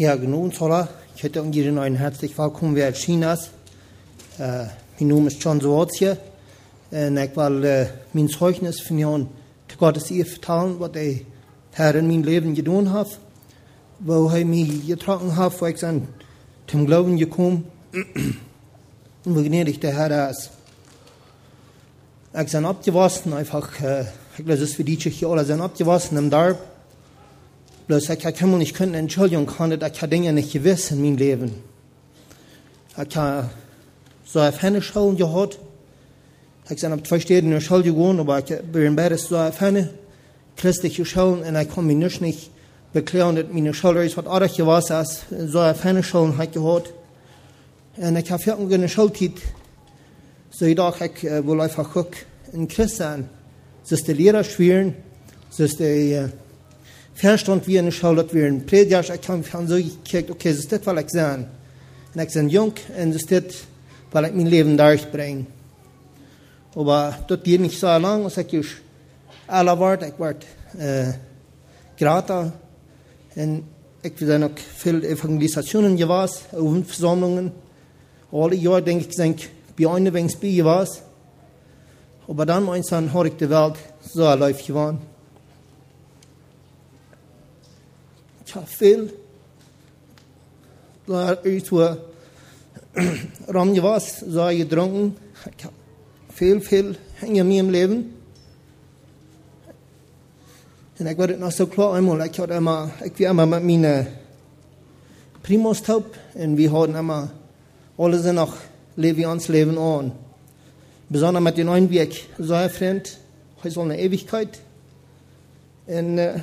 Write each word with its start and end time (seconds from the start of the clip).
Ja, 0.00 0.14
genoeg, 0.14 0.54
Zola. 0.54 0.88
Ich 1.16 1.24
hätte 1.24 1.40
Ihnen 1.40 1.76
ein 1.76 1.96
herzlich 1.96 2.38
willkommen 2.38 2.76
wer 2.76 2.92
Chinas. 2.92 3.50
Äh, 4.38 4.66
mein 5.00 5.08
Name 5.08 5.26
ist 5.26 5.42
John 5.42 5.60
Swartje. 5.60 6.16
Und 6.92 7.16
ich 7.16 7.36
will 7.36 7.64
äh, 7.64 7.86
mein 8.12 8.28
Zeugnis 8.28 8.80
von 8.80 8.96
Ihnen 8.96 9.28
zu 9.66 9.76
Gottes 9.76 10.08
Ehe 10.12 10.24
vertellen, 10.24 10.76
was 10.78 10.92
der 10.92 11.16
Herr 11.72 11.96
in 11.96 12.06
meinem 12.06 12.22
Leben 12.22 12.54
getan 12.54 12.92
hat. 12.92 13.08
Wo 13.98 14.28
er 14.28 14.44
mich 14.44 14.86
getragen 14.86 15.34
hat, 15.34 15.60
wo 15.60 15.66
ich 15.66 15.78
zum 15.78 16.86
Glauben 16.86 17.16
gekommen 17.16 17.64
und 17.92 19.34
wo 19.34 19.42
gnädig 19.42 19.80
der 19.80 19.96
Herr 19.96 20.30
ist. 20.30 20.50
Ich 22.40 22.52
bin 22.52 22.64
abgewaschen, 22.64 23.32
einfach, 23.32 23.80
äh, 23.80 24.02
ich 24.02 24.44
glaube, 24.44 24.52
das 24.52 24.60
ist 24.60 24.76
für 24.76 24.84
die 24.84 24.94
hier 24.94 25.28
alle 25.28 25.44
sind 25.44 25.60
abgewaschen 25.60 26.16
im 26.18 26.30
Darb. 26.30 26.77
Bloß 27.88 28.10
ich 28.10 28.18
kann 28.18 28.58
nicht 28.58 28.74
können 28.74 28.92
Entschuldigung 28.92 29.46
kann, 29.46 29.72
ich 29.72 29.80
habe 29.80 30.08
Dinge 30.08 30.30
nicht 30.34 30.52
gewiss 30.52 30.90
in 30.90 31.00
meinem 31.00 31.16
Leben. 31.16 31.54
Ich 32.90 33.16
habe 33.16 33.48
so 34.26 34.40
eine 34.40 34.52
Fenne 34.52 34.82
Schulen 34.82 35.16
gehabt. 35.16 35.58
Ich 36.68 36.84
habe 36.84 37.02
zwei 37.02 37.18
Städte 37.18 37.46
in 37.46 37.50
der 37.50 37.60
Schule 37.60 37.84
gewohnt, 37.84 38.20
aber 38.20 38.40
ich 38.40 38.60
bin 38.60 38.94
beides 38.94 39.28
so 39.28 39.36
eine 39.36 39.52
Fenne 39.52 39.88
christliche 40.58 41.06
Schulen 41.06 41.42
und 41.42 41.56
ich 41.56 41.74
kann 41.74 41.86
mich 41.86 41.96
nicht, 41.96 42.20
nicht 42.20 42.50
beklagen, 42.92 43.36
dass 43.36 43.46
meine 43.50 43.72
Schule 43.72 44.04
ist, 44.04 44.18
was 44.18 44.26
anderes 44.26 44.54
gewesen 44.54 44.92
als 44.92 45.22
so 45.46 45.58
eine 45.60 45.74
Fenne 45.74 46.02
Schulen 46.02 46.36
habe 46.36 46.48
gehabt. 46.48 46.92
Und 47.96 48.16
ich 48.16 48.30
habe 48.30 48.42
für 48.42 48.54
eine 48.54 48.88
Schulzeit, 48.90 49.32
so 50.50 50.66
ich 50.66 50.76
dachte, 50.76 51.06
ich 51.06 51.24
äh, 51.24 51.46
will 51.46 51.58
einfach 51.58 51.90
gucken, 51.90 52.18
in 52.52 52.68
Christ 52.68 52.96
sein. 52.96 53.30
Es 53.82 53.92
ist 53.92 54.06
die 54.08 54.12
Lehrer 54.12 54.44
schweren, 54.44 54.94
es 55.50 55.58
ist 55.58 55.80
die, 55.80 56.28
äh, 57.18 57.20
Verstand 57.20 57.66
wie 57.66 57.78
eine 57.78 57.90
Schule, 57.90 58.22
dass 58.22 58.32
wir 58.32 58.46
ein 58.46 58.64
Prediger, 58.64 59.00
ich 59.00 59.20
kann 59.20 59.66
so 59.66 59.74
gekickt, 59.74 60.30
okay, 60.30 60.50
es 60.50 60.60
ist 60.60 60.70
das, 60.72 60.80
was 60.84 61.02
ich 61.02 61.10
sage. 61.10 61.46
Und 62.14 62.22
ich 62.22 62.32
bin 62.32 62.48
jung, 62.48 62.72
und 62.96 63.10
es 63.10 63.16
ist 63.16 63.32
das, 63.32 63.42
was 64.12 64.28
ich 64.28 64.34
mein 64.34 64.46
Leben 64.46 64.76
durchbringe. 64.76 65.46
Aber 66.74 67.18
das 67.26 67.42
geht 67.42 67.60
nicht 67.60 67.78
so 67.78 67.86
lang, 67.86 68.24
als 68.24 68.36
ich 68.36 68.66
alle 69.48 69.78
wart, 69.78 70.04
ich 70.04 70.18
war 70.18 70.30
äh, 70.78 71.12
gratis. 71.98 72.52
Und 73.34 73.64
ich 74.02 74.14
bin 74.14 74.44
auch 74.44 74.50
viel 74.76 75.04
Evangelisationen 75.04 75.96
gewesen, 75.96 76.38
und 76.52 76.86
Versammlungen. 76.86 77.50
Alle 78.30 78.54
Jahre 78.54 78.82
denke 78.82 79.06
ich, 79.08 79.16
denk, 79.16 79.40
bei 79.76 79.88
einer 79.88 80.12
wenigstens 80.12 80.40
bei 80.40 80.50
gewesen. 80.50 80.98
Aber 82.28 82.46
dann 82.46 82.64
meinst 82.64 82.90
du, 82.90 82.94
dann 82.94 83.12
habe 83.12 83.28
ich 83.28 83.34
die 83.34 83.50
Welt 83.50 83.74
so 84.02 84.32
läuft 84.34 84.66
geworden. 84.66 85.00
Ich 88.48 88.54
habe 88.54 88.66
viel, 88.66 89.12
da 91.06 91.36
ich 91.44 91.70
war, 91.70 91.98
ram 93.46 93.74
gewesen, 93.74 94.32
so 94.32 94.46
getrunken. 94.56 95.16
Ich 95.58 95.64
habe 95.66 95.74
viel, 96.32 96.58
viel 96.62 96.96
hängen 97.16 97.46
mir 97.46 97.60
im 97.60 97.68
Leben. 97.68 98.14
Und 100.98 101.06
ich 101.06 101.18
werde 101.18 101.36
noch 101.36 101.52
so 101.52 101.66
klar 101.66 101.92
einmal, 101.92 102.26
ich 102.26 102.40
hatte 102.40 102.54
immer, 102.54 102.90
ich 103.04 103.20
war 103.20 103.32
immer 103.32 103.44
mit 103.44 103.64
meinen 103.64 104.06
Primos 105.42 105.82
taub 105.82 106.06
und 106.32 106.56
wir 106.56 106.72
hatten 106.72 106.94
immer, 106.94 107.30
alle 107.98 108.18
sind 108.18 108.36
noch, 108.36 108.56
leben 108.96 109.18
wir 109.18 109.28
uns 109.28 109.48
Leben 109.48 109.76
an. 109.76 110.12
Besonders 111.10 111.42
mit 111.42 111.58
dem 111.58 111.66
neuen 111.66 111.90
Weg, 111.90 112.30
so 112.38 112.54
Freund, 112.70 113.18
heute 113.58 113.74
soll 113.74 113.84
eine 113.84 114.00
Ewigkeit. 114.00 114.58
Und 115.86 116.16
äh, 116.16 116.40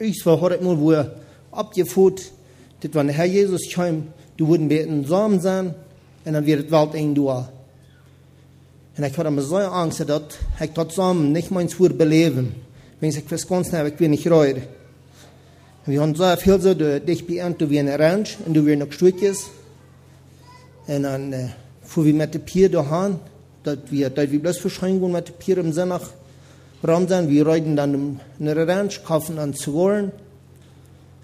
ich 0.00 0.24
war 0.24 0.40
heute 0.40 0.64
mal, 0.64 0.78
wo 0.78 0.92
er 0.92 1.14
abgeführt, 1.52 2.32
das 2.80 2.94
war 2.94 3.04
der 3.04 3.12
Herr 3.12 3.26
Jesus 3.26 3.68
kam, 3.70 4.08
du 4.36 4.48
würden 4.48 4.68
beten 4.68 5.04
Samen 5.04 5.40
sein, 5.40 5.74
und 6.24 6.32
dann 6.32 6.46
wird 6.46 6.66
die 6.66 6.72
Welt 6.72 6.94
ein 6.94 7.14
Dua. 7.14 7.50
Und 8.96 9.04
ich 9.04 9.16
hatte 9.16 9.28
immer 9.28 9.42
so 9.42 9.56
Angst, 9.56 10.00
dass 10.00 10.22
ich 10.60 10.70
dort 10.70 10.92
Samen 10.92 11.32
nicht 11.32 11.50
meins 11.50 11.78
würde 11.78 11.94
beleben. 11.94 12.54
Wenn 12.98 13.10
ich 13.10 13.26
das 13.26 13.46
ganz 13.46 13.72
habe, 13.72 13.90
ich 13.90 14.00
will 14.00 14.08
nicht 14.08 14.30
reuen. 14.30 14.62
Wir 15.86 16.00
haben 16.02 16.14
so 16.14 16.24
viel 16.36 16.60
so, 16.60 16.74
dich 16.74 17.26
beernt, 17.26 17.60
du 17.60 17.70
wie 17.70 17.78
eine 17.78 17.98
Ranch, 17.98 18.38
und 18.46 18.54
du 18.54 18.64
wirst 18.64 18.78
noch 18.78 18.92
Stückes. 18.92 19.50
Und 20.86 21.02
dann, 21.02 21.32
äh, 21.32 21.48
vor 21.82 22.04
wir 22.04 22.14
mit 22.14 22.34
dem 22.34 22.42
Pier 22.42 22.70
da 22.70 22.86
haben, 22.86 23.20
dass 23.64 23.78
wir, 23.90 24.08
dass 24.10 24.30
wir 24.30 24.40
bloß 24.40 24.58
verschränken 24.58 25.12
mit 25.12 25.28
dem 25.28 25.34
Pier 25.34 25.58
im 25.58 25.72
Sinne 25.72 26.00
nach 26.82 26.88
Raum 26.88 27.08
sein, 27.08 27.28
wir 27.28 27.46
reiten 27.46 27.76
dann 27.76 28.20
eine 28.38 28.66
Ranch, 28.66 29.04
kaufen 29.04 29.36
dann 29.36 29.54
zu 29.54 29.72
wollen. 29.74 30.12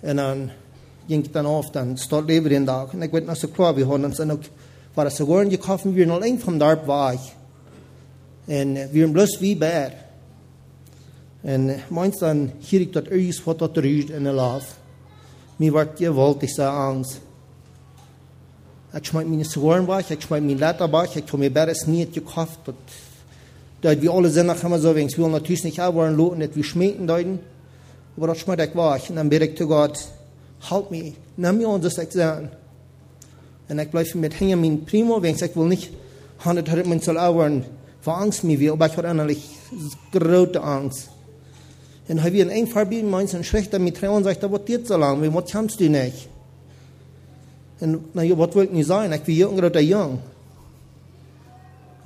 Und 0.03 0.17
dann 0.17 0.51
ging 1.09 1.23
ich 1.23 1.33
dann 1.33 1.47
auf, 1.47 1.73
dann 1.73 1.97
steht 1.97 2.27
Leben 2.27 2.49
den 2.49 2.67
Tag. 2.67 2.95
Und 2.95 3.03
ich 3.03 3.13
weiß 3.13 3.25
noch 3.25 3.37
so 3.37 3.49
klar, 3.49 3.77
wir 3.77 3.89
haben 3.89 4.05
uns 4.05 4.17
dann 4.17 4.31
auch, 4.31 4.39
war 4.95 5.05
das 5.05 5.17
zu 5.17 5.27
wollen 5.27 5.49
gekauft, 5.49 5.85
wir 5.87 6.07
noch 6.07 6.21
lang 6.21 6.39
vom 6.39 6.59
Darb 6.59 6.87
war 6.87 7.15
ich. 7.15 7.33
Und 8.47 8.93
wir 8.93 9.05
haben 9.05 9.13
bloß 9.13 9.41
wie 9.41 9.55
bad. 9.55 9.93
Und 11.43 11.91
meinst 11.91 12.23
dann, 12.23 12.53
hier 12.61 12.81
ich 12.81 12.91
dat 12.91 13.07
ergens 13.09 13.47
wat 13.47 13.61
dat 13.61 13.79
riecht 13.79 14.11
in 14.11 14.25
de 14.25 14.33
laaf. 14.33 14.65
Mir 15.59 15.73
wordt 15.73 15.97
gewaltig 15.97 16.53
so 16.55 16.63
Angst. 16.65 17.21
Ich 18.93 19.07
schmeid 19.07 19.29
meine 19.29 19.45
Sorgen 19.45 19.87
weg, 19.87 20.07
ich 20.11 20.23
schmeid 20.23 20.43
meine 20.43 20.59
Letter 20.59 20.93
weg, 20.93 21.11
ich 21.15 21.23
habe 21.23 21.39
mir 21.39 21.53
beres 21.53 21.87
nicht 21.87 22.15
gekauft. 22.15 22.59
Da 23.87 24.03
wir 24.03 24.11
alle 24.11 24.29
sind 24.31 24.49
nachher 24.49 24.67
immer 24.67 24.81
so, 24.81 24.97
wenn 24.97 25.07
ich 25.07 25.17
will 25.17 25.29
natürlich 25.29 25.63
nicht 25.63 25.81
auch 25.81 25.95
wollen, 25.95 26.17
loten, 26.17 26.41
dass 26.41 26.57
wir 26.57 26.65
schmecken 26.65 27.07
deuten. 27.07 27.39
Aber 28.17 28.27
das 28.27 28.39
schmeid 28.39 28.59
ich 28.59 28.75
weg. 28.75 29.11
Und 29.11 29.15
dann 29.15 29.29
bete 29.29 29.45
ich 29.45 29.57
zu 29.57 29.69
Gott, 29.69 29.97
halt 30.69 30.91
mich, 30.91 31.15
nimm 31.37 31.59
mir 31.59 31.69
unser 31.69 32.03
Examen. 32.03 32.49
Und 33.69 33.79
ich 33.79 33.89
bleibe 33.89 34.19
mit 34.19 34.41
hängen, 34.41 34.61
mein 34.61 34.85
Primo, 34.85 35.23
wenn 35.23 35.37
ich 35.37 35.55
will 35.55 35.67
nicht, 35.67 35.93
handelt 36.45 36.69
hat 36.69 36.85
man 36.85 36.99
soll 36.99 37.17
auch 37.17 37.49
vor 38.01 38.19
Angst 38.19 38.43
mir 38.43 38.59
wie, 38.59 38.71
aber 38.71 38.89
ich 38.89 38.97
habe 38.97 39.07
eigentlich 39.07 39.45
große 40.11 40.61
Angst. 40.61 41.09
Und 42.09 42.25
habe 42.25 42.33
wir 42.33 42.51
ein 42.51 42.67
Farbe 42.67 43.05
meins 43.05 43.35
und 43.35 43.47
schlechter 43.47 43.79
mit 43.79 43.99
Tränen 43.99 44.25
sagt, 44.25 44.43
da 44.43 44.51
wird 44.51 44.67
dir 44.67 44.85
so 44.85 44.97
lang, 44.97 45.23
wie 45.23 45.33
was 45.33 45.53
kannst 45.53 45.79
du 45.79 45.89
nicht? 45.89 46.29
Und 47.79 48.01
na 48.15 48.25
ja, 48.25 48.37
was 48.37 48.53
wollt 48.53 48.73
ihr 48.73 48.85
sein? 48.85 49.13
Ich 49.13 49.21
bin 49.21 49.37
jung 49.37 49.57
oder 49.57 49.79
jung. 49.79 50.19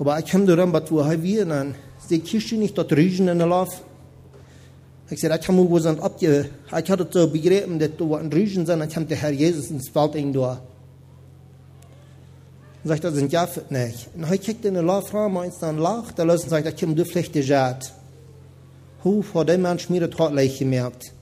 وبأكهم 0.00 0.72
بات 0.72 0.93
وهاي 0.93 1.19
فينا 1.19 1.72
زي 2.09 2.19
كيشيني 2.19 2.69
تات 2.69 2.93
ريجنا 2.93 3.34
نلاف 3.34 3.83
ich 5.12 5.21
sagte, 5.21 5.41
ich 5.41 5.49
habe 5.49 5.61
mir 5.61 5.69
gesagt, 5.69 6.00
ob 6.00 6.22
ihr, 6.22 6.44
ich 6.66 6.91
hatte 6.91 7.09
so 7.11 7.28
begriffen, 7.28 7.81
dass 7.81 7.91
du 7.97 8.15
ein 8.15 8.33
Rügen 8.33 8.65
sein, 8.65 8.81
ich 8.88 8.94
habe 8.94 9.06
der 9.06 9.16
Herr 9.16 9.31
Jesus 9.31 9.69
ins 9.69 9.88
Feld 9.88 10.15
in 10.15 10.33
du. 10.33 10.47
Ich 12.84 12.88
sagte, 12.88 13.09
das 13.09 13.16
sind 13.16 13.33
ja 13.33 13.44
für 13.49 13.65
nicht. 13.71 14.09
Und 14.15 14.33
ich 14.33 14.41
kriegte 14.41 14.69
eine 14.69 14.83
Lauffrau, 14.83 15.28
meins 15.28 15.59
dann 15.59 15.78
lacht, 15.78 16.17
da 16.17 16.22
lösen 16.22 16.49
sagt, 16.49 16.65
ich 16.65 16.82
habe 16.82 16.94
du 16.94 17.05
vielleicht 17.05 17.34
die 17.34 17.41
Jad. 17.41 17.93
Hu, 19.03 19.22
vor 19.22 19.44
dem 19.44 19.62
Mann 19.62 19.81
schmiert 19.81 20.17
hat 20.17 20.32
leicht 20.32 20.61
gemerkt. 20.61 21.12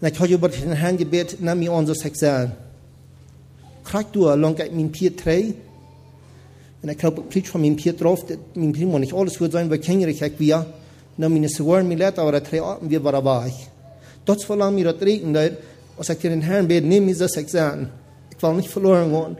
Und 0.00 0.08
ich 0.08 0.18
habe 0.18 0.32
über 0.32 0.48
den 0.48 0.72
Herrn 0.72 0.96
gebet, 0.96 1.40
nahm 1.40 1.60
mir 1.60 1.72
unser 1.72 1.94
Sexuell. 1.94 2.50
Krieg 3.84 4.06
du, 4.12 4.28
lang 4.34 4.58
ich 4.58 4.72
mein 4.72 4.90
Pier 4.90 5.14
3, 5.14 5.54
ich 6.84 6.88
habe 6.88 6.96
knappt 6.96 7.30
preach 7.30 7.48
from 7.48 7.60
min 7.60 7.76
Pietrov, 7.76 8.24
min 8.54 8.72
primon 8.72 9.04
ich 9.04 9.14
alles 9.14 9.40
wird 9.40 9.52
sein, 9.52 9.70
wir 9.70 9.78
kennen 9.78 10.08
ich 10.08 10.20
ek 10.20 10.38
via. 10.38 10.66
Na 11.16 11.28
min 11.28 11.48
sworn 11.48 11.86
mi 11.86 11.94
let 11.94 12.18
aber 12.18 12.42
tre 12.42 12.60
aten 12.60 12.90
wir 12.90 13.00
bara 13.00 13.24
vai. 13.24 13.52
Dort 14.24 14.42
verlangt 14.42 14.74
mir 14.74 14.92
das 14.92 15.00
regen 15.00 15.32
da 15.32 15.48
was 15.96 16.08
sagt 16.08 16.24
den 16.24 16.42
Herrn 16.42 16.66
bed 16.66 16.84
nehme 16.84 17.12
ich 17.12 17.18
das 17.18 17.36
Examen. 17.36 17.88
Ich 18.36 18.42
war 18.42 18.52
nicht 18.54 18.68
verloren 18.68 19.12
worden. 19.12 19.36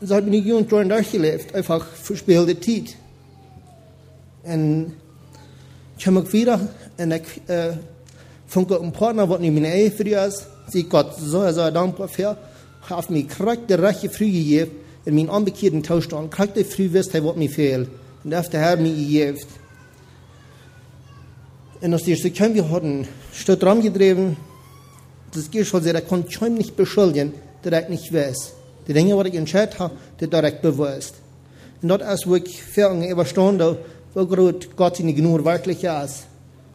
So 0.00 0.14
habe 0.14 0.30
mir 0.30 0.40
jung 0.40 0.66
join 0.66 0.88
durchgelebt, 0.88 1.54
einfach 1.54 1.84
verspielte 1.86 2.58
Zeit. 2.58 2.96
Und 4.44 4.92
ich 5.98 6.06
habe 6.06 6.32
wieder 6.32 6.60
und 6.96 7.12
ich 7.12 7.48
äh, 7.48 7.72
von 8.46 8.66
Gott 8.66 8.82
ein 8.82 8.92
Partner, 8.92 9.28
was 9.28 9.40
nicht 9.40 9.52
meine 9.52 9.74
Ehe 9.74 9.90
für 9.90 10.04
die 10.04 10.12
ist. 10.12 10.46
Sie 10.68 10.84
Gott 10.84 11.14
so, 11.18 11.40
also 11.40 11.70
dankbar 11.70 12.08
für. 12.08 12.38
Heeft 12.86 13.08
mij 13.08 13.22
krijgt 13.22 13.68
de 13.68 13.74
rechte 13.74 14.10
vrij 14.10 14.30
gegeven 14.30 14.72
in 15.02 15.14
mijn 15.14 15.30
onbekeerde 15.30 15.80
toestand. 15.80 16.30
Krijgt 16.30 16.54
de 16.54 16.64
vrij 16.64 16.90
wist 16.90 17.12
hij 17.12 17.22
wat 17.22 17.36
mij 17.36 17.48
veel. 17.48 17.80
En 18.22 18.30
dat 18.30 18.32
heeft 18.32 18.50
de 18.50 18.58
Heer 18.58 18.80
mij 18.80 18.94
gegeven. 18.96 19.48
En 21.80 21.92
als 21.92 22.02
die 22.02 22.16
Stück 22.16 22.38
wir 22.38 22.64
hatten, 22.64 23.06
statt 23.32 23.60
dran 23.60 23.82
gedreven, 23.82 24.36
das 25.30 25.50
geht 25.50 25.66
schon 25.66 25.82
sehr, 25.82 25.94
er 25.94 26.00
konnte 26.00 26.30
schon 26.30 26.54
nicht 26.54 26.74
beschuldigen, 26.74 27.32
der 27.64 27.82
ich 27.82 27.88
nicht 27.88 28.12
weiß. 28.12 28.52
Die 28.86 28.92
Dinge, 28.92 29.22
die 29.22 29.28
ich 29.28 29.34
entschieden 29.34 29.78
habe, 29.78 29.94
die 30.20 30.28
direkt 30.28 30.62
bewusst. 30.62 31.14
Und 31.82 31.88
dort 31.88 32.02
ist, 32.02 32.26
wo 32.26 32.36
ich 32.36 32.62
für 32.62 32.90
überstanden 33.10 33.76
wo 34.14 34.24
groot 34.24 34.68
God 34.74 34.98
in 34.98 35.14
genoeg 35.14 35.42
werkelijk 35.42 35.82
is. 35.82 36.24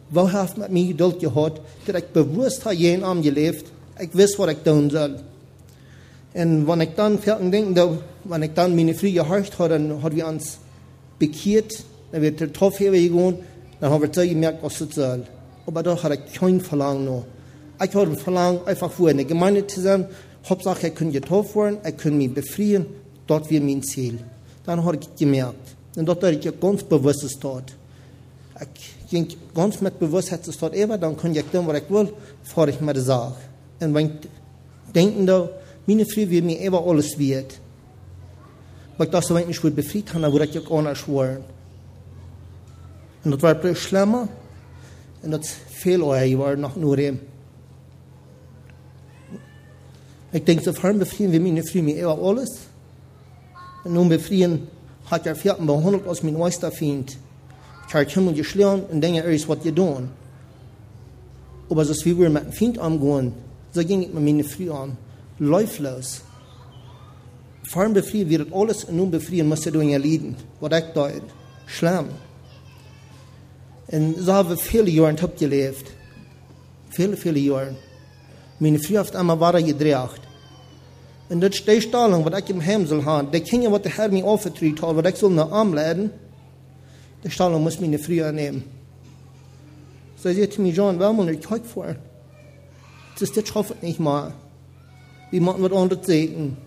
Wo 0.08 0.26
heeft 0.26 0.56
met 0.56 0.70
mij 0.70 0.82
geduld 0.82 1.16
gehad, 1.18 1.60
dat 1.84 1.94
ik 1.94 2.12
bewust 2.12 2.62
heb 2.62 2.72
jeen 2.72 3.04
aan 3.04 3.22
geleefd. 3.22 3.72
Ik 3.96 4.12
wist 4.12 4.36
wat 4.36 4.48
ik 4.48 4.64
doen 4.64 4.90
zal. 4.90 5.10
En 6.32 6.64
wanneer 6.64 6.88
ik 6.88 6.96
dan 6.96 7.18
veel 7.20 7.50
denk, 7.50 7.78
wanneer 8.22 8.48
ik 8.48 8.54
dan 8.54 8.74
mijn 8.74 8.96
vrije 8.96 9.22
hart 9.22 9.54
had, 9.54 9.68
dan 9.68 9.90
hadden 9.90 10.18
we 10.18 10.26
ons 10.26 10.58
bekeerd, 11.16 11.84
dan 12.10 12.20
werd 12.20 12.40
er 12.40 12.50
tof 12.50 12.76
gegaan, 12.76 13.36
dan 13.78 13.90
hebben 13.90 14.10
we 14.10 14.28
gemerkt, 14.28 14.60
was 14.60 14.78
het 14.78 14.92
zal. 14.92 15.18
Maar 15.72 15.82
dan 15.82 15.96
had 15.96 16.12
ik 16.12 16.20
geen 16.30 16.62
verlangen 16.62 17.04
nog. 17.04 17.24
Ich 17.78 17.94
habe 17.94 18.16
verlangt, 18.16 18.68
einfach 18.68 18.98
in 18.98 19.16
der 19.16 19.26
Gemeinde 19.26 19.64
zu 19.66 19.80
sein. 19.80 20.06
Hauptsache, 20.48 20.88
ich 20.88 20.94
kann 20.94 21.10
getauft 21.10 21.56
werden, 21.56 21.78
ich 21.84 21.96
kann 21.96 22.16
mich 22.16 22.32
befreien. 22.32 22.86
Dort 23.26 23.50
wäre 23.50 23.62
mein 23.62 23.82
Ziel. 23.82 24.18
Dann 24.64 24.84
habe 24.84 24.98
ich 25.00 25.08
gemerkt. 25.16 25.74
Und 25.96 26.06
dort 26.06 26.22
habe 26.22 26.34
ich 26.34 26.60
ganz 26.60 26.82
bewusst 26.84 27.38
dort. 27.40 27.72
Ich 28.60 29.10
ging 29.10 29.26
ganz 29.54 29.80
mit 29.80 29.98
Bewusstheit 29.98 30.40
dort 30.60 30.74
eben, 30.74 31.00
dann 31.00 31.16
kann 31.16 31.34
ich 31.34 31.44
tun, 31.44 31.66
was 31.66 31.78
ich 31.78 31.90
will, 31.90 32.12
fahre 32.42 32.70
ich 32.70 32.80
mit 32.80 32.96
der 32.96 33.02
Sache. 33.02 33.34
Und 33.80 33.94
wenn 33.94 34.06
ich 34.06 34.92
denke, 34.94 35.24
da, 35.24 35.48
meine 35.86 36.06
Frau 36.06 36.28
wird 36.28 36.44
mir 36.44 36.60
eben 36.60 36.74
alles 36.74 37.18
wird. 37.18 37.60
Weil 38.96 39.06
ich 39.06 39.12
dachte, 39.12 39.34
wenn 39.34 39.50
ich 39.50 39.62
mich 39.62 39.74
befreit 39.74 40.08
habe, 40.10 40.22
dann 40.22 40.32
würde 40.32 40.46
ich 40.46 40.58
auch 40.58 40.78
anders 40.78 40.98
schwören. 40.98 41.44
Und 43.24 43.30
dat 43.30 43.42
werd 43.42 43.62
baie 43.62 43.74
slimmer. 43.74 44.28
En 45.22 45.30
dat 45.30 45.46
veel 45.70 46.02
oor 46.02 46.36
waar 46.36 46.58
nog 46.58 46.76
nur 46.76 46.96
hem. 46.96 47.20
Ik 50.30 50.46
denk, 50.46 50.62
so 50.62 50.72
vorm 50.72 50.98
befrieden 50.98 51.32
wir 51.32 51.40
meine 51.40 51.62
Frau 51.62 51.82
mir 51.82 51.96
eher 51.96 52.18
alles. 52.18 52.58
Und 53.84 53.94
nun 53.94 54.08
befrieden 54.08 54.68
hat 55.10 55.26
er 55.26 55.36
vierten 55.36 55.66
behandelt 55.66 56.06
als 56.06 56.22
mein 56.22 56.34
neuester 56.34 56.72
Feind. 56.72 57.16
Ich 57.86 57.94
habe 57.94 58.08
Himmel 58.08 58.34
geschlagen 58.34 58.84
und 58.90 59.00
denke, 59.00 59.22
er 59.22 59.30
ist, 59.30 59.48
was 59.48 59.64
ihr 59.64 59.74
tun. 59.74 60.08
Aber 61.68 61.84
so 61.84 61.94
wie 62.04 62.18
wir 62.18 62.30
mit 62.30 62.44
dem 62.44 62.52
Feind 62.52 62.78
umgehen, 62.78 63.32
so 63.72 63.84
ging 63.84 64.02
ich 64.02 64.12
mit 64.12 64.24
meiner 64.24 64.44
Frau 64.44 64.82
an. 64.82 64.96
Läuflos. 65.42 66.22
Vorm 67.64 67.94
befrieden 67.94 68.30
wird 68.30 68.52
alles 68.52 68.88
nun 68.88 69.10
in 69.12 69.88
ihr 69.88 69.98
Lieden. 69.98 70.36
Was 70.60 70.78
ich 70.78 70.84
da 70.94 71.10
schlimm. 71.66 72.06
En 73.86 74.14
zo 74.24 74.32
hebben 74.32 74.56
we 74.56 74.62
vele 74.62 74.92
jaren 74.92 75.22
op 75.22 75.36
geleefd. 75.36 75.90
Vele, 76.88 77.16
vele 77.16 77.42
jaren. 77.42 77.76
Mijn 78.56 78.80
vrouw 78.80 78.96
heeft 78.96 79.14
allemaal 79.14 79.38
waar 79.38 79.62
gedraagd. 79.62 80.20
En 81.26 81.40
dat 81.40 81.52
is 81.52 81.64
de 81.64 81.80
stelling 81.80 82.22
wat 82.22 82.36
ik 82.36 82.48
in 82.48 82.60
hem 82.60 82.86
zal 82.86 83.02
hebben. 83.02 83.30
De 83.30 83.40
kinderen 83.40 83.70
wat 83.70 83.82
de 83.82 83.90
Heer 83.90 84.12
mij 84.12 84.22
overtruidt 84.22 84.78
had, 84.78 84.94
wat 84.94 85.06
ik 85.06 85.16
zal 85.16 85.30
naar 85.30 85.50
aanleiden, 85.50 86.12
de 87.20 87.30
stelling 87.30 87.62
moest 87.62 87.80
mijn 87.80 88.02
vrouw 88.02 88.30
nemen. 88.30 88.64
Ze 90.20 90.32
zei 90.32 90.48
te 90.48 90.60
mij, 90.60 90.70
John, 90.70 90.96
wel 90.96 91.12
moet 91.12 91.28
ik 91.28 91.40
kijk 91.40 91.64
voor. 91.64 91.96
Het 93.12 93.20
is 93.20 93.32
dit 93.32 93.46
schafft 93.46 93.68
het 93.68 93.82
niet 93.82 93.98
We 95.32 95.40
moeten 95.40 95.62
wat 95.62 95.72
anders 95.72 96.06
zeggen. 96.06 96.58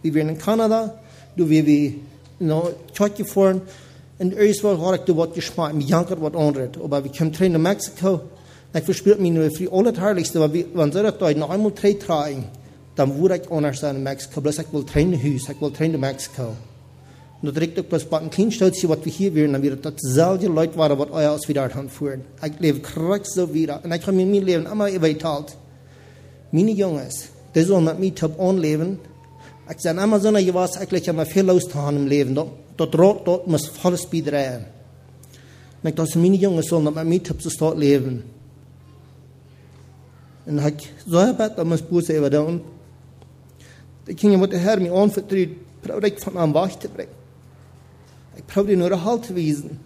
We 0.00 0.12
zijn 0.12 0.28
in 0.28 0.36
Canada, 0.36 1.00
doen 1.34 1.48
we 1.48 1.62
wie, 1.62 2.02
nou, 2.36 2.72
kijk 2.92 3.28
voor. 3.28 3.60
En 4.16 4.32
eerst 4.32 4.60
wel 4.60 4.76
had 4.76 4.94
ik 4.94 5.06
de 5.06 5.14
wat 5.14 5.30
gesmaakt, 5.32 5.74
mijn 5.74 5.86
janker 5.86 6.18
wat 6.18 6.34
onredt. 6.34 6.88
Maar 6.88 7.02
we 7.02 7.10
kwamen 7.10 7.32
terug 7.32 7.50
naar 7.50 7.60
Mexico. 7.60 8.22
Ik 8.74 8.84
verspürte 8.84 9.22
mich 9.22 9.32
nur 9.32 9.50
für 9.50 9.58
die 9.58 9.70
allerherrlichste, 9.70 10.40
weil 10.40 10.66
wenn 10.74 10.92
sie 10.92 11.02
das 11.02 11.36
noch 11.36 11.50
einmal 11.50 11.72
drei 11.72 11.94
tragen, 11.94 12.44
dann 12.96 13.18
würde 13.18 13.36
ich 13.36 13.50
anders 13.50 13.82
ich 13.82 14.72
will 14.72 14.84
trainen 14.84 15.14
in 15.14 15.22
Haus, 15.22 15.48
ich 15.48 15.60
will 15.60 15.72
trainen 15.72 15.94
in 15.94 16.00
Mexiko. 16.00 16.54
Und 17.40 17.46
da 17.46 17.52
direkt 17.52 17.88
bloß 17.88 18.06
bei 18.06 18.18
einem 18.18 18.30
kleinen 18.30 18.50
Stützchen, 18.50 18.90
was 18.90 19.04
wir 19.04 19.12
hier 19.12 19.34
wären, 19.34 19.52
dann 19.52 19.62
wird 19.62 19.84
das 19.86 19.94
selbe 19.98 20.48
Leute 20.48 20.76
waren, 20.76 20.98
was 20.98 21.10
euer 21.10 21.30
aus 21.30 21.48
wieder 21.48 21.72
anführen. 21.74 22.24
Ich 22.44 22.58
lebe 22.58 22.80
korrekt 22.80 23.30
so 23.30 23.54
wieder. 23.54 23.80
Und 23.84 23.92
ich 23.92 24.02
habe 24.02 24.12
mir 24.12 24.26
mein 24.26 24.42
Leben 24.42 24.66
immer 24.66 24.90
überteilt. 24.90 25.56
Meine 26.50 26.72
Jungs, 26.72 27.28
sollen 27.64 27.84
mit 27.84 27.98
mir 27.98 28.14
top 28.14 28.40
anleben. 28.40 28.98
Ich 29.70 29.80
sage 29.80 30.00
immer 30.00 30.20
so, 30.20 30.34
ich 30.34 30.52
weiß 30.52 30.76
eigentlich 30.78 31.08
immer 31.08 31.26
viel 31.26 31.44
los 31.44 31.64
im 31.74 32.06
Leben. 32.06 32.34
Dat 32.76 32.94
rot 32.94 33.26
dort 33.26 33.46
muss 33.46 33.66
volles 33.66 34.06
bedrijven. 34.08 34.66
En 35.82 35.90
ik 35.90 35.96
dacht, 35.96 36.14
mijn 36.14 36.34
jongens 36.34 36.68
zullen 36.68 36.92
met 36.92 37.06
mij 37.06 37.20
op 37.30 37.40
start 37.40 37.76
leven. 37.76 38.24
En 40.44 40.58
ik 40.58 40.92
zei 41.06 41.36
dat 41.36 41.56
dat 41.56 41.66
mijn 41.66 41.80
boos 41.90 42.08
even 42.08 42.30
doen. 42.30 42.62
Ik 44.04 44.20
ging 44.20 44.38
met 44.38 44.50
de 44.50 44.56
Heer 44.56 44.80
mij 44.80 44.92
aanvertrouwd, 44.92 45.48
probeerde 45.80 46.06
ik 46.06 46.22
van 46.22 46.38
aan 46.38 46.52
wacht 46.52 46.80
te 46.80 46.88
brengen. 46.88 47.12
Ik 48.34 48.46
probeerde 48.46 48.82
nur 48.82 48.94
halt 48.94 49.26
te 49.26 49.32
wezen. 49.32 49.80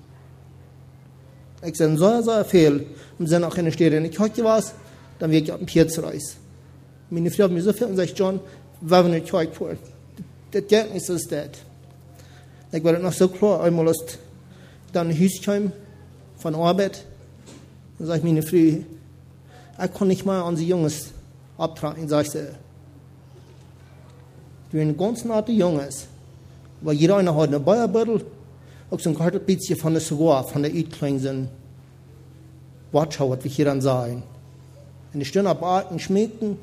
Ik 1.63 1.77
zei, 1.77 1.97
zo, 1.97 2.23
zo 2.23 2.43
veel. 2.47 2.81
We 3.17 3.27
zijn 3.27 3.45
ook 3.45 3.57
in 3.57 3.65
de 3.65 3.71
steden. 3.71 3.99
En 3.99 4.05
ik 4.05 4.17
had 4.17 4.37
je 4.37 4.43
was, 4.43 4.73
dan 5.17 5.31
werd 5.31 5.49
ik 5.49 5.55
op 5.55 5.61
een 5.61 5.67
Pietzreis. 5.67 6.35
Mijn 6.35 6.42
vrouw 7.13 7.47
had 7.47 7.51
me 7.57 7.63
zoveel 7.63 7.89
en 7.89 7.97
zei, 7.97 8.13
John, 8.13 8.41
waar 8.79 9.05
we 9.05 9.09
nu 9.09 9.21
kijken 9.21 9.55
voor. 9.55 9.77
Dat 10.49 10.63
gaat 10.67 10.93
niet 10.93 11.03
zo 11.03 11.15
dat. 11.15 11.63
Ik 12.71 12.83
werd 12.83 13.03
nog 13.03 13.15
zo 13.15 13.29
klaar, 13.29 13.65
eenmaal 13.65 13.87
als 13.87 14.05
dan 14.91 15.09
een 15.09 15.17
huis 15.17 15.41
kwam 15.41 15.73
van 16.37 16.55
arbeid. 16.55 17.07
Dan 17.97 18.07
zei 18.07 18.23
mijn 18.23 18.43
vrouw, 18.43 18.85
ik 19.85 19.93
kon 19.93 20.07
niet 20.07 20.25
meer 20.25 20.35
aan 20.35 20.55
die 20.55 20.67
jongens 20.67 21.05
optragen. 21.57 22.09
Zei 22.09 22.25
ze, 22.25 22.49
die 24.71 24.81
zijn 24.81 24.95
ganz 24.99 25.23
nette 25.23 25.55
jongens. 25.55 26.07
Waar 26.79 26.95
jeder 26.95 27.17
einer 27.17 27.33
had 27.33 27.53
een 27.53 27.63
Baierbeutel, 27.63 28.21
ook 28.89 29.01
zo'n 29.01 29.15
klein 29.15 29.41
beetje 29.47 29.77
van 29.77 29.93
de 29.93 30.01
Sogar, 30.01 30.45
van 30.49 30.63
de 30.63 30.73
uitkleinen 30.73 31.51
Watschau, 32.91 33.29
wat 33.29 33.43
we 33.43 33.49
hier 33.49 33.65
dan 33.65 33.81
zijn. 33.81 34.23
En 35.11 35.19
die 35.19 35.25
stonden 35.25 35.53
op 35.53 35.63
aard 35.63 35.91
en 35.91 36.01
schmeekten. 36.01 36.49
En 36.49 36.59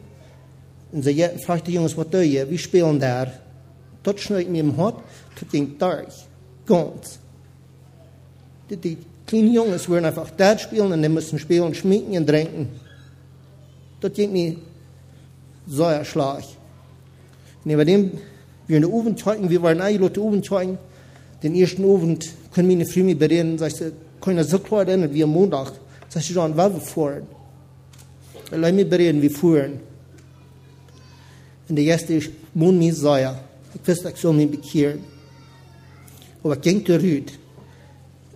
ze 1.01 1.33
fragten 1.38 1.65
de 1.65 1.71
jongens, 1.71 1.94
wat 1.94 2.12
doe 2.12 2.31
je? 2.31 2.45
Wie 2.45 2.57
spelen 2.57 3.00
daar? 3.00 3.39
Dat 4.01 4.19
snijdt 4.19 4.50
me 4.50 4.57
im 4.57 4.74
hart 4.75 4.95
tot 5.33 5.50
ging 5.50 5.77
durch. 5.77 6.27
Ganz. 6.65 7.19
Die, 8.68 8.80
die 8.80 8.97
kleinen 9.25 9.53
Jungs 9.53 9.88
würden 9.88 10.06
einfach 10.06 10.30
dort 10.38 10.62
spielen 10.62 10.91
und 10.91 11.01
die 11.01 11.09
müssen 11.09 11.39
spielen, 11.39 11.74
schminken 11.74 12.18
und 12.18 12.27
trinken. 12.27 12.69
Das 14.00 14.13
ging 14.13 14.31
mir 14.31 14.56
so 15.68 16.03
Schlag. 16.03 16.44
Neben 17.63 17.86
dem, 17.86 18.12
wir 18.68 18.77
in 18.77 18.83
der 18.83 18.91
Abend 18.91 19.19
zeigen, 19.19 19.50
wir 19.50 19.62
waren 19.62 19.81
eingeladen, 19.81 20.24
Abend 20.24 20.45
zeigen. 20.45 20.77
Den 21.44 21.56
ersten 21.56 21.83
Abend 21.83 22.30
können 22.53 22.68
meine 22.68 22.86
Frau 22.86 23.01
mich 23.01 23.18
bereden, 23.18 23.57
sagst 23.57 23.81
du, 23.81 23.91
können 24.21 24.44
so 24.44 24.59
klar 24.59 24.88
erinnern 24.88 25.13
wie 25.13 25.24
am 25.24 25.31
Montag. 25.31 25.74
Sagst 26.07 26.30
du, 26.30 26.33
John, 26.33 26.56
was 26.56 26.74
wir 26.74 26.81
fahren? 26.81 27.27
Lass 28.51 28.71
mich 28.71 28.89
bereden, 28.89 29.21
wir 29.21 29.31
fuhren. 29.31 29.88
Und 31.69 31.75
der 31.75 31.86
mir 32.77 32.94
sei, 32.94 33.31
ich 33.74 33.88
wusste, 33.88 34.10
ich 34.10 34.19
soll 34.19 34.33
mich 34.33 34.50
bekehren. 34.50 35.04
Aber 36.44 36.56
ging 36.57 36.86
zurück. 36.86 37.31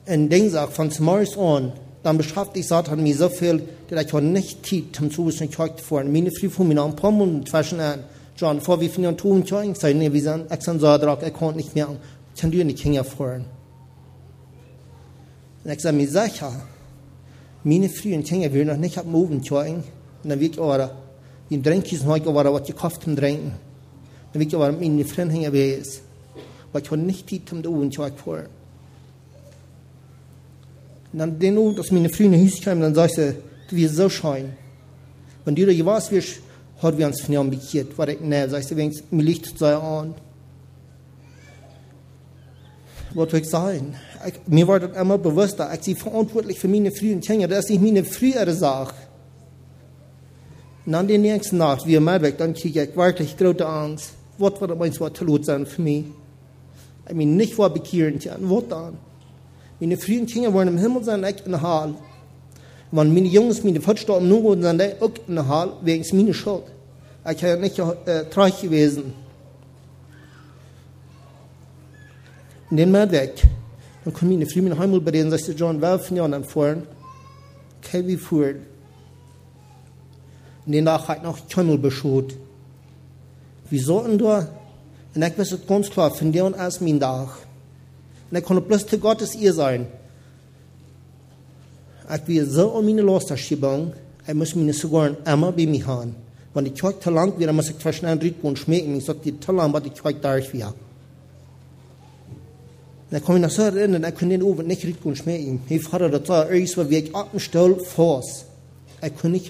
Und 0.05 0.29
den 0.29 0.49
sagt, 0.49 0.73
von 0.73 0.91
morgens 0.99 1.37
an, 1.37 1.73
dann 2.03 2.17
beschafft 2.17 2.55
ich 2.57 2.67
Satan 2.67 3.01
mir 3.01 3.15
so 3.15 3.29
viel, 3.29 3.63
dass 3.89 4.05
ich 4.05 4.13
nicht 4.13 4.65
Zeit 4.65 4.83
zum 4.95 5.09
Zuwissen 5.09 5.49
Kirche 5.49 5.77
fahren. 5.77 6.11
Meine 6.11 6.31
Frau 6.31 6.49
von 6.49 6.67
mir 6.67 6.83
ein 6.83 6.95
paar 6.95 7.11
Monate 7.11 7.49
zwischen 7.49 7.79
an. 7.79 8.03
John, 8.35 8.59
vor 8.61 8.81
wie 8.81 8.89
Jahren 9.03 9.17
tun 9.17 9.45
ich 9.71 9.77
sage, 9.77 9.95
nee, 9.95 10.11
wir 10.11 10.21
sind, 10.21 10.51
ich 10.51 10.63
so 10.63 10.97
drauf, 10.97 11.19
ich 11.25 11.33
konnte 11.33 11.57
nicht 11.57 11.75
mehr. 11.75 11.87
Ich 12.35 12.41
kann 12.41 12.51
dir 12.51 12.65
nicht 12.65 12.79
hinfahren. 12.79 13.45
Und 15.63 15.71
ich 15.71 15.79
sage 15.79 15.95
mir 15.95 16.07
sicher, 16.07 16.51
meine 17.63 17.89
Frau 17.89 18.09
und 18.09 18.25
Kinder 18.25 18.51
will 18.51 18.65
noch 18.65 18.77
nicht 18.77 18.97
ab 18.97 19.05
Moven 19.05 19.43
zeigen. 19.43 19.83
Und 20.23 20.29
dann 20.29 20.39
wird 20.39 20.55
ich 20.55 20.61
aber, 20.61 20.91
Drinkkissen 21.49 22.07
heute, 22.07 22.29
aber 22.29 22.53
was 22.53 22.67
gekauft 22.67 23.03
zum 23.03 23.15
Trinken. 23.15 23.53
Dann 24.31 24.39
wird 24.39 24.51
ich 24.51 24.55
aber 24.55 24.71
meine 24.71 25.05
Freunde 25.05 25.33
hängen, 25.33 25.53
wie 25.53 25.73
es 25.73 26.01
wat 26.73 26.87
je 26.87 26.95
niet 26.95 27.23
ziet 27.25 27.51
om 27.51 27.61
de 27.61 27.69
ogen 27.69 27.89
te 27.89 28.11
voor. 28.15 28.47
En 31.11 31.17
dan 31.17 31.37
den 31.37 31.57
Ort, 31.57 31.77
als 31.77 31.89
meine 31.89 32.09
Freunde 32.09 32.37
hieß 32.37 32.59
kamen, 32.59 32.81
dann 32.81 32.95
sagte 32.95 33.21
sie, 33.21 33.35
du 33.69 33.75
wirst 33.75 33.95
so 33.95 34.09
schein. 34.09 34.57
Wenn 35.43 35.55
du 35.55 35.65
da 35.65 35.73
gewarst 35.73 36.11
wirst, 36.11 36.39
hat 36.81 36.97
wir 36.97 37.05
uns 37.05 37.21
von 37.21 37.33
ihm 37.33 37.49
bekehrt. 37.49 37.97
War 37.97 38.07
ich, 38.07 38.19
ne, 38.19 38.49
sagst 38.49 38.71
du, 38.71 38.75
wenigstens, 38.75 39.11
mir 39.11 39.23
Licht 39.23 39.57
sei 39.57 39.75
an. 39.75 40.15
Was 43.13 43.29
soll 43.29 43.41
ich 43.41 43.49
sagen? 43.49 43.95
Mir 44.47 44.67
war 44.67 44.79
das 44.79 44.97
immer 44.97 45.19
bewusst, 45.19 45.59
ich 45.59 45.81
bin 45.81 45.95
verantwortlich 45.95 46.57
für 46.57 46.67
meine 46.67 46.91
frühen 46.91 47.21
Kinder. 47.21 47.47
Das 47.47 47.65
ist 47.65 47.69
nicht 47.69 47.83
meine 47.83 48.03
frühere 48.03 48.53
Sache. 48.53 48.95
Dann 50.85 51.07
die 51.07 51.17
nächste 51.17 51.55
Nacht, 51.55 51.87
wie 51.87 51.95
im 51.95 52.05
weg, 52.05 52.37
dann 52.37 52.53
kriege 52.53 52.83
ich 52.83 52.95
wirklich 52.95 53.37
große 53.37 53.65
Angst. 53.65 54.13
Was 54.37 54.59
wird 54.59 54.77
mein 54.77 54.99
Wort 54.99 55.15
zu 55.15 55.23
laut 55.23 55.45
sein 55.45 55.65
für 55.65 55.81
mich? 55.81 56.05
Ich 57.07 57.15
meine, 57.15 57.31
nicht 57.31 57.53
vor 57.53 57.69
bekehren 57.69 58.19
zu 58.19 58.29
Wort 58.49 58.71
an. 58.73 58.97
Meine 59.79 59.97
frühen 59.97 60.25
Kinder 60.25 60.53
waren 60.53 60.67
im 60.67 60.77
Himmel 60.77 61.03
sein, 61.03 61.23
ich 61.23 61.45
in 61.45 61.51
der 61.51 61.61
Hall. 61.61 61.93
Wenn 62.91 63.13
meine 63.13 63.27
Jungs, 63.27 63.63
meine 63.63 63.81
Vater 63.81 64.19
nur 64.19 64.43
wurden, 64.43 64.61
dann 64.61 64.81
auch 64.99 65.11
in 65.27 65.35
der 65.35 65.47
Hall, 65.47 65.73
wegen 65.81 66.05
meiner 66.15 66.33
Schuld. 66.33 66.63
Ich 67.31 67.43
habe 67.43 67.61
nicht 67.61 67.79
äh, 67.79 68.25
treu 68.29 68.51
gewesen. 68.51 69.13
Und 72.69 72.77
dann 72.77 72.91
mal 72.91 73.09
weg. 73.11 73.41
Dann 74.03 74.13
kommen 74.13 74.31
meine 74.31 74.45
Freunde 74.45 74.77
heim 74.77 75.03
bei 75.03 75.11
denen, 75.11 75.31
sagte 75.31 75.53
John, 75.53 75.81
wer 75.81 75.97
von 75.99 76.17
Jahren 76.17 76.31
dann 76.31 76.43
fahren? 76.43 76.83
Kein 77.81 78.07
wie. 78.07 78.72
Und 80.65 80.71
den 80.71 80.85
Tag 80.85 81.07
hat 81.07 81.23
noch 81.23 81.39
Tunnel 81.47 81.77
beschut. 81.77 82.35
Wieso 83.69 84.01
denn 84.01 84.17
da? 84.17 84.47
Und 85.15 85.21
ich 85.21 85.37
wist 85.37 85.51
het 85.51 85.67
ganz 85.67 85.89
klar, 85.89 86.11
von 86.11 86.31
dir 86.31 86.45
und 86.45 86.55
als 86.55 86.81
mein 86.81 86.99
Tag. 86.99 87.29
Und 88.31 88.37
ich 88.37 88.43
konnte 88.43 88.61
bloß 88.61 88.85
Gottes 88.99 89.35
ihr 89.35 89.53
sein. 89.53 89.87
Ich 92.13 92.27
will 92.27 92.45
so 92.45 92.69
um 92.69 92.85
meine 92.85 93.01
Laster 93.01 93.37
schieben, 93.37 93.93
hij 94.23 94.33
moest 94.33 94.55
me 94.55 94.73
sogar 94.73 95.11
bij 95.23 95.65
me 95.65 95.81
gaan. 95.81 96.15
Want 96.51 96.67
ik 96.67 96.73
kijk 96.73 96.99
te 96.99 97.11
lang 97.11 97.35
weer, 97.37 97.45
dan 97.45 97.55
moest 97.55 97.69
ik 97.69 97.79
verschnellen 97.79 98.19
riet 98.19 98.35
gaan 98.41 98.57
schmecken. 98.57 98.95
Ik 98.95 99.01
zeg, 99.01 99.15
die 99.21 99.35
lang, 99.47 99.71
wat 99.71 99.85
ik 99.85 99.99
kijk 100.01 100.21
daar 100.21 100.37
is 100.37 100.51
weer. 100.51 100.73
Dan 103.09 103.21
kom 103.21 103.35
ik 103.35 103.41
naar 103.41 103.51
zo 103.51 103.67
in 103.67 103.93
en 103.93 104.03
ik 104.03 104.13
kon 104.13 104.27
niet 104.27 104.41
over 104.41 104.63
niet 104.63 104.81
riet 104.81 104.97
gaan 105.03 105.15
schmecken. 105.15 105.61
Hij 105.65 105.79
vader 105.79 106.11
dat 106.11 106.25
zo 106.25 106.33
ergens 106.33 106.73
waar 106.73 106.91
ik 106.91 107.17
op 107.17 107.33
een 107.33 107.39
stel 107.39 107.77
vast. 107.79 108.45
Ik 109.01 109.13
kon 109.21 109.41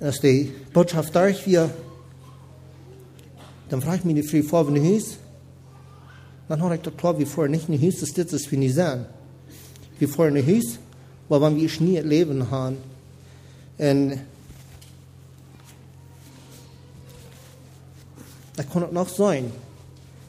als 0.00 0.20
die 0.20 0.52
boodschap 0.72 1.12
daar 1.12 1.28
is 1.28 1.44
weer, 1.44 1.70
dan 3.68 3.80
vraag 3.80 3.94
ik 3.94 4.04
me 4.04 4.14
die 4.14 4.28
vrije 4.28 4.42
voor 4.42 4.64
van 4.64 4.72
de 4.72 4.80
huis. 4.80 5.16
Dan 6.46 6.58
had 6.58 6.72
ik 6.72 6.84
dat 6.84 6.94
klaar 6.94 7.16
wie 7.16 7.26
voor 7.26 7.48
niet 7.48 7.68
in 7.68 7.80
huis, 7.80 7.98
dat 7.98 8.14
dit 8.14 8.32
is 8.32 8.48
wie 8.48 8.58
niet 8.58 8.72
zijn. 8.72 9.06
Wie 9.98 10.08
voor 10.08 10.26
in 10.26 10.34
de 10.34 10.44
huis, 10.44 10.78
waar 11.26 11.40
we 11.40 11.50
niet 11.50 11.96
het 11.96 12.04
leven 12.04 12.40
hebben. 12.40 12.78
En 13.76 14.26
dat 18.54 18.66
kon 18.68 18.82
het 18.82 18.92
nog 18.92 19.08
zijn. 19.08 19.44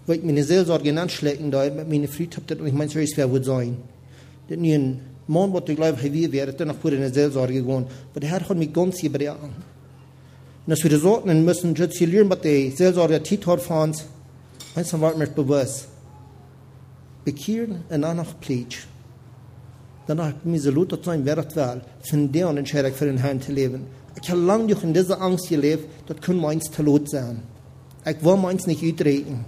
Waar 0.06 0.16
ik 0.16 0.24
mijn 0.24 0.46
Seelsorge 0.46 1.00
anschlecken 1.00 1.50
da 1.50 1.70
mit 1.76 1.88
meiner 1.88 2.10
hab, 2.10 2.48
dat 2.48 2.60
ich 2.66 2.74
mein 2.74 2.90
Serious 2.90 3.16
wer 3.16 3.32
wird 3.32 3.46
sein. 3.46 3.78
Dat 4.48 4.58
nie 4.58 5.00
Mann, 5.27 5.51
wat 5.51 5.69
ik 5.69 5.75
glaube, 5.75 6.00
hij 6.00 6.12
weer 6.12 6.31
wäre, 6.31 6.53
dann 6.53 6.67
noch 6.67 6.77
vor 6.79 6.91
in 6.91 7.13
Seelsorge 7.13 7.53
gegangen. 7.53 7.88
Aber 8.12 8.19
der 8.19 8.29
Herr 8.29 8.48
hat 8.48 8.57
mich 8.57 8.74
ganz 8.74 9.01
gebracht. 9.01 9.38
Und 10.65 10.72
als 10.72 10.84
wir 10.84 10.89
das 10.89 11.03
ordnen 11.03 11.43
müssen, 11.43 11.75
jetzt 11.75 11.98
hier 11.98 12.07
lernen, 12.07 12.29
was 12.29 12.41
die 12.41 12.72
Seelsorge 12.72 13.22
tit 13.22 13.46
hat 13.46 13.62
von 13.62 13.89
uns, 13.89 14.05
eins 14.75 14.89
dann 14.89 15.01
wird 15.01 15.17
mir 15.17 15.27
bewusst. 15.27 15.88
Bekehren 17.25 17.84
und 17.89 18.01
dann 18.01 18.17
noch 18.17 18.39
Plätsch. 18.39 18.86
Danach 20.07 20.34
mir 20.46 20.60
so 20.60 20.72
laut 20.72 21.03
sein, 21.03 21.25
wer 21.25 21.36
das 21.36 21.55
will, 21.55 21.81
von 22.10 22.31
der 22.31 22.48
und 22.48 22.57
entscheide 22.57 22.88
ich 22.88 22.96
für 22.96 23.05
den 23.05 23.17
Herrn 23.17 23.41
zu 23.41 23.51
leben. 23.51 23.88
Ich 24.22 24.29
habe 24.31 24.39
lange 24.41 24.67
durch 24.67 24.84
in 24.84 24.93
dieser 24.93 25.22
Angst 25.22 25.50
gelebt, 25.50 25.89
das 26.07 26.22
können 26.22 26.39
meins 26.39 26.72
zu 26.72 26.81
laut 26.84 27.10
sein. 27.10 27.43
Ich 28.05 28.24
will 28.24 28.38
meins 28.38 28.65
nicht 28.65 28.81
utreden. 28.81 29.43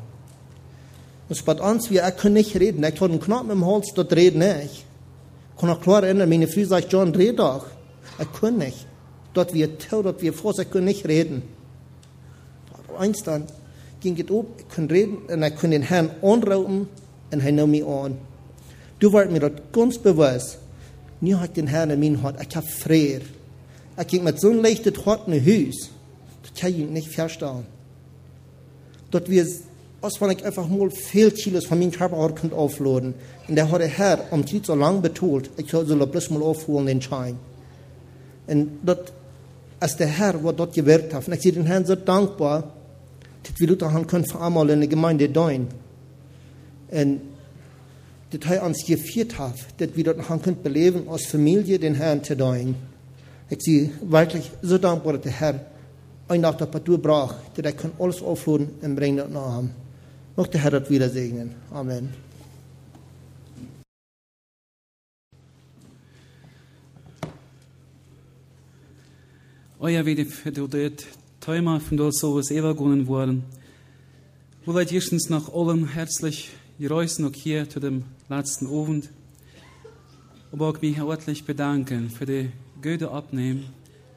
Und 1.29 1.45
bei 1.45 1.53
uns, 1.53 1.89
wir, 1.89 2.01
kann 2.11 2.33
nicht 2.33 2.55
reden. 2.59 2.83
Ich 2.83 2.99
habe 2.99 3.11
einen 3.11 3.21
Knoten 3.21 3.51
im 3.51 3.65
Hals, 3.65 3.93
das 3.95 4.11
reden 4.11 4.39
nicht. 4.39 4.83
Kann 5.59 5.69
auch 5.69 5.81
klar 5.81 6.03
erinnern, 6.03 6.29
meine 6.29 6.47
Frau 6.47 6.63
sagt, 6.63 6.91
John, 6.91 7.13
red 7.13 7.39
doch. 7.39 7.65
Ich 8.17 8.39
kann 8.39 8.57
nicht. 8.57 8.87
Dort 9.33 9.53
wir 9.53 9.77
tell, 9.77 10.03
dort 10.03 10.21
wir 10.21 10.33
vor, 10.33 10.57
ich 10.57 10.71
kann 10.71 10.85
nicht 10.85 11.05
reden. 11.07 11.43
Aber 12.71 12.99
eins 12.99 13.23
dann 13.23 13.45
ging 13.99 14.17
es 14.17 14.31
ab, 14.33 14.45
ich 14.57 14.69
kann 14.69 14.87
reden 14.87 15.17
und 15.27 15.43
ich 15.43 15.55
kann 15.55 15.71
den 15.71 15.81
Herrn 15.81 16.11
anrufen 16.21 16.87
und 17.31 17.39
er 17.45 17.51
nimmt 17.51 17.71
mich 17.71 17.85
an. 17.85 18.17
Du 18.99 19.11
werd 19.11 19.31
mir 19.31 19.39
das 19.39 19.51
ganz 19.71 19.97
bewusst. 19.97 20.59
Nu 21.21 21.37
hat 21.37 21.57
den 21.57 21.67
Herrn 21.67 21.89
in 21.89 21.99
mein 21.99 22.21
Hart. 22.23 22.41
Ich 22.41 22.55
habe 22.55 22.65
Frieden. 22.65 23.27
Ich 23.99 24.07
ging 24.07 24.23
mit 24.23 24.39
so 24.39 24.49
einem 24.49 24.63
leichten 24.63 24.93
Hart 25.05 25.27
in 25.27 25.45
Haus. 25.45 25.89
Das 26.41 26.53
kann 26.61 26.71
ich 26.71 26.89
nicht 26.89 27.09
verstehen. 27.09 27.65
Dort 29.11 29.29
wir, 29.29 29.45
als 30.01 30.21
wenn 30.21 30.31
ich 30.31 30.45
einfach 30.45 30.67
mal 30.67 30.89
viel 30.91 31.31
Kilos 31.31 31.65
von 31.65 31.79
meinem 31.79 31.91
Körper 31.91 32.17
hat 32.21 32.53
aufladen. 32.53 33.13
Und 33.47 33.55
der 33.55 33.69
hat 33.69 33.81
der 33.81 33.87
Herr 33.87 34.19
am 34.31 34.45
Tiet 34.45 34.65
so 34.65 34.75
lang 34.75 35.01
betont, 35.01 35.49
ich 35.57 35.69
soll 35.69 35.85
bloß 35.85 36.29
mal 36.29 36.41
aufholen 36.41 36.85
den 36.85 37.01
Schein. 37.01 37.37
Und 38.47 38.69
dort, 38.83 39.11
als 39.79 39.97
der 39.97 40.07
Herr, 40.07 40.43
was 40.43 40.55
dort 40.55 40.73
gewirkt 40.73 41.13
hat, 41.13 41.27
und 41.27 41.33
ich 41.33 41.41
bin 41.41 41.55
den 41.55 41.65
Herrn 41.65 41.85
so 41.85 41.95
dankbar, 41.95 42.71
dass 43.43 43.59
wir 43.59 43.75
dort 43.75 44.07
können 44.07 44.25
für 44.25 44.39
einmal 44.39 44.69
in 44.69 44.79
der 44.79 44.89
Gemeinde 44.89 45.29
dein. 45.29 45.67
Und 46.91 47.21
dat 48.29 48.43
hij 48.43 48.61
ons 48.61 48.83
gevierd 48.83 49.37
heeft, 49.37 49.65
dat 49.75 49.89
we 49.93 50.03
dat 50.03 50.17
nog 50.17 50.41
kunnen 50.41 50.61
beleven 50.61 51.07
als 51.07 51.25
familie 51.25 51.79
den 51.79 51.95
Herrn 51.95 52.21
te 52.21 52.35
doen. 52.35 52.75
Ik 53.47 53.61
zie 53.61 53.91
werkelijk 54.09 54.45
zo 54.63 54.79
dankbaar 54.79 55.13
dat 55.13 55.23
de 55.23 55.29
Herr 55.29 55.55
een 56.27 56.41
dag 56.41 56.55
dat 56.55 56.69
partout 56.69 57.01
bracht, 57.01 57.35
dat 57.53 57.63
hij 57.63 57.73
kan 57.73 57.91
alles 57.97 58.23
afvoeren 58.23 58.75
en 58.79 58.93
brengen 58.93 59.15
dat 59.15 59.29
naar. 59.29 59.63
Mocht 60.39 60.53
de 60.53 60.59
Herr 60.59 60.71
dat 60.71 60.89
wieder 60.89 61.09
segnen. 61.09 61.51
Amen. 61.71 62.09
Og 69.79 69.93
jeg 69.93 70.05
ved, 70.05 70.19
at 70.45 70.55
det 70.55 70.73
er 70.73 70.89
Thema 71.41 71.79
von 71.79 71.97
dort 71.97 72.15
so 72.15 72.35
was 72.35 72.51
übergegangen 72.51 73.07
worden. 73.07 73.43
Wollt 74.65 74.91
erstens 74.91 75.29
nach 75.29 75.53
allem 75.53 75.87
herzlich 75.87 76.51
geräuschen 76.79 77.25
auch 77.25 77.35
hier 77.35 77.69
zu 77.69 77.79
dem 77.81 78.03
letzten 78.29 78.67
Abend. 78.67 79.09
Aber 80.53 80.69
auch 80.69 80.81
mich 80.81 80.95
herzlich 80.95 81.43
bedanken 81.43 82.09
für 82.09 82.25
die 82.25 82.49
gute 82.81 83.11
Abnehmen, 83.11 83.65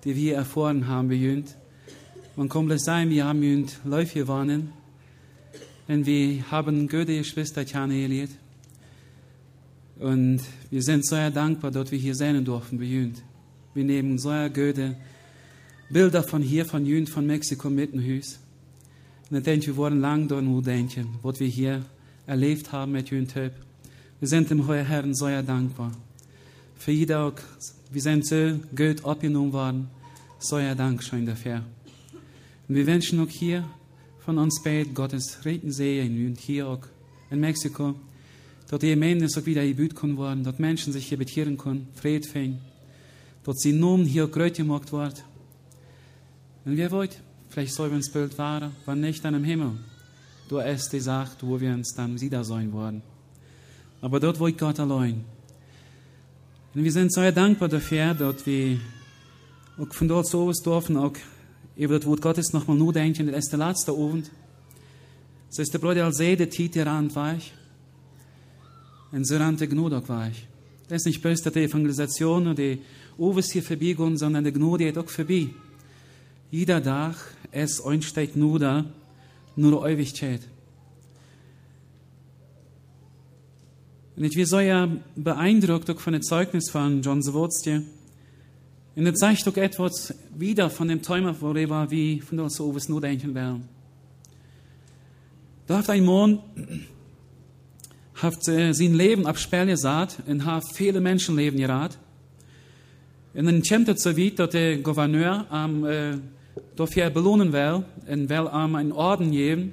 die 0.05 0.15
wir 0.15 0.37
erfahren 0.37 0.87
haben 0.87 1.09
bei 1.09 1.15
Jünd. 1.15 1.57
Man 2.37 2.49
kommt 2.49 2.71
es 2.71 2.85
sein, 2.85 3.11
wir 3.11 3.25
haben 3.25 3.43
Jünd 3.43 3.81
live 3.85 4.15
gewonnen. 4.15 4.82
Und 5.89 6.07
wir 6.07 6.51
haben 6.51 6.89
gute 6.89 7.19
Geschwister 7.19 7.65
kennengelernt. 7.65 8.31
Und 9.99 10.41
wir 10.71 10.83
sind 10.83 11.05
sehr 11.07 11.31
dankbar, 11.31 11.71
dass 11.71 11.91
wir 11.91 11.99
hier 11.99 12.15
sein 12.15 12.45
durften 12.45 12.79
bei 12.79 12.85
Jünd. 12.85 13.23
Wir 13.75 13.85
nehmen 13.85 14.19
sehr 14.19 14.49
gute 14.49 14.97
Bilder 15.91 16.23
von 16.23 16.43
hier, 16.43 16.65
von 16.65 16.87
Jünd, 16.87 17.11
von 17.11 17.27
Mexiko 17.27 17.69
mit 17.69 17.93
in 17.93 18.01
Hüs. 18.01 18.39
Und 19.31 19.39
ich 19.39 19.45
denke, 19.45 19.67
wir 19.69 19.77
wollen 19.77 20.01
lang 20.01 20.29
dort 20.29 20.45
nur 20.45 20.63
denken, 20.63 21.19
was 21.23 21.41
wir 21.41 21.49
hier 21.49 21.85
erlebt 22.27 22.71
haben 22.73 22.93
mit 22.93 23.11
Jünd 23.11 23.33
Töp. 23.33 23.53
Wir 24.21 24.29
sind 24.29 24.51
dem 24.51 24.67
Herrn 24.67 25.15
sehr 25.15 25.43
dankbar. 25.43 25.93
Für 26.77 26.93
jeden 26.93 27.17
auch, 27.17 27.35
wir 27.91 28.03
sind 28.03 28.27
so 28.27 28.61
gut 28.75 29.05
abgenommen 29.05 29.53
worden. 29.53 29.89
Sehr 30.39 30.75
Dankeschön 30.75 31.27
dafür. 31.27 31.63
Und 32.69 32.75
wir 32.75 32.87
wünschen 32.87 33.21
auch 33.21 33.29
hier 33.29 33.65
von 34.25 34.39
uns 34.39 34.63
beiden 34.63 34.95
Gottes 34.95 35.45
Reden 35.45 35.73
und 36.29 36.39
hier 36.39 36.69
auch 36.69 36.83
in 37.31 37.41
Mexiko, 37.41 37.95
dort 38.71 38.83
die 38.83 38.95
auch 39.37 39.47
wieder 39.47 39.67
gebüht 39.67 40.01
worden, 40.03 40.45
dort 40.45 40.61
Menschen 40.61 40.93
sich 40.93 41.09
hier 41.09 41.19
betieren 41.19 41.59
können, 41.59 41.89
Fried 41.95 42.27
fing, 42.27 42.59
dort 43.43 43.59
sie 43.59 43.73
nun 43.73 44.05
hier 44.05 44.29
größer 44.29 44.63
gemacht 44.63 44.93
wird. 44.93 45.25
Und 46.65 46.77
wer 46.77 46.91
wollt, 46.93 47.21
vielleicht 47.49 47.75
soll 47.75 47.91
uns 47.91 48.13
Bild 48.13 48.39
waren, 48.39 48.73
wann 48.85 49.01
nicht 49.01 49.25
dann 49.25 49.35
im 49.35 49.45
Himmel. 49.45 49.73
Du 50.49 50.59
ist 50.59 50.93
die 50.93 51.01
Sache, 51.01 51.37
wo 51.41 51.61
wir 51.61 51.73
uns 51.73 51.93
dann 51.95 52.21
wieder 52.21 52.45
sein 52.45 52.73
werden. 52.73 53.03
Aber 54.01 54.21
dort 54.21 54.39
wollt 54.39 54.59
Gott 54.59 54.79
allein. 54.79 55.25
Und 56.75 56.85
wir 56.85 56.93
sind 56.93 57.13
sehr 57.13 57.33
dankbar 57.33 57.69
dafür, 57.69 58.15
dass 58.15 58.47
wir 58.47 58.79
auch 59.79 59.93
von 59.93 60.07
dort 60.07 60.29
so 60.29 60.47
was 60.47 60.63
dürfen, 60.63 60.97
auch 60.97 61.15
über 61.77 61.99
das 61.99 62.07
Wort 62.07 62.21
Gottes 62.21 62.53
nochmal 62.53 62.77
nur 62.77 62.93
denken, 62.93 63.27
das 63.27 63.45
ist 63.45 63.53
der 63.53 63.59
letzte 63.59 63.93
Abend. 63.93 64.31
Das 65.49 65.59
ist 65.59 65.75
der 65.75 65.79
Bruder 65.79 66.07
als 66.07 66.19
der 66.19 66.49
Tiet 66.49 66.75
der 66.75 66.87
Rand 66.87 67.15
war. 67.15 67.37
Und 69.11 69.27
so 69.27 69.37
rannte 69.37 69.69
Gnade 69.69 70.03
war 70.09 70.29
ich. 70.29 70.47
Das 70.89 71.03
ist 71.03 71.07
nicht 71.07 71.25
dass 71.25 71.41
die 71.41 71.65
Evangelisation 71.65 72.47
und 72.47 72.59
die 72.59 72.81
Uwes 73.19 73.53
hier 73.53 73.63
vorbeigehen, 73.63 74.17
sondern 74.17 74.45
die 74.45 74.53
Gnade 74.53 74.85
geht 74.85 74.99
auch 74.99 75.09
vorbei. 75.09 75.49
Jeder 76.51 76.83
Tag 76.83 77.17
ist 77.53 77.85
einsteigt 77.85 78.37
nur 78.37 78.59
da, 78.59 78.85
nur 79.57 79.87
Ewigkeit. 79.87 80.41
Und 84.17 84.25
ich 84.25 84.35
bin 84.35 84.47
so 84.47 84.61
ja 84.61 84.89
beeindruckt 85.17 85.91
auch 85.91 86.01
von 86.01 86.13
dem 86.13 86.23
Zeugnis 86.23 86.71
von 86.71 87.01
John 87.03 87.23
Zawodstje. 87.23 87.83
Und 88.95 89.07
es 89.07 89.19
zeigt 89.19 89.49
auch 89.49 89.57
etwas 89.57 90.15
wieder 90.37 90.69
von 90.69 90.89
dem 90.89 91.01
Träumer, 91.01 91.35
worüber 91.41 91.91
wir 91.91 92.23
von 92.23 92.41
uns 92.41 92.57
so 92.57 92.77
nur 92.89 93.01
denken 93.01 93.35
werden. 93.35 93.69
Da 95.67 95.79
hat 95.79 95.89
ein 95.89 96.05
Mann 96.05 96.41
hat 98.15 98.47
äh, 98.49 98.73
sein 98.73 98.95
Leben 98.95 99.27
auf 99.27 99.39
Spiel 99.39 99.67
gesagt 99.67 100.19
und 100.27 100.45
hat 100.45 100.65
viele 100.75 101.01
Menschenleben 101.01 101.59
geraten. 101.59 101.97
Und 103.35 103.47
dann 103.47 103.63
kommt 103.63 103.89
es 103.89 104.03
so 104.03 104.17
weit, 104.17 104.39
dass 104.39 104.51
der 104.51 104.77
Gouverneur 104.79 105.47
am 105.49 105.85
äh, 105.87 106.19
dafür 106.77 107.09
belohnen 107.09 107.53
will 107.53 107.85
und 108.07 108.29
will 108.29 108.51
ihm 108.53 108.75
einen 108.75 108.93
Orden 108.93 109.31
geben. 109.31 109.73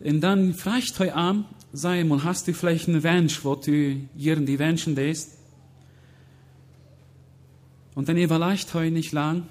Und 0.00 0.20
dann 0.20 0.52
fragt 0.52 1.00
er 1.00 1.16
ihm, 1.16 1.46
sei 1.72 2.04
mal, 2.04 2.22
hast 2.22 2.46
du 2.46 2.52
vielleicht 2.52 2.88
einen 2.88 3.02
Wunsch, 3.02 3.42
wo 3.44 3.54
du 3.54 3.96
hier 4.16 4.36
in 4.36 4.44
die 4.44 4.58
Wünschen 4.58 4.94
lässt? 4.94 5.38
Und 7.94 8.08
dann 8.08 8.16
überlegt 8.16 8.74
er 8.74 8.90
nicht 8.90 9.12
lang. 9.12 9.46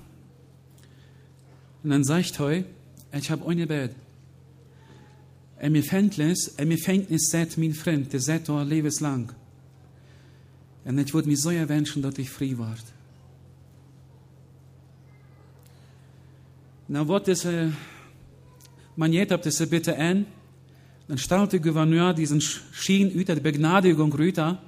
Und 1.83 1.89
dann 1.89 2.03
sagt 2.03 2.39
er, 2.39 2.63
ich 3.11 3.31
habe 3.31 3.47
eine 3.49 3.67
Bett. 3.67 3.95
Und 5.61 5.71
mir 5.71 5.83
fängt 5.83 6.17
es 6.19 7.29
seit 7.29 7.57
mein 7.57 7.73
Freund, 7.73 8.11
der 8.11 8.19
seit 8.19 8.49
er 8.49 8.65
lebenslang. 8.65 9.31
Und 10.83 10.97
ich 10.97 11.13
würde 11.13 11.29
mir 11.29 11.37
so 11.37 11.51
wünschen, 11.51 12.01
dass 12.01 12.17
ich 12.17 12.29
frei 12.29 12.57
werde. 12.57 12.93
Nou 16.85 17.05
wordt 17.05 17.25
deze 17.25 17.69
manier 18.93 19.31
op 19.31 19.43
deze 19.43 19.67
bitte 19.67 19.95
an, 19.97 20.25
dann 21.07 21.17
stellt 21.17 21.51
der 21.51 21.59
Gouverneur 21.59 22.13
diesen 22.13 22.41
Schien 22.41 23.09
über 23.09 23.35
die 23.35 23.41
Begnadigung 23.41 24.13
rüber, 24.13 24.61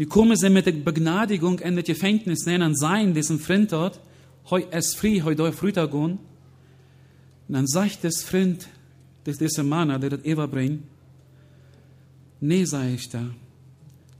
Nu 0.00 0.06
komen 0.06 0.36
ze 0.36 0.48
met 0.48 0.64
de 0.64 0.72
begnadigung 0.72 1.60
en 1.60 1.76
het 1.76 1.86
Gefängnis 1.86 2.44
nennen 2.44 2.74
sein, 2.74 3.12
diesen 3.12 3.38
Freund 3.38 3.70
dort, 3.70 4.00
hoi 4.42 4.64
es 4.70 4.94
fri, 4.94 5.20
hoi 5.20 5.34
doi 5.34 5.52
fruta 5.52 5.84
gon. 5.84 6.18
Und 7.48 7.54
dann 7.54 7.66
sagt 7.66 8.02
das 8.02 8.22
Freund, 8.22 8.66
das 9.24 9.36
dieser 9.36 9.62
Mann, 9.62 10.00
der 10.00 10.10
das 10.10 10.24
Eva 10.24 10.46
bringt, 10.46 10.84
nee, 12.40 12.64
sei 12.64 12.94
ich 12.94 13.10
da, 13.10 13.26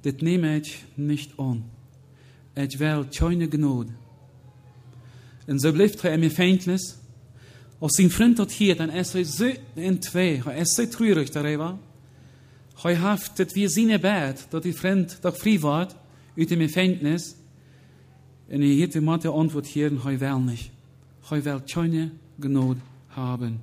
das 0.03 0.15
nehme 0.21 0.59
ich 0.59 0.85
nicht 0.97 1.39
an. 1.39 1.65
Ich 2.55 2.79
will 2.79 3.07
keine 3.19 3.49
Gnade. 3.49 3.95
Und 5.47 5.61
so 5.61 5.73
bleibt 5.73 6.05
er 6.05 6.13
im 6.13 6.21
Gefängnis, 6.21 6.99
als 7.81 7.93
sein 7.97 8.11
Freund 8.11 8.39
dort 8.39 8.51
hier, 8.51 8.77
dann 8.77 8.91
ist 8.91 9.15
er 9.15 9.25
so 9.25 9.47
in 9.77 10.03
zwei, 10.03 10.43
er 10.45 10.57
ist 10.59 10.77
so 10.77 10.85
traurig 10.85 11.31
darüber, 11.31 11.79
Hij 12.83 12.97
heeft 12.97 13.39
het 13.39 13.53
wie 13.53 13.69
zijn 13.69 14.01
bed, 14.01 14.47
dat 14.49 14.63
die 14.63 14.75
vriend 14.75 15.19
toch 15.21 15.37
vrij 15.37 15.61
wordt 15.61 15.97
uit 16.37 16.49
dem 16.49 16.61
Gefängnis. 16.61 17.35
En 18.49 18.61
hij 18.61 18.69
heeft 18.69 18.93
de 19.23 19.29
antwoord 19.29 19.67
hier, 19.67 20.03
hij 20.03 20.19
wil 20.19 20.39
niet. 20.39 20.71
Hij 21.29 21.43
wil 21.43 21.61
keine 21.61 22.11
Gnade 22.39 22.81
haben. 23.07 23.61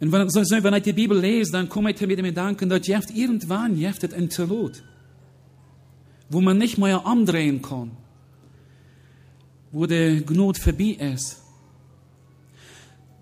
Und 0.00 0.12
wenn, 0.12 0.30
so, 0.30 0.40
wenn 0.40 0.74
ich 0.74 0.82
die 0.82 0.94
Bibel 0.94 1.18
lese, 1.18 1.52
dann 1.52 1.68
komme 1.68 1.90
ich 1.90 2.00
mit 2.00 2.16
dem 2.16 2.24
Gedanken, 2.24 2.70
dass 2.70 2.86
jeft 2.86 3.10
irgendwann 3.10 3.76
jeft 3.76 4.02
es 4.02 4.14
ein 4.14 4.30
Zelot, 4.30 4.82
wo 6.30 6.40
man 6.40 6.56
nicht 6.56 6.78
mehr 6.78 7.04
andrehen 7.04 7.60
kann, 7.60 7.90
wo 9.72 9.84
der 9.84 10.22
Gnade 10.22 10.58
vorbei 10.58 10.96
ist. 11.12 11.42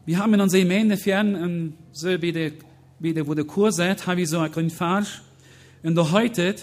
Wir 0.07 0.19
haben 0.19 0.35
in 0.35 0.41
unserer 0.41 0.63
Gemeinde 0.63 0.97
fern, 0.97 1.75
so 1.91 2.23
wie 2.23 2.31
der 2.31 2.53
wie 2.99 3.15
der, 3.15 3.27
wo 3.27 3.35
der 3.35 3.45
Kurs 3.45 3.77
sagt, 3.77 4.07
habe 4.07 4.23
ich 4.23 4.29
so 4.29 4.39
ein 4.39 4.71
falsch. 4.71 5.23
Und 5.83 5.95
der 5.95 6.11
heute 6.11 6.57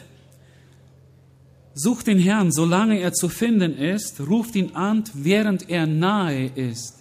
sucht 1.73 2.07
den 2.07 2.19
Herrn, 2.19 2.51
solange 2.51 2.99
er 2.99 3.13
zu 3.13 3.29
finden 3.29 3.77
ist, 3.77 4.19
ruft 4.21 4.55
ihn 4.55 4.75
an, 4.75 5.03
während 5.13 5.69
er 5.69 5.85
nahe 5.85 6.47
ist. 6.55 6.95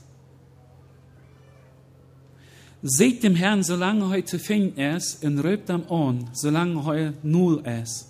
Seht 2.83 3.23
dem 3.23 3.35
Herrn, 3.35 3.63
solange 3.63 4.15
er 4.15 4.27
zu 4.27 4.39
finden 4.39 4.79
ist, 4.79 5.25
und 5.25 5.39
röbt 5.39 5.71
am 5.71 5.91
an, 5.91 6.29
solange 6.33 6.97
er 6.97 7.15
null 7.23 7.63
ist. 7.83 8.09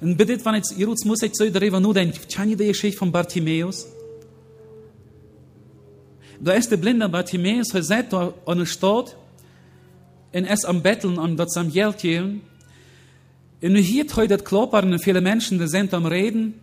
Und 0.00 0.16
bitte, 0.16 0.44
wenn 0.44 0.56
ich, 0.56 0.76
Jeruz 0.76 1.04
muss 1.04 1.22
ich 1.22 1.34
so 1.34 1.48
darüber 1.48 1.80
nur 1.80 1.94
denken, 1.94 2.18
ihr 2.50 2.56
die 2.56 2.66
Geschichte 2.66 2.98
von 2.98 3.10
Bartimäus? 3.10 3.86
Da 6.38 6.52
ist 6.52 6.70
der 6.70 6.76
blinde 6.76 7.08
Bartimäus, 7.08 7.72
er 7.72 7.82
sagt 7.82 8.12
an 8.12 8.58
der 8.58 8.66
Stadt, 8.66 9.16
en 10.32 10.44
es 10.44 10.64
am 10.64 10.82
Betteln, 10.82 11.18
am 11.18 11.36
dat 11.36 11.56
am 11.56 11.72
Geld 11.72 11.98
gehen. 11.98 12.40
Und 13.62 13.72
nu 13.72 13.80
hier 13.80 14.04
heute 14.14 14.36
das 14.36 14.44
Kloppern, 14.44 14.92
und 14.92 15.02
viele 15.02 15.20
Menschen, 15.20 15.58
die 15.58 15.68
sind 15.68 15.94
am 15.94 16.06
Reden, 16.06 16.54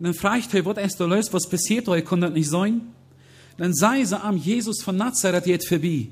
dann 0.00 0.14
fragt 0.14 0.52
er, 0.54 0.64
was 0.64 0.84
ist 0.84 0.98
da 0.98 1.04
los, 1.04 1.32
was 1.32 1.48
passiert 1.48 1.88
euch, 1.88 2.04
kann 2.04 2.20
das 2.20 2.32
nicht 2.32 2.50
sein? 2.50 2.80
Dann 3.56 3.72
sei 3.72 4.04
sie 4.04 4.20
am 4.20 4.36
Jesus 4.36 4.82
von 4.82 4.96
Nazareth 4.96 5.46
jetzt 5.46 5.68
vorbei. 5.68 6.08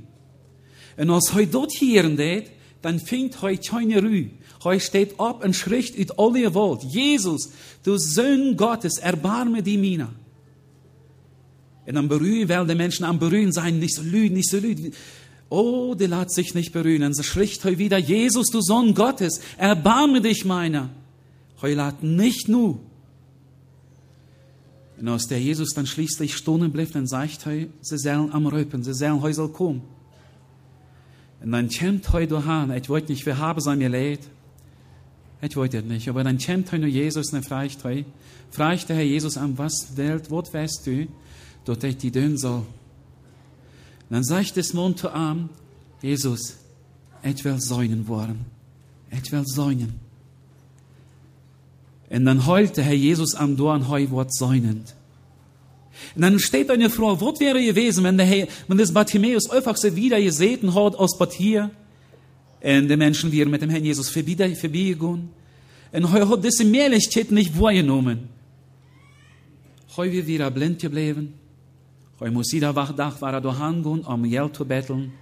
Und 0.97 1.11
als 1.11 1.35
heute 1.35 1.51
dort 1.51 1.73
hier 1.73 2.09
geht, 2.11 2.51
dann 2.83 3.01
fängt 3.01 3.43
heute 3.43 3.69
keine 3.69 4.01
Ruhe. 4.01 4.31
Heute 4.63 4.81
steht 4.81 5.19
ab 5.19 5.45
und 5.45 5.57
schrift 5.57 5.99
ut 5.99 6.19
alle 6.19 6.55
Welt, 6.55 6.85
Jesus, 6.85 7.51
du 7.83 7.97
Sohn 7.99 8.57
Gottes, 8.57 8.99
erbarme 8.99 9.63
die 9.63 9.79
Mina. 9.79 10.13
Und 11.87 11.95
dann 11.95 12.09
berühren, 12.09 12.49
weil 12.49 12.67
die 12.67 12.75
Menschen 12.75 13.05
am 13.05 13.19
Berühren 13.19 13.53
sein, 13.53 13.79
nicht 13.79 13.95
so 13.95 14.03
lüd, 14.03 14.33
nicht 14.33 14.49
so 14.49 14.59
lüd. 14.59 14.95
Oh, 15.51 15.97
der 15.97 16.09
lässt 16.09 16.31
sich 16.31 16.55
nicht 16.55 16.73
berühren. 16.73 17.13
So 17.13 17.25
schricht 17.25 17.65
heu 17.65 17.77
wieder, 17.77 17.99
Jesus, 17.99 18.47
du 18.47 18.63
Sohn 18.63 18.95
Gottes, 18.95 19.41
erbarme 19.59 20.21
dich 20.21 20.45
meiner. 20.45 20.91
Heu 21.61 21.75
lädt 21.75 22.03
nicht 22.03 22.49
nur. 22.49 22.79
Und 24.99 25.09
als 25.09 25.27
der 25.27 25.41
Jesus 25.41 25.71
dann 25.75 25.87
schließlich 25.87 26.37
stunden 26.37 26.71
blieb, 26.71 26.93
dann 26.93 27.07
sagt 27.07 27.47
heu, 27.47 27.67
sie 27.81 27.99
sollen 27.99 28.33
am 28.33 28.47
Röpen, 28.47 28.85
sie 28.85 28.95
sollen 28.95 29.21
heu 29.21 29.33
soll 29.33 29.49
kommen. 29.49 29.83
Und 31.43 31.53
dann 31.53 31.69
kämmt 31.69 32.13
heu 32.13 32.27
du 32.27 32.45
han, 32.45 32.71
ich 32.71 32.89
wollte 32.89 33.11
nicht, 33.11 33.27
wir 33.27 33.39
haben 33.39 33.61
sein 33.61 33.79
mir 33.79 33.89
leid. 33.89 34.21
Ich 35.43 35.57
wollte 35.57 35.83
nicht, 35.83 36.09
aber 36.09 36.23
dann 36.23 36.39
kämmt 36.39 36.71
heu 36.71 36.79
nur 36.79 36.89
Jesus, 36.89 37.33
er 37.33 37.43
fragt 37.43 37.83
heu, 37.83 38.05
fragt 38.51 38.89
der 38.89 38.97
Herr 38.97 39.05
Jesus 39.05 39.37
an, 39.37 39.59
was 39.59 39.97
Welt, 39.97 40.31
was 40.31 40.55
weißt 40.55 40.87
du, 40.87 41.09
dort 41.65 41.83
ich 41.83 41.97
die 41.97 42.13
dünn 42.13 42.37
soll. 42.37 42.63
Dan 44.11 44.25
sagt 44.25 44.57
das 44.57 44.75
Mond 44.75 44.99
zu 44.99 45.09
ihm, 45.09 45.49
Jesus, 46.03 46.57
ich 47.23 47.45
will 47.45 47.61
säunen 47.61 48.09
worden. 48.09 48.45
Ich 49.11 49.31
will 49.31 49.45
säunen. 49.47 49.95
Und 52.11 52.25
dann 52.25 52.45
heult 52.45 52.77
der 52.77 52.85
Herr 52.85 52.95
Jesus 52.95 53.35
am 53.35 53.57
Dorn 53.57 53.89
heu 53.89 54.11
Wort 54.11 54.35
säunend. 54.35 54.97
Und 56.17 56.23
dann 56.23 56.39
steht 56.41 56.71
eine 56.71 56.91
Frau, 56.91 57.21
was 57.21 57.39
wäre 57.39 57.63
gewesen, 57.65 58.03
wenn 58.03 58.17
der 58.17 58.27
Herr, 58.27 58.49
wenn 58.67 58.79
das 58.79 58.93
Bartimäus 58.93 59.49
einfach 59.49 59.77
so 59.77 59.95
wieder 59.95 60.21
gesehen 60.21 60.75
hat 60.75 60.97
aus 60.97 61.17
Papier, 61.17 61.71
und 62.63 62.89
die 62.89 62.97
Menschen 62.97 63.33
wären 63.33 63.51
mit 63.51 63.63
dem 63.63 63.71
Herrn 63.71 63.85
Jesus 63.85 64.11
vorbeigegangen. 64.11 65.31
Und 65.93 66.13
heu 66.13 66.27
hat 66.27 66.45
diese 66.45 66.65
Mehrlichkeit 66.65 67.31
nicht 67.31 67.59
wahrgenommen. 67.59 68.29
Heu 69.97 70.11
wir 70.11 70.27
wieder 70.27 70.51
blind 70.51 70.79
geblieben. 70.79 71.40
Hij 72.21 72.31
moest 72.31 72.53
iedere 72.53 72.95
dag 72.95 73.19
waar 73.19 73.43
doorheen 73.43 73.83
gaan 73.83 74.07
om 74.07 74.31
geld 74.31 74.55
te 74.55 74.65
bettelen. 74.65 75.13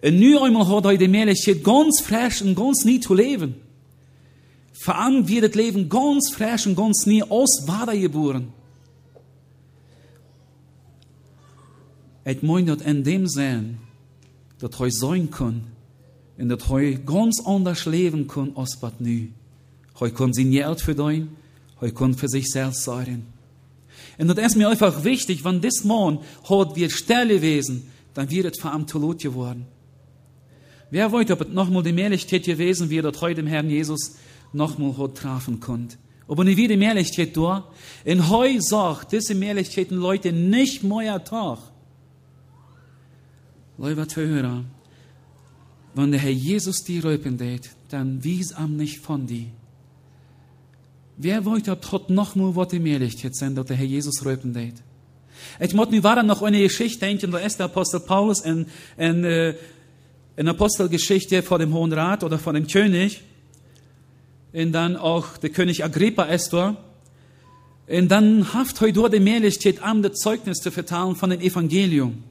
En 0.00 0.18
nu 0.18 0.38
eenmaal 0.38 0.66
hat 0.66 0.84
hij 0.84 0.96
de 0.96 1.08
Möglichkeit, 1.08 1.64
ganz 1.64 2.00
frisch 2.00 2.42
und 2.42 2.56
ganz 2.56 2.84
nie 2.84 3.00
zu 3.00 3.14
leben. 3.14 3.54
Vor 4.72 4.94
allem 4.94 5.28
wird 5.28 5.44
das 5.44 5.54
Leben 5.54 5.88
ganz 5.88 6.32
frisch 6.32 6.66
und 6.66 6.76
ganz 6.76 7.06
nie 7.06 7.22
aus 7.22 7.66
Wasser 7.66 7.96
geboren. 7.96 8.52
Meine, 12.40 12.76
dass 12.76 12.86
in 12.86 13.04
dem 13.04 13.26
Sinn, 13.26 13.78
dass 14.58 14.78
hij 14.78 14.90
sein 14.90 15.30
kann, 15.30 15.62
und 16.38 16.48
dass 16.48 16.68
hij 16.68 16.98
ganz 17.04 17.40
anders 17.44 17.84
leben 17.84 18.26
kann, 18.26 18.52
als 18.54 18.78
was 18.80 18.92
nu. 18.98 19.32
Hij 19.98 20.10
kann 20.10 20.32
sein 20.32 20.50
Geld 20.50 20.80
verdienen, 20.80 21.36
hij 21.80 21.92
kann 21.92 22.14
für 22.14 22.28
sich 22.28 22.46
selbst 22.50 22.88
Und 24.18 24.28
das 24.28 24.38
ist 24.38 24.56
mir 24.56 24.68
einfach 24.68 25.04
wichtig, 25.04 25.44
wenn 25.44 25.60
das 25.60 25.84
Mann 25.84 26.20
hat 26.48 26.76
wir 26.76 26.90
Stelle 26.90 27.34
gewesen, 27.34 27.90
dann 28.14 28.30
wird 28.30 28.46
es 28.46 28.60
verantwortlich 28.60 29.32
geworden. 29.32 29.66
Wer 30.90 31.12
wollte, 31.12 31.34
ob 31.34 31.42
es 31.42 31.48
nochmal 31.48 31.82
die 31.82 31.92
Möglichkeit 31.92 32.44
gewesen 32.44 32.90
wäre, 32.90 33.10
dass 33.10 33.20
heute 33.20 33.42
dem 33.42 33.46
Herrn 33.46 33.68
Jesus 33.68 34.16
nochmal 34.52 34.96
hat 34.96 35.16
treffen 35.16 35.60
konnte. 35.60 35.96
Aber 36.28 36.44
nicht 36.44 36.56
wieder 36.56 36.76
die 36.76 36.84
Möglichkeit 36.84 37.36
da. 37.36 37.68
In 38.04 38.28
heu 38.28 38.56
sagt, 38.60 39.12
diese 39.12 39.34
Möglichkeiten 39.34 39.96
Leute 39.96 40.32
nicht 40.32 40.82
mehr 40.82 41.22
Tag. 41.22 41.58
Lieber 43.78 44.08
Zuhörer, 44.08 44.64
wenn 45.94 46.10
der 46.10 46.20
Herr 46.20 46.30
Jesus 46.30 46.82
die 46.84 46.98
Röpen 46.98 47.38
tät, 47.38 47.70
dann 47.90 48.24
wies 48.24 48.52
am 48.52 48.76
nicht 48.76 48.98
von 48.98 49.26
die. 49.26 49.50
Wer 51.18 51.44
wollte 51.46 51.72
ob 51.72 51.80
tot 51.80 52.10
noch 52.10 52.34
die 52.68 52.78
Möglichkeit 52.78 53.34
sein, 53.34 53.54
dass 53.54 53.66
der 53.66 53.76
Herr 53.76 53.86
Jesus 53.86 54.24
röpen 54.24 54.52
tät? 54.52 54.74
Ich 55.60 55.72
muss 55.72 55.90
mir 55.90 56.02
war 56.02 56.22
noch 56.22 56.42
eine 56.42 56.60
Geschichte 56.60 57.00
denken, 57.00 57.30
da 57.30 57.38
ist 57.38 57.58
der 57.58 57.66
Apostel 57.66 58.00
Paulus 58.00 58.40
in, 58.40 58.66
in, 58.98 59.24
äh, 59.24 59.54
in 60.36 60.48
Apostelgeschichte 60.48 61.42
vor 61.42 61.58
dem 61.58 61.72
Hohen 61.72 61.92
Rat 61.92 62.22
oder 62.22 62.38
vor 62.38 62.52
dem 62.52 62.66
König. 62.66 63.22
Und 64.52 64.72
dann 64.72 64.96
auch 64.96 65.38
der 65.38 65.50
König 65.50 65.84
Agrippa 65.84 66.26
da. 66.50 66.76
Und 67.88 68.08
dann 68.08 68.52
haft 68.52 68.80
heute 68.80 68.94
dort 68.94 69.14
die 69.14 69.20
Möglichkeit, 69.20 69.82
am 69.82 70.02
das 70.02 70.16
Zeugnis 70.16 70.58
zu 70.58 70.70
verteilen 70.70 71.16
von 71.16 71.30
dem 71.30 71.40
Evangelium. 71.40 72.24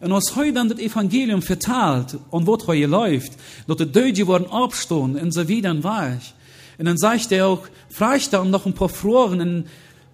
Und 0.00 0.12
als 0.12 0.34
heute 0.34 0.52
dann 0.52 0.68
das 0.68 0.78
Evangelium 0.78 1.42
verteilt 1.42 2.18
und 2.30 2.46
wo 2.46 2.58
heute 2.66 2.86
läuft, 2.86 3.32
dort 3.66 3.80
die 3.80 3.92
Deutsche 3.92 4.26
worden 4.26 4.46
abstehen 4.50 5.16
und 5.16 5.32
so 5.32 5.46
wieder 5.46 5.82
war 5.84 6.16
ich. 6.16 6.34
Und 6.78 6.84
dann 6.84 6.96
sagt 6.96 7.32
er 7.32 7.48
auch, 7.48 7.66
fragt 7.90 8.32
da 8.32 8.44
noch 8.44 8.64
ein 8.64 8.72
paar 8.72 8.88
Fragen, 8.88 9.40
und 9.40 9.64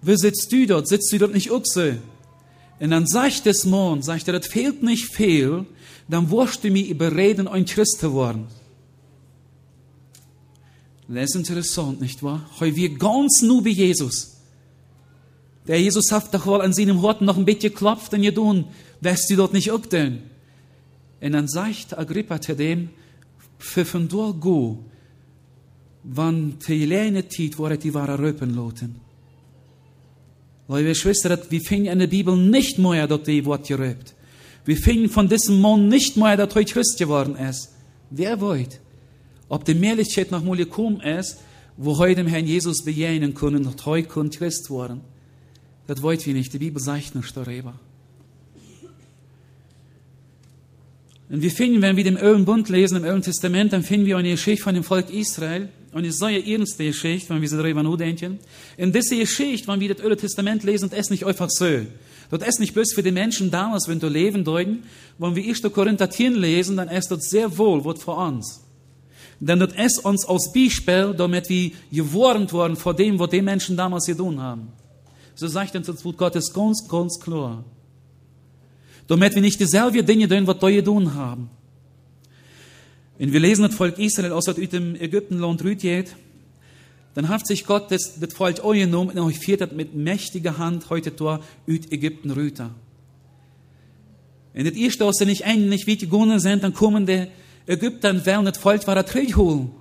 wo 0.01 0.15
sitzt 0.15 0.51
du 0.51 0.65
dort? 0.65 0.87
Sitzt 0.87 1.11
du 1.13 1.19
dort 1.19 1.33
nicht 1.33 1.51
auch 1.51 1.61
so? 1.63 1.93
Und 2.79 2.89
dann 2.89 3.07
sagt 3.07 3.45
das 3.45 3.65
Mann, 3.65 4.01
sagt 4.01 4.27
er, 4.27 4.39
das 4.39 4.47
fehlt 4.47 4.83
nicht 4.83 5.05
viel, 5.05 5.65
dann 6.07 6.29
wirst 6.29 6.63
du 6.63 6.69
mich 6.69 6.89
überreden, 6.89 7.47
ein 7.47 7.65
Christ 7.65 7.99
zu 7.99 8.15
werden. 8.15 8.47
Das 11.07 11.29
ist 11.29 11.35
interessant, 11.35 12.01
nicht 12.01 12.23
wahr? 12.23 12.49
Heute 12.59 12.75
wir 12.75 12.97
ganz 12.97 13.41
nur 13.43 13.63
wie 13.63 13.71
Jesus. 13.71 14.37
Der 15.67 15.79
Jesus 15.79 16.11
hat 16.11 16.33
doch 16.33 16.45
wohl 16.47 16.61
an 16.61 16.73
seinem 16.73 17.01
Hort 17.01 17.21
noch 17.21 17.37
ein 17.37 17.45
bisschen 17.45 17.71
geklopft 17.71 18.13
und 18.13 18.23
gedun, 18.23 18.65
wirst 19.01 19.29
du 19.29 19.35
dort 19.35 19.53
nicht 19.53 19.71
auch? 19.71 19.81
Und 21.21 21.31
dann 21.31 21.47
sagt 21.47 21.97
Agrippa 21.97 22.41
zu 22.41 22.55
dem, 22.55 22.89
für 23.57 23.85
von 23.85 24.07
dort 24.07 24.41
go, 24.41 24.83
wann 26.05 26.57
die 26.67 26.85
kleine 26.85 27.27
Zeit, 27.27 27.57
wo 27.57 27.65
er 27.65 27.77
die 27.77 27.93
wahre 27.93 28.19
Röpen 28.19 28.55
loten. 28.55 28.95
Liebe 30.67 30.95
Schwestern, 30.95 31.39
wir 31.49 31.61
finden 31.61 31.87
in 31.87 31.99
der 31.99 32.07
Bibel 32.07 32.35
nicht 32.35 32.79
mehr, 32.79 33.07
dass 33.07 33.23
die 33.23 33.45
Wort 33.45 33.67
geröpt. 33.67 34.15
Wir 34.65 34.77
finden 34.77 35.09
von 35.09 35.27
diesem 35.27 35.61
Mann 35.61 35.87
nicht 35.87 36.17
mehr, 36.17 36.37
dass 36.37 36.55
heute 36.55 36.73
Christ 36.73 36.97
geworden 36.97 37.35
ist. 37.35 37.73
Wer 38.09 38.41
wollt? 38.41 38.79
Ob 39.47 39.63
die 39.63 39.75
Möglichkeit 39.75 40.31
noch 40.31 40.43
mal 40.43 40.57
gekommen 40.57 41.01
ist, 41.01 41.39
wo 41.77 41.97
heute 41.97 42.15
dem 42.15 42.27
Herrn 42.27 42.47
Jesus 42.47 42.83
begegnen 42.83 43.35
können 43.35 43.65
und 43.65 43.85
heute 43.85 44.07
können 44.07 44.31
Christ 44.31 44.69
worden. 44.69 45.01
Das 45.87 46.01
wollt 46.01 46.25
wir 46.25 46.33
nicht. 46.33 46.51
Die 46.53 46.57
Bibel 46.57 46.81
sagt 46.81 47.13
nicht 47.13 47.37
darüber. 47.37 47.79
Und 51.29 51.41
wir 51.41 51.51
finden, 51.51 51.81
wenn 51.81 51.97
wir 51.97 52.03
den 52.03 52.17
Ölen 52.17 52.45
Bund 52.45 52.69
lesen, 52.69 52.97
im 52.97 53.03
Ölen 53.03 53.21
Testament, 53.21 53.73
dann 53.73 53.83
finden 53.83 54.05
wir 54.05 54.17
eine 54.17 54.31
Geschichte 54.31 54.63
von 54.63 54.73
dem 54.73 54.83
Volk 54.83 55.11
Israel. 55.11 55.69
Und 55.95 56.03
es 56.03 56.17
sei 56.17 56.39
ja 56.39 56.57
ernste 56.57 56.83
Geschichte, 56.83 57.29
wenn 57.29 57.41
wir 57.41 57.47
sie 57.47 57.55
darüber 57.55 57.81
nachdenken. 57.81 58.37
In 58.75 58.91
dieser 58.91 59.15
Geschichte, 59.15 59.69
wenn 59.69 59.79
wir 59.79 59.95
das 59.95 60.03
Öle 60.03 60.17
Testament 60.17 60.65
lesen, 60.65 60.91
ist 60.91 61.09
nicht 61.09 61.25
einfach 61.25 61.47
so. 61.49 61.85
Das 62.29 62.45
ist 62.45 62.59
nicht 62.59 62.73
bloß 62.73 62.91
für 62.93 63.01
die 63.01 63.13
Menschen 63.13 63.49
damals, 63.49 63.87
wenn 63.87 64.01
du 64.01 64.09
leben 64.09 64.43
deuten. 64.43 64.83
Wenn 65.17 65.37
wir 65.37 65.45
1. 65.45 65.61
Korinther 65.61 66.09
10 66.09 66.35
lesen, 66.35 66.75
dann 66.75 66.89
ist 66.89 67.11
das 67.11 67.29
sehr 67.29 67.57
wohl 67.57 67.85
Wort 67.85 67.99
für 67.99 68.11
uns. 68.11 68.59
Denn 69.39 69.57
das 69.57 69.73
ist 69.73 70.03
uns 70.03 70.25
als 70.27 70.51
Beispiel, 70.53 71.13
damit 71.17 71.47
wir 71.47 71.71
gewarnt 71.89 72.51
worden 72.51 72.75
vor 72.75 72.93
dem, 72.93 73.17
was 73.17 73.29
die 73.29 73.41
Menschen 73.41 73.77
damals 73.77 74.05
getan 74.05 74.41
haben. 74.41 74.73
So 75.33 75.47
sagt 75.47 75.77
uns 75.77 75.87
das 75.87 76.03
Wort 76.03 76.17
Gottes 76.17 76.51
ganz, 76.51 76.85
ganz 76.89 77.17
klar. 77.21 77.63
Damit 79.07 79.33
wir 79.33 79.41
nicht 79.41 79.61
dieselben 79.61 80.05
Dinge 80.05 80.27
tun, 80.27 80.45
was 80.45 80.59
die 80.59 80.73
getan 80.73 81.13
haben. 81.13 81.49
Und 83.17 83.31
wir 83.31 83.39
lesen 83.39 83.63
das 83.63 83.75
Volk 83.75 83.97
Israel 83.97 84.33
aus 84.33 84.45
dem 84.45 84.95
Ägyptenland 84.95 85.63
rüttet, 85.63 86.15
dann 87.13 87.29
hat 87.29 87.47
sich 87.47 87.65
Gott 87.65 87.91
das, 87.91 88.19
das 88.19 88.33
Volk 88.33 88.63
angenommen 88.63 89.11
und 89.11 89.19
euch 89.19 89.39
führt 89.39 89.71
mit 89.71 89.95
mächtiger 89.95 90.57
Hand 90.57 90.89
heute 90.89 91.11
durch 91.11 91.39
Ägypten 91.65 92.31
rüter. 92.31 92.71
Und 94.53 94.67
das 94.67 94.73
erste, 94.73 95.09
sie 95.13 95.25
nicht 95.25 95.45
eigentlich 95.45 95.87
wie 95.87 95.97
gegangen 95.97 96.39
sind, 96.39 96.63
dann 96.63 96.73
kommen 96.73 97.05
die 97.05 97.27
Ägypter 97.67 98.09
und 98.09 98.25
wollen 98.25 98.45
das 98.45 98.57
Volk 98.57 98.85
wieder 98.85 99.05
zurückholen. 99.05 99.71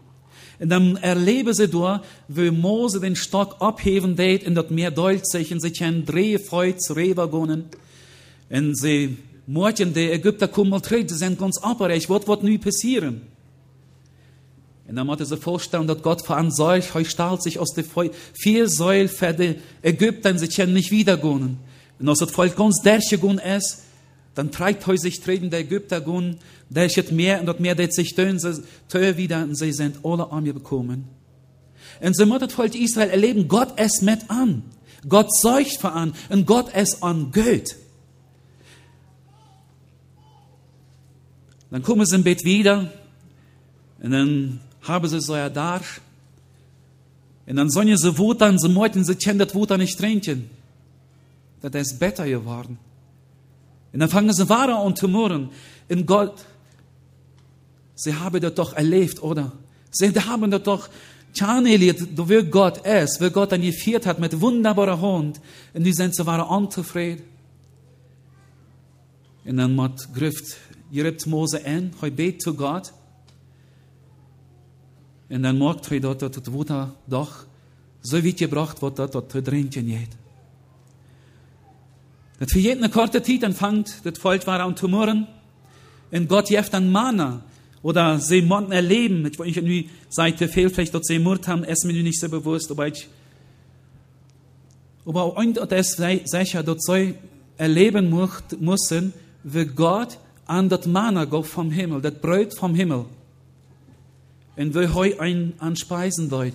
Und 0.61 0.69
dann 0.69 0.97
erleben 0.97 1.53
sie 1.53 1.69
dort, 1.69 2.05
wie 2.29 2.53
Mose 2.53 3.01
den 3.01 3.17
Stock 3.17 3.57
abheben 3.61 4.17
tät 4.17 4.45
in 4.45 4.55
das 4.55 4.71
Meer 4.71 4.93
deutlich 4.93 5.53
und 5.53 5.61
sie 5.61 5.73
können 5.73 6.07
drei 6.07 6.39
Feuz 6.39 6.91
rübergehen. 6.91 7.65
Und 8.49 8.79
sie 8.79 9.17
morgen 9.47 9.93
die 9.93 10.11
Ägypter 10.11 10.49
kommen 10.49 10.83
zurück, 10.83 11.09
sie 11.09 11.17
sind 11.17 11.39
ganz 11.39 11.59
abhängig, 11.59 12.09
was 12.09 12.27
wird 12.27 12.43
nun 12.43 12.61
passieren? 12.61 13.23
Und 14.87 14.97
dann 14.97 15.07
musste 15.07 15.25
sie 15.25 15.37
vorstellen, 15.37 15.87
dass 15.87 16.03
Gott 16.03 16.25
vor 16.25 16.43
solch, 16.51 16.93
heu 16.93 17.05
stahlt 17.05 17.43
sich 17.43 17.59
aus 17.59 17.73
der 17.73 17.85
vier 18.35 18.69
Säulen 18.69 19.09
für 19.09 19.33
die 19.33 19.57
Ägypter, 19.83 20.37
sie 20.39 20.49
können 20.49 20.75
nicht 20.75 20.91
wiedergehen. 20.91 21.59
Und 21.99 22.09
als 22.09 22.19
das 22.19 22.31
Volk 22.31 22.57
ganz 22.57 22.83
durchgegangen 22.83 23.39
ist, 23.39 23.83
dann 24.35 24.51
treibt 24.51 24.87
heu 24.87 24.97
sich 24.97 25.21
treten 25.21 25.51
der 25.51 25.61
Ägypter 25.61 26.01
gehen, 26.01 26.37
der 26.69 26.87
ist 26.87 27.13
mehr 27.13 27.41
und 27.41 27.47
das 27.47 27.61
mehr 27.61 27.75
der 27.75 27.91
sich 27.91 28.15
tun, 28.15 28.39
sie 28.39 28.63
tun 28.89 29.17
wieder 29.17 29.43
und 29.43 29.57
sie 29.57 29.73
sind 29.73 30.05
alle 30.05 30.29
mir 30.43 30.53
bekommen. 30.53 31.05
Und 32.01 32.17
sie 32.17 32.27
muss 32.27 32.41
das 32.41 32.53
Volk 32.53 32.75
Israel 32.75 33.11
erleben, 33.11 33.49
Gott 33.49 33.75
es 33.77 34.03
mit 34.03 34.29
an. 34.29 34.65
Gott 35.09 35.35
seucht 35.35 35.81
vor 35.81 35.93
an 35.93 36.15
und 36.29 36.47
Gott 36.47 36.67
es 36.75 37.03
an 37.03 37.31
Geld. 37.31 37.77
Dann 41.75 41.83
kommen 41.83 42.07
sie 42.07 42.15
im 42.15 42.23
Bett 42.23 42.45
wieder 42.45 42.89
und 44.01 44.13
dann 44.13 44.61
haben 44.83 45.09
sie 45.09 45.21
so 45.21 45.35
ja 45.35 45.51
da. 45.51 45.81
Und 47.49 47.57
dann 47.57 47.69
sollen 47.69 47.97
sie 47.97 48.17
wutern, 48.17 48.61
sie 48.61 48.69
möchten, 48.69 49.03
sie 49.03 49.17
können 49.17 49.41
das 49.41 49.53
Wutter 49.57 49.77
nicht 49.77 49.99
trinken. 49.99 50.49
Das 51.61 51.75
ist 51.75 51.99
besser 51.99 52.29
geworden. 52.29 52.79
Und 53.93 53.99
dann 53.99 54.09
fangen 54.09 54.33
sie 54.33 54.49
weiter 54.49 54.79
an 54.79 54.95
zu 54.95 55.09
murren. 55.09 55.49
In 55.89 56.07
Gott, 56.07 56.45
sie 57.97 58.15
haben 58.15 58.41
das 58.41 58.55
doch 58.55 58.75
erlebt, 58.75 59.21
oder? 59.21 59.51
Sie 59.91 60.13
haben 60.13 60.53
das 60.53 60.63
doch 60.63 60.89
kennengelernt, 61.37 62.29
wie 62.29 62.43
Gott 62.45 62.87
ist, 62.87 63.21
wie 63.21 63.31
Gott 63.31 63.51
dann 63.51 63.63
geführt 63.63 64.07
hat 64.07 64.21
mit 64.21 64.41
wunderbarer 64.41 65.01
Hand. 65.01 65.41
Und 65.73 65.83
die 65.83 65.93
sind 65.93 66.15
sie 66.15 66.25
waren 66.25 66.43
unzufrieden. 66.43 67.25
Und 69.45 69.57
dann 69.57 69.81
hat 69.81 70.15
Grift, 70.95 71.27
ihr 71.27 71.31
Mose 71.31 71.65
an, 71.65 71.91
er 72.01 72.11
bet 72.11 72.43
zu 72.43 72.55
Gott. 72.55 72.93
Und 75.29 75.43
dann 75.43 75.59
merkt 75.59 75.89
hij 75.89 76.01
dat 76.01 76.21
het 76.21 76.47
water 76.47 76.95
doch 77.07 77.47
so 78.01 78.23
weit 78.23 78.37
gebracht 78.37 78.81
wird, 78.83 78.99
dass 78.99 79.11
das 79.11 79.25
trinken 79.45 79.87
geht. 79.87 80.11
Das 82.39 82.53
für 82.53 82.59
jeden 82.59 82.91
kurze 82.91 83.23
Zeit 83.23 83.43
dann 83.43 83.55
fängt 83.55 84.05
das 84.05 84.19
Volk 84.19 84.47
war 84.47 84.61
an 84.61 84.77
zu 84.77 84.89
murren. 84.89 85.27
Und 86.11 86.29
Gott 86.29 86.51
jeft 86.51 86.73
dann 86.73 86.93
Mana. 86.93 87.43
Oder 87.83 88.19
sie 88.19 88.43
mochten 88.43 88.73
erleben. 88.73 89.27
Ich 89.27 89.39
wollte 89.39 89.63
nicht 89.63 89.91
seit 90.09 90.41
der 90.41 90.49
vielleicht 90.49 90.95
dort 90.95 91.07
sie 91.07 91.19
murrt 91.19 91.49
haben, 91.49 91.65
ist 91.65 91.85
mir 91.85 92.03
nicht 92.03 92.19
so 92.19 92.29
bewusst, 92.29 92.71
aber 92.71 92.89
ich, 92.89 93.09
aber 95.05 95.25
auch 95.25 95.67
das 95.67 95.97
sicher 96.25 96.63
dort 96.63 96.83
so 96.83 96.97
erleben 97.57 98.11
müssen, 98.61 99.13
wie 99.43 99.65
Gott 99.67 100.19
an 100.47 100.69
das 100.69 100.87
Mana 100.87 101.25
geht 101.25 101.47
vom 101.47 101.71
Himmel, 101.71 102.01
das 102.01 102.15
Brot 102.15 102.57
vom 102.57 102.75
Himmel 102.75 103.07
und 104.57 104.75
wir 104.75 104.95
heute 104.95 105.21
ein 105.21 105.55
an 105.59 105.77
Speisen 105.77 106.29
deut. 106.29 106.55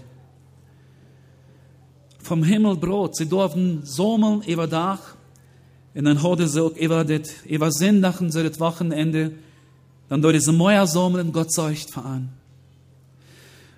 Vom 2.21 2.43
Himmel 2.43 2.77
Brot, 2.77 3.15
sie 3.15 3.27
durften 3.27 3.81
sommeln 3.83 4.41
über 4.43 4.67
Dach, 4.67 5.15
und 5.95 6.05
dann 6.05 6.21
hatte 6.21 6.47
sie 6.47 6.63
auch 6.63 6.75
über 6.75 7.03
das, 7.03 7.31
über 7.45 7.71
Sindachen, 7.71 8.31
so 8.31 8.43
das 8.43 8.59
Wochenende, 8.59 9.33
dann 10.07 10.21
dort 10.21 10.41
sie 10.41 10.51
Mäuer 10.51 10.85
sommeln, 10.87 11.31
Gott 11.31 11.51
seucht 11.51 11.97
an. 11.97 12.29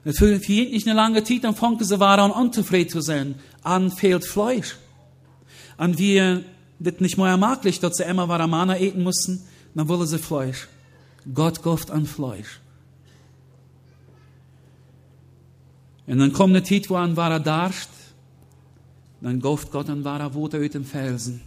Und 0.04 0.18
für, 0.18 0.40
für 0.40 0.52
nicht 0.52 0.88
eine 0.88 0.96
lange 0.96 1.24
Zeit, 1.24 1.44
dann 1.44 1.56
fangen 1.56 1.84
sie 1.84 2.00
waren 2.00 2.32
unzufrieden 2.32 2.90
zu 2.90 3.02
sein, 3.02 3.36
an 3.64 3.92
fehlt 3.92 4.26
Fleisch. 4.26 4.76
An 5.78 5.98
wir, 5.98 6.44
das 6.80 7.00
nicht 7.00 7.18
mehr 7.18 7.38
maglich, 7.38 7.80
dass 7.80 7.98
sie 7.98 8.04
immer 8.04 8.28
Waramana 8.28 8.78
eten 8.78 9.04
mussten, 9.04 9.42
dann 9.76 9.88
wollen 9.88 10.08
sie 10.08 10.20
Fleisch. 10.20 10.68
Gott 11.34 11.62
gofft 11.62 11.92
an 11.92 12.06
Fleisch. 12.06 12.60
Und 16.08 16.18
dann 16.20 16.34
kommt 16.34 16.56
eine 16.56 16.64
Zeit, 16.64 16.90
wo 16.90 16.96
ein 16.96 17.16
wahrer 17.16 17.40
Darst, 17.40 17.90
dann 19.22 19.40
gofft 19.40 19.72
Gott 19.72 19.90
ein 19.90 20.04
wahrer 20.04 20.34
Wuter 20.34 20.58
uit 20.58 20.74
dem 20.74 20.84
Felsen. 20.84 21.42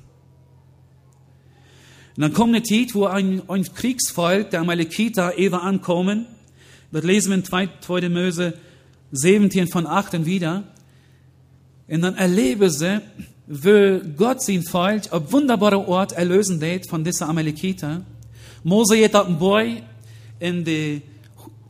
Und 2.16 2.20
dann 2.20 2.32
kommt 2.32 2.54
eine 2.54 2.62
Zeit, 2.62 2.94
wo 2.94 3.06
ein, 3.06 3.42
ein 3.48 3.64
Kriegsvolk, 3.64 4.50
der 4.50 4.60
Amalekiter, 4.60 5.36
Eva 5.36 5.58
ankommen. 5.58 6.26
Das 6.92 7.02
lesen 7.02 7.30
wir 7.30 7.36
in 7.36 7.44
2. 7.80 8.08
Möse 8.08 8.54
17 9.10 9.66
von 9.66 9.86
8 9.86 10.14
und 10.14 10.26
wieder. 10.26 10.62
Und 11.88 12.02
dann 12.02 12.14
erleben 12.14 12.70
sie, 12.70 13.00
wie 13.46 14.00
Gott 14.16 14.42
sein 14.42 14.62
Volk 14.62 15.12
auf 15.12 15.32
wunderbare 15.32 15.86
Ort 15.86 16.12
erlösen 16.12 16.60
wird 16.60 16.88
von 16.88 17.02
dieser 17.04 17.28
Amalekiter. 17.28 18.02
Mose 18.64 19.08
auf 19.12 19.26
den 19.26 19.38
Boy 19.38 19.82
in 20.40 20.64
die 20.64 21.02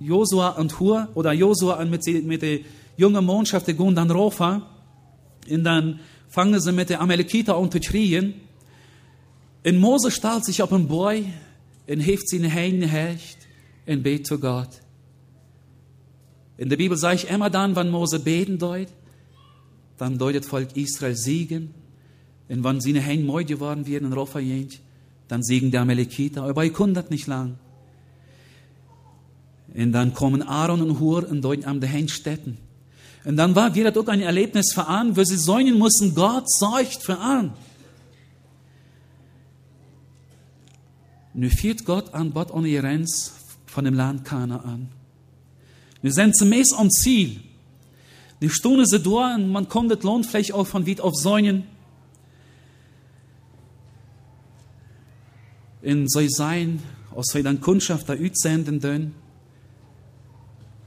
Josua 0.01 0.51
und 0.51 0.79
Hur, 0.81 1.09
oder 1.15 1.33
Josua 1.33 1.85
mit, 1.85 2.07
mit 2.25 2.43
der 2.43 2.61
junge 2.97 3.21
Mannschaft, 3.21 3.67
die 3.67 3.75
gehen 3.75 3.95
dann 3.95 4.11
rauf, 4.11 4.41
und 4.41 5.65
dann 5.65 6.01
fangen 6.29 6.61
sie 6.61 6.73
mit 6.73 6.91
den 6.91 6.99
Amalekiter 6.99 7.71
zu 7.71 7.83
schreien. 7.83 8.35
Und 9.67 9.79
Mose 9.79 10.11
stellt 10.11 10.45
sich 10.45 10.63
auf 10.63 10.71
den 10.71 10.89
Boy 10.89 11.33
und 11.89 12.01
hebt 12.01 12.29
seine 12.29 12.49
Hände 12.49 12.87
hecht 12.87 13.39
und 13.87 14.03
betet 14.03 14.27
zu 14.27 14.39
Gott. 14.39 14.71
In 16.57 16.69
der 16.69 16.77
Bibel 16.77 16.97
sage 16.97 17.17
ich 17.17 17.29
immer 17.29 17.51
dann, 17.51 17.75
wenn 17.77 17.91
Mose 17.91 18.21
beten 18.21 18.59
deut, 18.59 18.89
dann 19.99 20.19
deutet 20.19 20.45
Volk 20.45 20.77
Israel 20.77 21.17
siegen. 21.17 21.75
Und 22.49 22.63
wenn 22.63 22.81
seine 22.81 23.01
Hände 23.01 23.27
moid 23.27 23.49
geworden 23.49 23.87
werden 23.87 24.07
in 24.09 24.13
Rafa 24.13 24.39
dann 25.29 25.43
siegen 25.43 25.71
die 25.71 25.79
Amalekiter. 25.79 26.45
Aber 26.45 26.69
konnte 26.71 27.03
das 27.03 27.11
nicht 27.11 27.27
lang. 27.27 27.59
Und 29.75 29.93
dann 29.93 30.15
kommen 30.15 30.43
Aaron 30.43 30.83
und 30.83 31.01
Hur 31.01 31.29
und 31.29 31.43
deuten 31.43 31.65
am 31.65 31.83
Hände 31.83 32.13
Städten. 32.13 32.59
Und 33.25 33.37
dann 33.37 33.55
war 33.57 33.75
wieder 33.75 33.97
auch 33.99 34.07
ein 34.07 34.21
Erlebnis 34.21 34.73
für 34.73 34.87
an, 34.87 35.17
wo 35.17 35.25
sie 35.25 35.37
säunen 35.37 35.79
mussten, 35.79 36.15
Gott 36.15 36.51
seucht 36.51 37.03
für 37.03 37.19
an. 37.19 37.53
Nu 41.33 41.49
führt 41.49 41.85
Gott 41.85 42.15
an 42.15 42.33
Gott 42.33 42.53
ohne 42.53 42.71
Grenz 42.71 43.33
von 43.67 43.85
dem 43.85 43.95
Land 43.95 44.25
Kana 44.25 44.61
an. 44.61 44.89
Wir 46.01 46.13
sind 46.13 46.37
zunächst 46.37 46.79
am 46.79 46.91
Ziel. 46.91 47.41
Die 48.41 48.51
Stunde 48.51 48.87
sind 48.87 49.07
da 49.07 49.35
und 49.35 49.51
man 49.51 49.69
kommt 49.69 49.91
das 49.91 50.03
Lohn 50.03 50.23
vielleicht 50.23 50.53
auch 50.53 50.67
von 50.67 50.87
weit 50.87 51.01
auf 51.01 51.15
Säunen. 51.15 51.65
In 55.85 56.09
soll 56.09 56.29
sein, 56.29 56.81
aus 57.15 57.27
soll 57.27 57.45
dann 57.45 57.61
Kundschaft 57.61 58.09
da 58.09 58.17
senden 58.33 58.81
denn. 58.81 59.13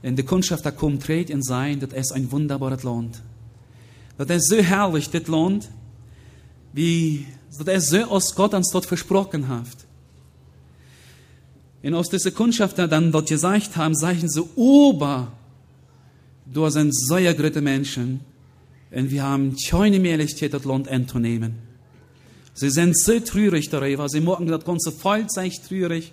En 0.00 0.14
de 0.14 0.24
kundschaft 0.24 0.64
dat 0.64 0.76
komt 0.76 1.02
treed 1.02 1.30
in 1.30 1.42
sein, 1.42 1.80
dat 1.80 1.92
ist 1.92 2.12
ein 2.12 2.30
wunderbares 2.30 2.82
Land. 2.82 3.20
Dat 4.16 4.30
ist 4.30 4.48
so 4.48 4.56
herrlich, 4.56 5.10
das 5.10 5.26
Land, 5.26 5.68
wie, 6.72 7.26
dat 7.58 7.68
ist 7.68 7.90
so, 7.90 8.10
als 8.10 8.34
Gott 8.34 8.54
uns 8.54 8.70
dort 8.70 8.86
versprochen 8.86 9.48
hat. 9.48 9.86
Und 11.82 11.94
aus 11.94 12.08
dieser 12.08 12.30
Kundschafter 12.30 12.88
dann 12.88 13.12
dort 13.12 13.28
gesagt 13.28 13.76
haben, 13.76 13.94
sagen 13.94 14.28
sie, 14.28 14.42
Ober, 14.56 15.32
da 16.52 16.70
sind 16.70 16.94
sehr 16.94 17.34
gute 17.34 17.60
Menschen, 17.60 18.20
und 18.90 19.10
wir 19.10 19.22
haben 19.22 19.54
keine 19.56 19.98
Möglichkeit, 19.98 20.54
das 20.54 20.64
Land 20.64 20.88
anzunehmen. 20.88 21.67
Sie 22.58 22.70
sind 22.70 22.98
so 22.98 23.20
traurig 23.20 23.70
darüber, 23.70 24.08
sie 24.08 24.20
morgen 24.20 24.48
das 24.48 24.64
ganze 24.64 24.90
Volk 24.90 25.30
sich 25.30 25.60
traurig. 25.60 26.12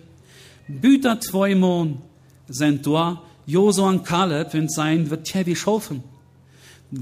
Büter 0.68 1.20
zwei 1.20 1.56
Monate 1.56 1.98
sind 2.48 2.86
da, 2.86 3.24
Josua 3.48 3.90
und 3.90 4.04
Kaleb 4.04 4.54
und 4.54 4.72
sein 4.72 5.10
wird 5.10 5.28
Chevy 5.28 5.56
schaffen. 5.56 6.04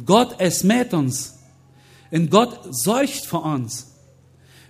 Gott 0.06 0.40
ist 0.40 0.64
mit 0.64 0.94
uns. 0.94 1.38
Und 2.10 2.32
Gott 2.32 2.58
sorgt 2.72 3.26
für 3.26 3.40
uns. 3.40 3.92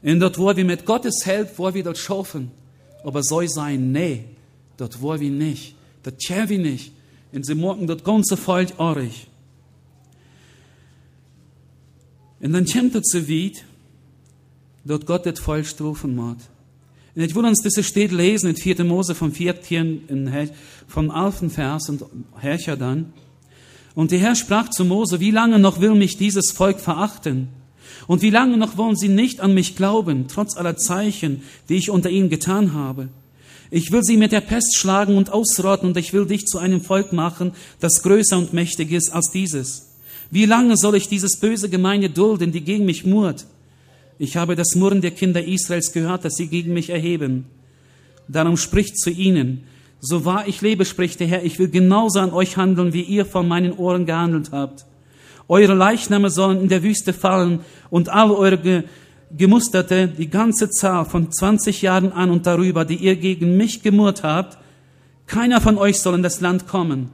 Und 0.02 0.20
dort, 0.20 0.40
wo 0.40 0.56
wir 0.56 0.66
mit 0.66 0.88
Gottes 0.88 1.24
Hilfe, 1.24 1.54
wo 1.58 1.72
wir 1.72 1.84
das 1.84 2.00
schaffen. 2.00 2.50
Aber 3.04 3.22
soll 3.22 3.48
sein, 3.50 3.92
nee, 3.92 4.26
dort 4.78 5.00
wo 5.04 5.20
wir 5.20 5.30
nicht. 5.30 5.76
Das 6.02 6.18
tun 6.18 6.50
wir 6.50 6.58
nicht. 6.58 6.94
Und 7.32 7.46
sie 7.46 7.54
morgen 7.54 7.86
das 7.86 8.04
ganze 8.04 8.38
Volk 8.38 8.80
euch. 8.80 9.28
Und 12.40 12.54
dann 12.54 12.66
kommt 12.66 12.96
es 12.96 13.12
so 13.12 13.30
weit, 13.30 13.66
dort 14.86 15.06
Gott 15.06 15.26
das 15.26 15.40
Volk 15.40 15.66
strafen 15.66 16.16
wird. 16.18 16.38
Und 17.16 17.22
ich 17.22 17.36
will 17.36 17.46
uns 17.46 17.62
das 17.62 17.86
steht 17.86 18.12
lesen 18.12 18.50
in 18.50 18.56
4. 18.56 18.84
Mose 18.84 19.14
vom 19.14 19.32
14. 19.32 20.30
vom 20.88 21.12
11. 21.12 21.54
Vers 21.54 21.90
und 21.90 22.04
Herrscher 22.40 22.76
dann. 22.76 23.14
Und 23.96 24.12
der 24.12 24.20
Herr 24.20 24.36
sprach 24.36 24.70
zu 24.70 24.86
Mose, 24.86 25.20
wie 25.20 25.32
lange 25.32 25.60
noch 25.60 25.80
will 25.80 25.94
mich 25.94 26.18
dieses 26.18 26.52
Volk 26.52 26.80
verachten? 26.80 27.50
Und 28.08 28.22
wie 28.22 28.32
lange 28.32 28.58
noch 28.58 28.78
wollen 28.78 28.96
sie 28.96 29.10
nicht 29.10 29.40
an 29.40 29.54
mich 29.54 29.76
glauben, 29.76 30.26
trotz 30.28 30.58
aller 30.58 30.76
Zeichen, 30.76 31.44
die 31.70 31.76
ich 31.76 31.92
unter 31.92 32.10
ihnen 32.10 32.30
getan 32.30 32.74
habe? 32.74 33.10
Ich 33.70 33.92
will 33.92 34.04
sie 34.04 34.18
mit 34.18 34.32
der 34.32 34.42
Pest 34.42 34.76
schlagen 34.76 35.16
und 35.16 35.32
ausrotten, 35.32 35.90
und 35.90 35.98
ich 35.98 36.14
will 36.14 36.26
dich 36.26 36.46
zu 36.46 36.58
einem 36.58 36.82
Volk 36.82 37.14
machen, 37.14 37.54
das 37.80 38.02
größer 38.04 38.38
und 38.38 38.54
mächtig 38.54 38.92
ist 38.92 39.12
als 39.12 39.32
dieses. 39.32 39.94
Wie 40.32 40.46
lange 40.46 40.78
soll 40.78 40.96
ich 40.96 41.08
dieses 41.08 41.40
böse 41.40 41.70
Gemeinde 41.70 42.10
dulden, 42.10 42.52
die 42.52 42.62
gegen 42.62 42.86
mich 42.86 43.06
murrt? 43.06 43.46
Ich 44.24 44.38
habe 44.38 44.56
das 44.56 44.76
Murren 44.76 45.02
der 45.02 45.12
Kinder 45.12 45.44
Israels 45.44 45.92
gehört, 45.92 46.24
dass 46.24 46.36
sie 46.36 46.48
gegen 46.48 46.74
mich 46.74 46.90
erheben. 46.90 47.44
Darum 48.30 48.56
spricht 48.56 48.98
zu 48.98 49.10
ihnen, 49.10 49.66
so 50.00 50.24
wahr 50.24 50.48
ich 50.48 50.62
lebe, 50.62 50.86
spricht 50.86 51.20
der 51.20 51.28
Herr, 51.28 51.44
ich 51.44 51.60
will 51.60 51.68
genauso 51.68 52.20
an 52.20 52.32
euch 52.32 52.56
handeln, 52.56 52.94
wie 52.94 53.02
ihr 53.02 53.26
vor 53.26 53.44
meinen 53.44 53.74
Ohren 53.74 54.06
gehandelt 54.06 54.54
habt. 54.54 54.86
Eure 55.50 55.74
Leichname 55.74 56.30
sollen 56.30 56.62
in 56.62 56.70
der 56.70 56.84
Wüste 56.84 57.12
fallen 57.12 57.66
und 57.90 58.08
alle 58.08 58.38
eure 58.38 58.86
Gemusterte, 59.38 60.08
die 60.08 60.30
ganze 60.30 60.70
Zahl 60.70 61.04
von 61.04 61.30
20 61.30 61.82
Jahren 61.82 62.14
an 62.14 62.32
und 62.32 62.48
darüber, 62.48 62.86
die 62.86 62.96
ihr 62.96 63.18
gegen 63.18 63.58
mich 63.58 63.84
gemurrt 63.84 64.24
habt, 64.24 64.58
keiner 65.28 65.60
von 65.60 65.78
euch 65.78 66.00
soll 66.00 66.16
in 66.16 66.24
das 66.24 66.40
Land 66.40 66.66
kommen, 66.66 67.10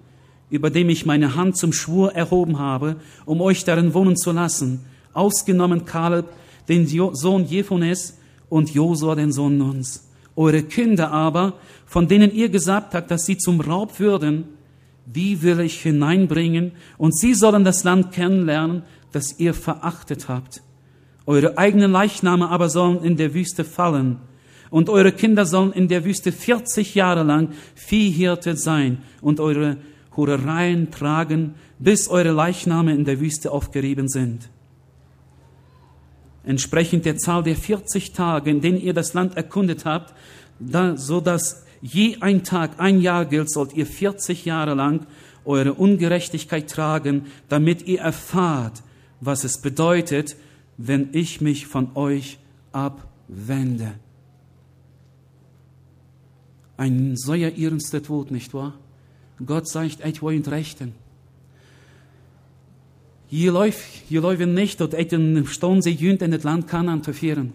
über 0.52 0.70
dem 0.70 0.90
ich 0.90 1.08
meine 1.08 1.34
Hand 1.34 1.58
zum 1.58 1.74
Schwur 1.74 2.14
erhoben 2.14 2.60
habe, 2.60 2.98
um 3.26 3.42
euch 3.42 3.64
darin 3.64 3.96
wohnen 3.96 4.16
zu 4.16 4.32
lassen, 4.32 4.82
ausgenommen 5.14 5.86
Kaleb, 5.86 6.28
den 6.70 6.88
Sohn 6.88 7.46
Jephones 7.46 8.18
und 8.48 8.74
Josua, 8.74 9.16
den 9.16 9.32
Sohn 9.32 9.58
Nuns. 9.58 10.08
Eure 10.36 10.64
Kinder 10.64 11.12
aber, 11.12 11.56
von 11.86 12.08
denen 12.08 12.32
ihr 12.34 12.50
gesagt 12.50 12.94
habt, 12.94 13.12
dass 13.12 13.26
sie 13.26 13.38
zum 13.38 13.60
Raub 13.60 14.00
würden, 14.00 14.46
die 15.06 15.42
will 15.42 15.60
ich 15.60 15.82
hineinbringen 15.82 16.74
und 16.98 17.18
sie 17.18 17.34
sollen 17.34 17.64
das 17.64 17.84
Land 17.84 18.12
kennenlernen, 18.12 18.84
das 19.12 19.40
ihr 19.40 19.54
verachtet 19.54 20.30
habt. 20.30 20.62
Eure 21.26 21.58
eigenen 21.58 21.92
Leichname 21.92 22.48
aber 22.50 22.70
sollen 22.70 23.04
in 23.04 23.18
der 23.18 23.34
Wüste 23.34 23.64
fallen 23.64 24.18
und 24.70 24.90
eure 24.90 25.12
Kinder 25.12 25.46
sollen 25.46 25.74
in 25.74 25.88
der 25.88 26.06
Wüste 26.06 26.32
40 26.32 26.96
Jahre 26.96 27.24
lang 27.24 27.50
Viehhirte 27.74 28.56
sein 28.56 29.00
und 29.22 29.40
eure 29.40 29.78
Hurereien 30.16 30.92
tragen, 30.92 31.56
bis 31.80 32.08
eure 32.08 32.32
Leichname 32.32 32.94
in 32.94 33.06
der 33.06 33.20
Wüste 33.20 33.52
aufgerieben 33.52 34.08
sind. 34.08 34.50
Entsprechend 36.44 37.06
der 37.06 37.18
Zahl 37.18 37.44
der 37.44 37.56
40 37.56 38.14
Tage, 38.14 38.50
in 38.50 38.62
denen 38.62 38.80
ihr 38.80 38.94
das 38.94 39.14
Land 39.14 39.36
erkundet 39.36 39.86
habt, 39.86 40.14
da, 40.60 40.98
so 40.98 41.22
dass 41.22 41.66
je 41.82 42.18
ein 42.22 42.44
Tag, 42.44 42.80
ein 42.80 43.02
Jahr 43.02 43.26
gilt, 43.26 43.52
sollt 43.52 43.74
ihr 43.74 43.86
40 43.86 44.46
Jahre 44.46 44.74
lang 44.74 45.06
eure 45.46 45.74
Ungerechtigkeit 45.74 46.70
tragen, 46.70 47.28
damit 47.48 47.88
ihr 47.88 48.02
erfahrt, 48.02 48.84
was 49.22 49.44
es 49.44 49.62
bedeutet, 49.62 50.36
wenn 50.78 51.10
ich 51.12 51.42
mich 51.42 51.68
von 51.68 51.96
euch 51.96 52.40
abwende. 52.72 53.94
Ein 56.78 57.18
solcher 57.18 57.58
ernster 57.58 58.02
Tod, 58.02 58.32
nicht 58.32 58.54
wahr? 58.54 58.74
Gott 59.46 59.68
sagt, 59.68 60.06
ich 60.06 60.22
will 60.22 60.34
ihn 60.34 60.46
rechten. 60.46 60.94
Hier 63.30 63.52
läuft 63.52 64.10
nicht, 64.10 64.82
dass 64.82 64.94
ich 64.94 65.14
eine 65.14 65.46
Stunde 65.46 65.84
sie 65.84 65.92
jünt 65.92 66.22
in 66.22 66.32
das 66.32 66.44
Land 66.44 66.68
Kanan 66.68 67.04
zu 67.04 67.14
führen. 67.14 67.54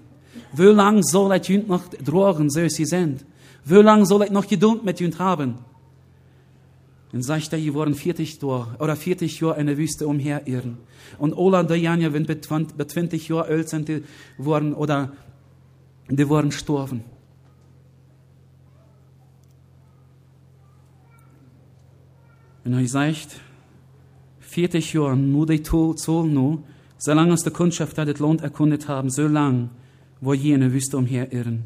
Wie 0.53 0.63
lang 0.65 1.03
soll 1.03 1.35
ich 1.37 1.49
jünt 1.49 1.69
noch 1.69 1.89
drohen, 1.89 2.49
so 2.49 2.67
sie 2.69 2.85
sind? 2.85 3.25
Wie 3.65 3.75
lange 3.75 4.07
soll 4.07 4.23
ich 4.25 4.31
noch 4.31 4.47
Geduld 4.47 4.85
mit 4.85 5.01
ihnen 5.01 5.19
haben? 5.19 5.57
Und 7.13 7.23
sagt 7.23 7.53
er, 7.53 7.59
ihr 7.59 7.75
waren 7.75 7.95
40 7.95 8.41
Jahre, 8.43 8.77
oder 8.79 8.97
40 8.97 9.41
Jahre 9.41 9.61
in 9.61 9.67
der 9.67 9.79
Wüste 9.79 10.07
umherirren. 10.07 10.79
Und 11.19 11.33
Ola 11.33 11.61
und 11.61 11.71
Janja, 11.71 12.13
wenn 12.13 12.27
bei 12.27 12.39
20 12.39 13.29
Jahren 13.29 13.49
alt 13.49 13.69
sind, 13.69 13.89
die 13.89 14.03
waren, 14.39 14.75
oder, 14.75 15.13
die 16.09 16.29
waren 16.29 16.51
gestorben. 16.51 17.05
Und 22.65 22.73
er 22.73 22.89
sagt, 22.89 23.41
40 24.55 24.93
Jahre, 24.93 25.17
nur 25.17 25.47
die 25.47 25.63
Zoll 25.65 26.29
nur, 26.29 26.63
solange 26.97 27.35
es 27.35 27.43
der 27.43 27.53
Kundschaft 27.53 27.99
das 27.99 28.19
Land 28.21 28.41
erkundet 28.41 28.87
haben, 28.87 29.11
so 29.11 29.27
lang, 29.27 29.71
wo 30.21 30.33
je 30.33 30.53
in 30.53 30.61
der 30.61 30.73
Wüste 30.73 30.97
umherirren. 30.97 31.65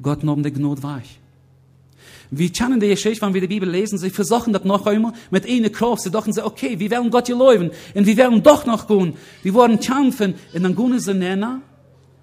Gott 0.00 0.24
nahm 0.24 0.42
die 0.42 0.52
Gnade 0.52 0.82
weich. 0.82 1.20
Wir 2.30 2.50
kennen 2.50 2.80
die 2.80 2.88
Geschichte, 2.88 3.24
wenn 3.24 3.34
wir 3.34 3.42
die 3.42 3.46
Bibel 3.46 3.68
lesen, 3.68 3.98
sie 3.98 4.08
versuchen 4.08 4.54
das 4.54 4.64
noch 4.64 4.86
einmal 4.86 5.12
mit 5.30 5.46
einer 5.46 5.68
Kraft. 5.68 6.02
Sie 6.02 6.10
dachten, 6.10 6.32
okay, 6.40 6.78
wir 6.78 6.90
werden 6.90 7.10
Gott 7.10 7.26
geloben 7.26 7.70
und 7.94 8.06
wir 8.06 8.16
werden 8.16 8.42
doch 8.42 8.64
noch 8.64 8.88
gehen. 8.88 9.12
Wir 9.42 9.52
wollen 9.52 9.78
kämpfen 9.78 10.34
und 10.54 10.62
dann 10.62 10.74
gehen 10.74 10.98
sie 10.98 11.12
nennen, 11.12 11.60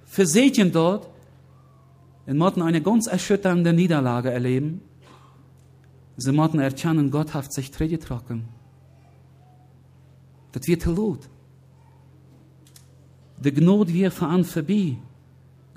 versätjen 0.06 0.72
dort 0.72 1.08
und 2.26 2.38
mussten 2.38 2.64
eine 2.64 2.82
ganz 2.82 3.06
erschütternde 3.06 3.72
Niederlage 3.72 4.32
erleben. 4.32 4.82
Sie 6.18 6.32
mussten 6.32 6.60
erkennen, 6.60 7.12
Gott 7.12 7.36
hat 7.36 7.54
sich 7.54 7.70
trocken. 7.70 8.53
Das 10.54 10.68
wird 10.68 10.86
laut. 10.86 11.20
Die 13.44 13.54
Gnade 13.54 13.94
wird 13.94 14.14
von 14.14 14.46
vorbei. 14.46 14.96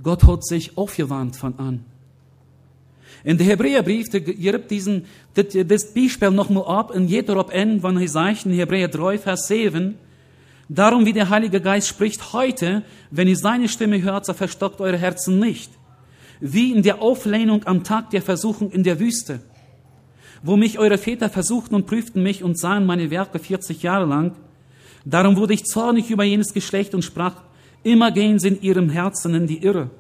Gott 0.03 0.25
hat 0.25 0.45
sich 0.45 0.77
aufgewandt 0.79 1.37
von 1.37 1.59
an. 1.59 1.85
In 3.25 3.39
der 3.39 3.47
Hebräerbrief, 3.47 4.09
der 4.11 4.21
gibt 4.21 4.71
diesen, 4.71 5.07
das, 5.35 5.47
das 5.67 5.93
Beispiel 5.93 6.31
nochmal 6.31 6.65
ab, 6.67 6.95
in 6.95 7.09
jeder 7.09 7.37
ab 7.37 7.53
N, 7.53 7.83
wenn 7.83 7.97
er 7.97 8.09
sagt, 8.09 8.47
in 8.47 8.53
Hebräer 8.53 8.89
3, 8.89 9.19
Vers 9.19 9.49
7, 9.49 9.97
darum 10.69 11.07
wie 11.07 11.12
der 11.12 11.29
Heilige 11.29 11.61
Geist 11.61 11.89
spricht 11.89 12.33
heute, 12.33 12.83
wenn 13.11 13.27
ihr 13.27 13.37
seine 13.37 13.69
Stimme 13.69 14.01
hört, 14.03 14.27
so 14.27 14.33
verstockt 14.33 14.81
eure 14.81 14.99
Herzen 14.99 15.41
nicht. 15.41 15.73
Wie 16.41 16.73
in 16.73 16.83
der 16.83 17.01
Auflehnung 17.01 17.65
am 17.65 17.83
Tag 17.83 18.11
der 18.11 18.23
Versuchung 18.23 18.71
in 18.71 18.85
der 18.85 19.01
Wüste, 19.01 19.41
wo 20.43 20.57
mich 20.57 20.79
eure 20.79 20.99
Väter 20.99 21.31
versuchten 21.31 21.75
und 21.75 21.87
prüften 21.87 22.23
mich 22.23 22.45
und 22.45 22.59
sahen 22.59 22.85
meine 22.85 23.11
Werke 23.11 23.39
40 23.39 23.83
Jahre 23.83 24.05
lang. 24.05 24.37
Darum 25.07 25.37
wurde 25.37 25.55
ich 25.55 25.64
zornig 25.64 26.11
über 26.11 26.25
jenes 26.25 26.53
Geschlecht 26.53 26.92
und 26.95 27.03
sprach, 27.03 27.42
Immer 27.85 28.11
gehen 28.11 28.40
sie 28.40 28.49
in 28.49 28.61
ihrem 28.61 28.90
Herzen 28.90 29.33
in 29.35 29.47
die 29.47 29.62
Irre 29.62 29.90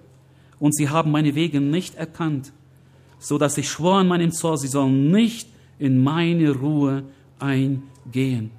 und 0.58 0.74
sie 0.74 0.88
haben 0.88 1.12
meine 1.12 1.36
Wege 1.36 1.60
nicht 1.60 1.94
erkannt, 1.94 2.52
so 3.20 3.38
dass 3.38 3.56
ich 3.56 3.68
schwor 3.68 3.98
an 3.98 4.08
meinem 4.08 4.32
Zorn, 4.32 4.58
sie 4.58 4.66
sollen 4.66 5.12
nicht 5.12 5.48
in 5.78 6.02
meine 6.02 6.50
Ruhe 6.50 7.04
eingehen. 7.38 8.50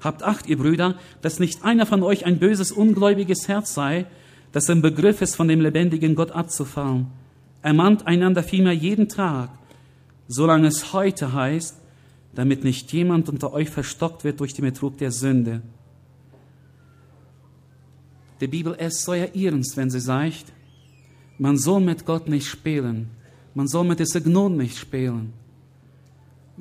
Habt 0.00 0.22
Acht, 0.22 0.46
ihr 0.46 0.58
Brüder, 0.58 0.94
dass 1.20 1.40
nicht 1.40 1.64
einer 1.64 1.84
von 1.84 2.04
euch 2.04 2.26
ein 2.26 2.38
böses, 2.38 2.70
ungläubiges 2.70 3.48
Herz 3.48 3.74
sei, 3.74 4.06
das 4.52 4.68
im 4.68 4.82
Begriff 4.82 5.20
ist, 5.20 5.34
von 5.34 5.48
dem 5.48 5.60
lebendigen 5.60 6.14
Gott 6.14 6.30
abzufallen. 6.30 7.08
Ermahnt 7.62 8.06
einander 8.06 8.44
vielmehr 8.44 8.74
jeden 8.74 9.08
Tag, 9.08 9.50
solange 10.28 10.68
es 10.68 10.92
heute 10.92 11.32
heißt, 11.32 11.76
damit 12.36 12.62
nicht 12.62 12.92
jemand 12.92 13.28
unter 13.28 13.52
euch 13.52 13.70
verstockt 13.70 14.22
wird 14.22 14.38
durch 14.38 14.54
den 14.54 14.66
Betrug 14.66 14.98
der 14.98 15.10
Sünde. 15.10 15.62
Die 18.40 18.46
Bibel 18.46 18.74
ist 18.74 19.04
sehr 19.04 19.34
ernst, 19.34 19.76
wenn 19.76 19.90
sie 19.90 20.00
sagt, 20.00 20.52
man 21.38 21.58
soll 21.58 21.80
mit 21.80 22.04
Gott 22.04 22.28
nicht 22.28 22.46
spielen. 22.46 23.10
Man 23.54 23.68
soll 23.68 23.84
mit 23.84 23.98
dieser 23.98 24.20
Gnade 24.20 24.54
nicht 24.54 24.76
spielen. 24.76 25.32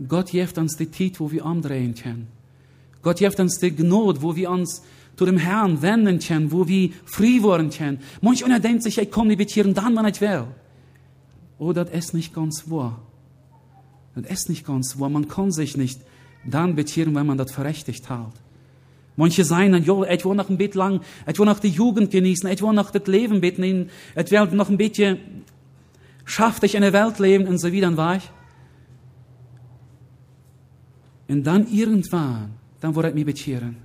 Gott 0.07 0.31
gibt 0.31 0.57
uns 0.57 0.75
die 0.75 0.91
Zeit, 0.91 1.19
wo 1.19 1.31
wir 1.31 1.45
umdrehen 1.45 1.95
können. 1.95 2.27
Gott 3.01 3.17
gibt 3.17 3.39
uns 3.39 3.59
die 3.59 3.75
Gnade, 3.75 4.21
wo 4.21 4.35
wir 4.35 4.49
uns 4.49 4.81
zu 5.15 5.25
dem 5.25 5.37
Herrn 5.37 5.81
wenden 5.81 6.19
können, 6.19 6.51
wo 6.51 6.67
wir 6.67 6.91
frei 7.05 7.41
werden 7.41 7.69
können. 7.69 7.99
Manch 8.21 8.43
einer 8.43 8.59
denkt 8.59 8.83
sich, 8.83 8.97
ich 8.97 9.11
komme 9.11 9.35
nicht 9.35 9.51
hier 9.51 9.65
und 9.65 9.77
dann, 9.77 9.95
wenn 9.95 10.05
ich 10.05 10.19
will. 10.19 10.45
oh, 11.57 11.71
das 11.71 11.89
ist 11.91 12.13
nicht 12.13 12.33
ganz 12.33 12.69
wahr. 12.69 13.01
Das 14.15 14.25
ist 14.31 14.49
nicht 14.49 14.65
ganz 14.65 14.99
wahr. 14.99 15.09
Man 15.09 15.27
kann 15.27 15.51
sich 15.51 15.77
nicht 15.77 15.99
dann 16.45 16.75
bekehren, 16.75 17.15
wenn 17.15 17.25
man 17.25 17.37
das 17.37 17.51
verrechtigt 17.51 18.09
hat. 18.09 18.33
Manche 19.17 19.45
sagen 19.45 19.81
jo, 19.83 20.03
ich 20.03 20.25
will 20.25 20.35
noch 20.35 20.49
ein 20.49 20.57
bisschen 20.57 20.79
lang, 20.79 21.01
ich 21.25 21.39
will 21.39 21.45
noch 21.45 21.59
die 21.59 21.69
Jugend 21.69 22.11
genießen, 22.11 22.49
ich 22.49 22.61
will 22.61 22.73
noch 22.73 22.91
das 22.91 23.07
Leben 23.07 23.39
beten, 23.39 23.89
ich 24.15 24.31
will 24.31 24.45
noch 24.47 24.69
ein 24.69 24.77
bisschen 24.77 25.19
schafft 26.25 26.63
in 26.63 26.81
der 26.81 26.91
Welt 26.91 27.19
leben 27.19 27.47
und 27.47 27.59
so 27.59 27.71
wieder, 27.71 27.87
dann 27.87 27.97
war 27.97 28.17
ich. 28.17 28.29
Und 31.27 31.43
dann 31.43 31.67
irgendwann, 31.71 32.53
dann 32.81 32.93
wurde 32.93 33.09
ich 33.09 33.15
mich 33.15 33.25
bekehren. 33.25 33.77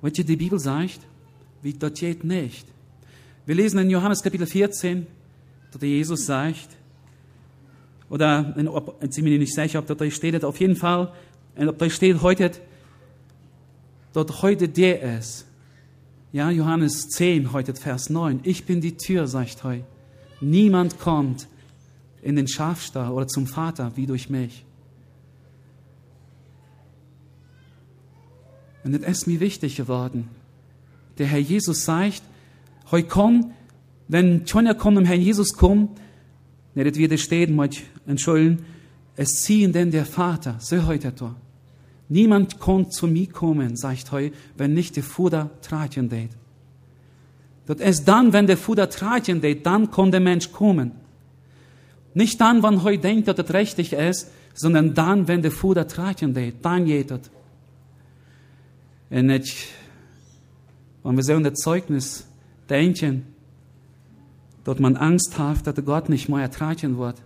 Was 0.00 0.12
die 0.12 0.36
Bibel 0.36 0.58
sagt, 0.58 1.00
wie 1.62 1.72
das 1.72 1.94
geht 1.94 2.22
nicht. 2.22 2.66
Wir 3.46 3.54
lesen 3.54 3.80
in 3.80 3.90
Johannes 3.90 4.22
Kapitel 4.22 4.46
14, 4.46 5.06
dass 5.72 5.82
Jesus 5.82 6.26
sagt, 6.26 6.68
oder 8.10 8.54
ich 8.56 9.14
bin 9.14 9.24
mir 9.24 9.38
nicht 9.38 9.54
sicher, 9.54 9.80
ob 9.80 9.86
das 9.86 9.96
da 9.96 10.10
steht, 10.10 10.44
auf 10.44 10.60
jeden 10.60 10.76
Fall, 10.76 11.12
und 11.58 11.68
ob 11.68 11.78
da 11.78 11.90
steht 11.90 12.22
heute, 12.22 12.52
dass 14.12 14.42
heute 14.42 14.68
der 14.68 15.18
ist. 15.18 15.44
Ja, 16.32 16.50
Johannes 16.50 17.08
10, 17.08 17.52
heute 17.52 17.74
Vers 17.74 18.10
9. 18.10 18.40
Ich 18.44 18.64
bin 18.64 18.80
die 18.80 18.96
Tür, 18.96 19.26
sagt 19.26 19.64
heute. 19.64 19.84
Niemand 20.40 21.00
kommt 21.00 21.48
in 22.22 22.36
den 22.36 22.46
Schafstall 22.46 23.10
oder 23.10 23.26
zum 23.26 23.48
Vater 23.48 23.92
wie 23.96 24.06
durch 24.06 24.30
mich. 24.30 24.64
Und 28.84 28.92
das 28.92 29.02
ist 29.02 29.26
mir 29.26 29.40
wichtig 29.40 29.76
geworden. 29.76 30.28
Der 31.18 31.26
Herr 31.26 31.40
Jesus 31.40 31.84
sagt, 31.84 32.22
heute 32.92 33.08
komm, 33.08 33.52
wenn 34.06 34.46
Tonja 34.46 34.74
kommt, 34.74 34.96
dem 34.96 35.06
Herrn 35.06 35.20
Jesus 35.20 35.54
kommt, 35.54 36.00
ne, 36.76 36.84
das 36.84 36.96
wird 36.96 37.18
stehen, 37.18 37.56
mit 37.56 37.82
entschuldigen, 38.06 38.64
es 39.16 39.42
ziehen 39.42 39.72
denn 39.72 39.90
der 39.90 40.06
Vater, 40.06 40.56
so 40.60 40.86
heute 40.86 41.10
da. 41.10 41.34
Niemand 42.08 42.58
kann 42.58 42.90
zu 42.90 43.06
mir 43.06 43.28
kommen, 43.28 43.76
sagt 43.76 44.12
heute, 44.12 44.34
wenn 44.56 44.72
nicht 44.72 44.96
der 44.96 45.02
Fuder 45.02 45.50
tragen 45.60 46.08
geht. 46.08 46.30
Das 47.66 47.80
ist 47.80 48.08
dann, 48.08 48.32
wenn 48.32 48.46
der 48.46 48.56
Fuder 48.56 48.88
tragen 48.88 49.42
geht, 49.42 49.66
dann 49.66 49.90
kann 49.90 50.10
der 50.10 50.20
Mensch 50.20 50.52
kommen. 50.52 50.92
Nicht 52.14 52.40
dann, 52.40 52.62
wenn 52.62 52.82
heute 52.82 53.02
denkt, 53.02 53.28
dass 53.28 53.36
das 53.36 53.52
richtig 53.52 53.92
ist, 53.92 54.30
sondern 54.54 54.94
dann, 54.94 55.28
wenn 55.28 55.42
der 55.42 55.50
Fuder 55.50 55.86
tragen 55.86 56.32
geht, 56.32 56.64
dann 56.64 56.86
geht 56.86 57.10
das. 57.10 57.30
Und 59.10 59.30
ich, 59.30 59.68
wenn 61.02 61.16
wir 61.16 61.22
so 61.22 61.34
in 61.34 61.44
das 61.44 61.54
Zeugnis 61.54 62.26
denken, 62.68 63.26
dass 64.64 64.78
man 64.78 64.96
Angst 64.96 65.38
hat, 65.38 65.66
dass 65.66 65.84
Gott 65.84 66.08
nicht 66.08 66.28
mehr 66.28 66.40
ertragen 66.40 66.98
wird. 66.98 67.22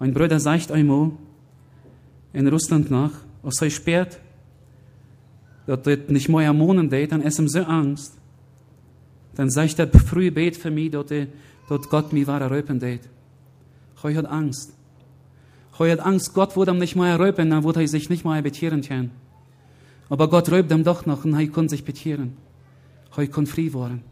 Ein 0.00 0.14
Bruder 0.14 0.40
sagt 0.40 0.72
einmal 0.72 1.12
in 2.34 2.48
Russland 2.48 2.90
nach, 2.90 3.12
als 3.42 3.62
er 3.62 3.70
spät, 3.70 4.18
dass 5.66 5.82
das 5.82 5.98
nicht 6.08 6.28
mehr 6.28 6.42
ermohnen 6.42 6.90
geht, 6.90 7.12
dann 7.12 7.22
ist 7.22 7.38
ihm 7.38 7.48
so 7.48 7.62
Angst. 7.62 8.14
Dann 9.34 9.50
sagt 9.50 9.78
er, 9.78 9.88
früh 9.88 10.30
bet 10.30 10.56
für 10.56 10.70
mich, 10.70 10.90
dass, 10.90 11.06
dass 11.06 11.88
Gott 11.88 12.12
mich 12.12 12.26
war 12.26 12.40
erröpen 12.40 12.78
geht. 12.78 13.08
Ich 13.96 14.16
hat 14.16 14.26
Angst. 14.26 14.74
Ich 15.72 15.90
hat 15.90 16.00
Angst, 16.00 16.34
Gott 16.34 16.56
würde 16.56 16.72
ihm 16.72 16.78
nicht 16.78 16.96
mehr 16.96 17.06
erröpen, 17.06 17.50
dann 17.50 17.64
würde 17.64 17.80
er 17.80 17.88
sich 17.88 18.10
nicht 18.10 18.24
mehr 18.24 18.42
bekehren 18.42 18.82
können. 18.82 19.12
Aber 20.10 20.28
Gott 20.28 20.50
räubt 20.50 20.70
ihm 20.70 20.84
doch 20.84 21.06
noch 21.06 21.24
und 21.24 21.34
er 21.34 21.46
kann 21.46 21.68
sich 21.68 21.84
bekehren. 21.84 22.36
Er 23.16 23.26
kann 23.28 23.46
frei 23.46 23.72
werden. 23.72 24.02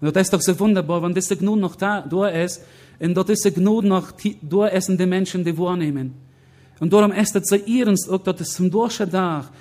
Und 0.00 0.16
das 0.16 0.22
ist 0.22 0.32
doch 0.32 0.40
so 0.40 0.58
wunderbar, 0.58 1.02
wenn 1.02 1.14
diese 1.14 1.36
Gnade 1.36 1.60
noch 1.60 1.76
da, 1.76 2.00
da 2.00 2.26
ist, 2.28 2.62
und 2.98 3.14
dort 3.14 3.28
diese 3.28 3.52
Gnade 3.52 3.86
noch 3.86 4.12
da 4.42 4.66
ist 4.66 4.88
in 4.88 5.08
Menschen, 5.08 5.44
die 5.44 5.56
wahrnehmen. 5.56 6.14
Und 6.82 6.92
darum 6.92 7.12
ist 7.12 7.36
es 7.36 7.48
so 7.48 7.54
ernst, 7.54 8.10
auch 8.10 8.24
dass 8.24 8.40
es 8.40 8.54
zum 8.54 8.68
Durchschnitt 8.68 9.12
Tag, 9.12 9.52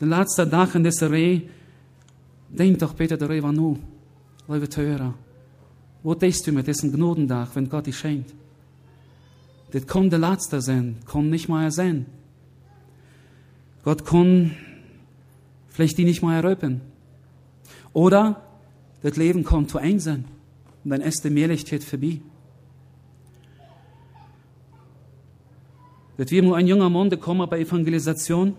der 0.00 0.08
letzte 0.08 0.48
Tag 0.48 0.74
in 0.74 0.82
dieser 0.82 1.10
Reihe, 1.10 1.42
denk 2.48 2.78
doch 2.78 2.94
bitte 2.94 3.18
der 3.18 3.28
Reihe 3.28 3.52
nu, 3.52 3.78
liebe 4.48 4.66
Teure. 4.66 5.12
Wo 6.02 6.14
denkst 6.14 6.42
du 6.42 6.52
mit 6.52 6.66
diesem 6.66 6.90
Gnadentag, 6.90 7.48
wenn 7.54 7.68
Gott 7.68 7.86
dich 7.86 7.98
schenkt? 7.98 8.32
Das 9.72 9.86
kann 9.86 10.08
der 10.08 10.18
letzte 10.18 10.62
sein, 10.62 10.96
kann 11.04 11.28
nicht 11.28 11.50
mal 11.50 11.70
sein. 11.70 12.06
Gott 13.82 14.06
kann 14.06 14.52
vielleicht 15.68 15.98
die 15.98 16.06
nicht 16.06 16.22
mal 16.22 16.36
erröpen. 16.36 16.80
Oder 17.92 18.40
das 19.02 19.16
Leben 19.16 19.44
kommt 19.44 19.68
zu 19.68 19.76
eng 19.76 20.00
sein 20.00 20.24
und 20.82 20.92
dann 20.92 21.02
ist 21.02 21.24
die 21.24 21.28
Mehrlichkeit 21.28 21.84
vorbei. 21.84 22.22
Das 26.16 26.30
wird 26.30 26.44
nur 26.44 26.56
ein 26.56 26.66
junger 26.66 26.90
Mann 26.90 27.10
gekommen 27.10 27.48
bei 27.48 27.60
Evangelisation. 27.60 28.54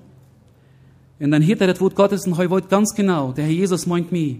Und 1.19 1.31
dann 1.31 1.45
hört 1.45 1.61
er 1.61 1.67
das 1.67 1.79
Wort 1.79 1.95
Gottes 1.95 2.27
und 2.27 2.37
er 2.37 2.49
wollte 2.49 2.67
ganz 2.67 2.93
genau, 2.93 3.31
der 3.31 3.45
Herr 3.45 3.53
Jesus 3.53 3.85
meint 3.85 4.11
mich. 4.11 4.39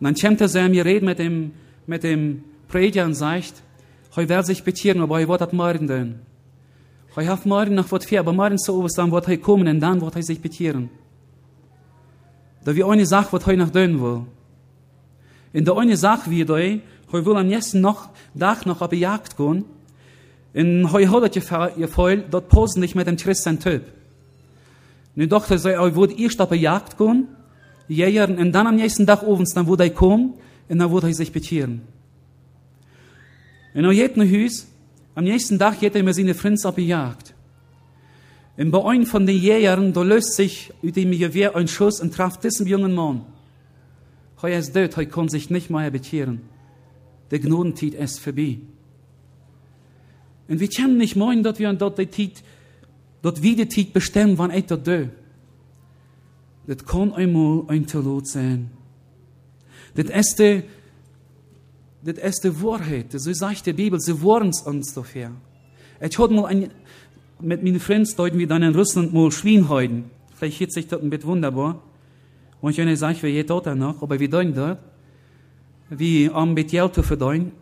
Und 0.00 0.04
dann 0.04 0.14
kommt 0.14 0.40
er 0.40 0.48
zu 0.48 0.68
mir 0.68 0.84
reden 0.84 1.06
mit 1.06 1.18
dem, 1.18 1.52
mit 1.86 2.02
dem 2.02 2.44
Prediger 2.68 3.06
und 3.06 3.14
sagt, 3.14 3.62
er 4.14 4.28
will 4.28 4.44
sich 4.44 4.62
bekehren, 4.62 5.00
aber 5.00 5.20
er 5.20 5.28
wird 5.28 5.40
das 5.40 5.52
morgen 5.52 5.88
tun. 5.88 6.14
Er 7.16 7.28
hat 7.28 7.46
morgen 7.46 7.74
noch 7.74 7.90
was 7.90 8.04
für, 8.04 8.20
aber 8.20 8.32
morgen 8.32 8.58
so 8.58 8.82
was 8.82 8.92
dann 8.92 9.10
wird 9.12 9.28
er 9.28 9.38
kommen 9.38 9.68
und 9.68 9.80
dann 9.80 10.00
wird 10.00 10.16
er 10.16 10.22
sich 10.22 10.40
bekehren. 10.40 10.90
Da 12.64 12.74
wir 12.74 12.86
eine 12.88 13.06
Sache, 13.06 13.32
was 13.32 13.46
er 13.46 13.56
noch 13.56 13.70
tun 13.70 14.02
will. 14.02 14.22
In 15.52 15.64
der 15.64 15.76
eine 15.76 15.96
Sache 15.96 16.30
wieder, 16.30 16.58
er 16.58 16.80
will 17.10 17.36
am 17.36 17.46
nächsten 17.46 17.82
Tag 17.82 18.66
noch 18.66 18.80
auf 18.80 18.90
die 18.90 18.96
Jagd 18.96 19.36
gehen. 19.36 19.64
Er 20.54 20.92
hat 20.92 21.36
ihr 21.76 21.88
Fall, 21.88 22.24
dort 22.30 22.48
posen 22.48 22.80
nicht 22.80 22.94
mit 22.94 23.08
dem 23.08 23.16
Christen 23.16 23.58
Typ. 23.58 23.82
Und 25.16 25.30
doch, 25.30 25.50
er 25.50 25.64
er 25.64 25.96
würde 25.96 26.14
erst 26.18 26.40
auf 26.40 26.48
die 26.48 26.56
Jagd 26.56 26.96
gehen, 26.96 27.28
Jäger, 27.88 28.28
und 28.28 28.52
dann 28.52 28.66
am 28.66 28.76
nächsten 28.76 29.06
Tag 29.06 29.22
abends, 29.22 29.52
dann 29.52 29.66
würde 29.66 29.84
er 29.84 29.90
kommen, 29.90 30.34
und 30.68 30.78
dann 30.78 30.90
würde 30.90 31.08
er 31.08 31.14
sich. 31.14 31.32
Und 33.74 33.84
er 33.84 34.04
hat 34.04 34.16
ein 34.16 34.44
Haus, 34.44 34.66
am 35.16 35.24
nächsten 35.24 35.58
Tag 35.58 35.80
geht 35.80 35.94
er 35.94 36.34
Freunden 36.34 36.64
auf 36.64 36.74
die 36.76 36.86
Jagd. 36.86 37.34
Und 38.56 38.70
bei 38.70 38.84
einem 38.84 39.06
von 39.06 39.26
den 39.26 39.36
Jägern, 39.36 39.92
da 39.92 40.02
löst 40.02 40.34
sich 40.34 40.72
über 40.82 40.92
dem 40.92 41.10
Gewehr 41.10 41.56
ein 41.56 41.66
Schuss 41.66 42.00
und 42.00 42.14
traf 42.14 42.38
diesen 42.38 42.66
jungen 42.66 42.94
Mann. 42.94 43.26
Er 44.40 44.58
ist 44.58 44.74
tot, 44.74 44.96
er 44.96 45.06
kann 45.06 45.28
sich 45.28 45.50
nicht 45.50 45.70
mehr 45.70 45.90
bekehren. 45.90 46.42
Der 47.30 47.38
Gnadentiet 47.38 47.94
ist 47.94 48.20
vorbei. 48.20 48.58
Und 50.48 50.60
wir 50.60 50.68
können 50.68 50.98
nicht 50.98 51.16
meinen, 51.16 51.42
dass 51.42 51.58
wir 51.58 51.72
dort 51.72 51.98
die 51.98 52.06
Tiet, 52.06 52.42
dort 53.22 53.42
wie 53.42 53.56
die 53.56 53.66
Tiet 53.66 53.92
bestimmen, 53.92 54.38
wann 54.38 54.50
etwas 54.50 54.82
dö. 54.82 55.06
Das 56.66 56.84
kann 56.84 57.12
einmal 57.12 57.64
ein 57.68 57.86
Tolot 57.86 58.26
sein. 58.26 58.70
Das 59.94 60.06
erste, 60.06 60.64
ist 62.02 62.44
die 62.44 62.62
Wahrheit. 62.62 63.06
So 63.12 63.32
sagt 63.32 63.66
die 63.66 63.72
Bibel, 63.72 64.00
sie 64.00 64.22
warnen 64.22 64.52
uns 64.64 64.92
dafür. 64.92 65.30
Ich 66.00 66.18
hatte 66.18 66.34
mal 66.34 66.46
ein, 66.46 66.70
mit 67.40 67.62
meinen 67.62 67.80
Freunden 67.80 68.10
deuten 68.16 68.38
wir 68.38 68.46
dann 68.46 68.62
in 68.62 68.74
Russland 68.74 69.12
mal 69.12 69.30
Schwienheuden. 69.30 70.04
Vielleicht 70.34 70.60
hört 70.60 70.72
sich 70.72 70.88
das 70.88 71.00
ein 71.00 71.10
bisschen 71.10 71.28
wunderbar. 71.28 71.82
Und 72.60 72.72
ich 72.72 72.80
eine 72.80 72.96
sage, 72.96 73.22
wie 73.22 73.32
geht 73.32 73.50
dort 73.50 73.66
noch, 73.76 74.02
aber 74.02 74.18
wir 74.18 74.28
deuten 74.28 74.54
dort. 74.54 74.78
Wie 75.90 76.30
am 76.30 76.54
mit 76.54 76.70
Geld 76.70 76.94
zu 76.94 77.02
verdienen. 77.02 77.52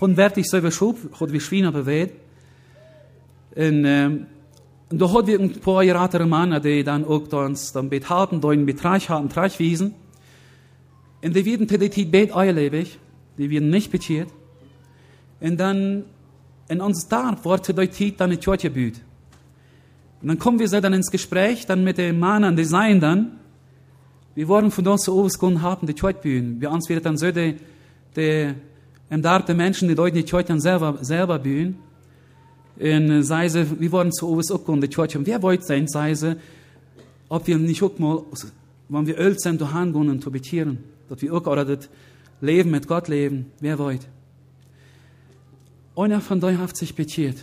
Und 0.00 0.16
werd 0.16 0.36
ich 0.38 0.48
selber 0.48 0.70
schub, 0.70 0.98
hat 1.20 1.32
wir 1.32 1.40
Schwiener 1.40 1.72
bewegt. 1.72 2.14
Und, 3.54 3.84
ähm, 3.84 4.26
und 4.90 5.00
da 5.00 5.12
hat 5.12 5.26
wir 5.26 5.38
ein 5.38 5.52
paar 5.52 5.82
Jahre 5.82 6.26
Männer, 6.26 6.58
die 6.58 6.82
dann 6.82 7.04
auch 7.04 7.28
uns 7.32 7.72
dann 7.72 7.88
bet 7.90 8.08
halten, 8.08 8.40
da 8.40 8.50
in 8.50 8.66
Betrag 8.66 9.08
haben, 9.08 9.28
Trachwiesen. 9.28 9.94
Und 11.22 11.36
die 11.36 11.44
werden 11.44 11.66
die 11.66 12.04
bet 12.06 12.34
eierlebig 12.34 12.98
die 13.40 13.50
werden 13.50 13.70
nicht 13.70 13.90
bekeert. 13.90 14.28
Und 15.40 15.58
dann, 15.58 16.04
in 16.68 16.80
uns 16.80 17.08
da, 17.08 17.36
wurde 17.42 17.72
die 17.86 18.16
dann 18.16 18.30
in 18.30 18.40
Kirche 18.40 18.70
büht. 18.70 19.00
Und 20.20 20.28
dann 20.28 20.38
kommen 20.38 20.58
wir 20.58 20.68
so 20.68 20.80
dann 20.80 20.92
ins 20.92 21.10
Gespräch, 21.10 21.64
dann 21.64 21.82
mit 21.82 21.96
den 21.96 22.20
Männern, 22.20 22.54
die 22.54 22.64
seien 22.64 23.00
dann, 23.00 23.38
wir 24.34 24.46
wollen 24.46 24.70
von 24.70 24.86
uns 24.86 25.04
so 25.04 25.20
ausgehen 25.20 25.62
haben, 25.62 25.86
die 25.86 25.94
bühen. 26.22 26.60
Wir 26.60 26.70
uns 26.70 26.88
wird 26.88 27.06
dann 27.06 27.16
so 27.16 27.32
die, 27.32 27.56
die, 28.14 28.54
im 29.10 29.22
Dar 29.22 29.44
der 29.44 29.54
Menschen, 29.54 29.88
die 29.88 29.94
Leute, 29.94 30.22
die 30.22 30.44
dann 30.44 30.60
selber, 30.60 30.98
selber 31.02 31.38
bühen. 31.38 31.76
Und 32.78 33.22
sei 33.24 33.48
sie, 33.48 33.78
wir 33.78 33.92
wollen 33.92 34.12
zu 34.12 34.28
uns 34.28 34.50
auch 34.50 34.64
gehen, 34.64 34.80
die 34.80 34.88
Kirche. 34.88 35.18
Und 35.18 35.26
wer 35.26 35.42
wollte 35.42 35.64
sein, 35.64 35.86
sei 35.86 36.14
sie, 36.14 36.36
ob 37.28 37.46
wir 37.46 37.58
nicht 37.58 37.82
auch 37.82 37.98
mal, 37.98 38.22
wenn 38.88 39.06
wir 39.06 39.18
ölt 39.18 39.40
sind, 39.40 39.60
daheim 39.60 39.92
gehen 39.92 40.08
und 40.08 40.22
zu 40.22 40.30
betieren. 40.30 40.78
Dass 41.08 41.20
wir 41.20 41.34
auch, 41.34 41.46
oder 41.46 41.64
das, 41.64 41.90
Leben 42.40 42.70
mit 42.70 42.88
Gott 42.88 43.08
leben, 43.08 43.46
wer 43.60 43.78
wollt. 43.78 44.08
Einer 45.96 46.20
von 46.20 46.42
euch 46.42 46.56
hat 46.56 46.76
sich 46.76 46.94
bekehren. 46.94 47.36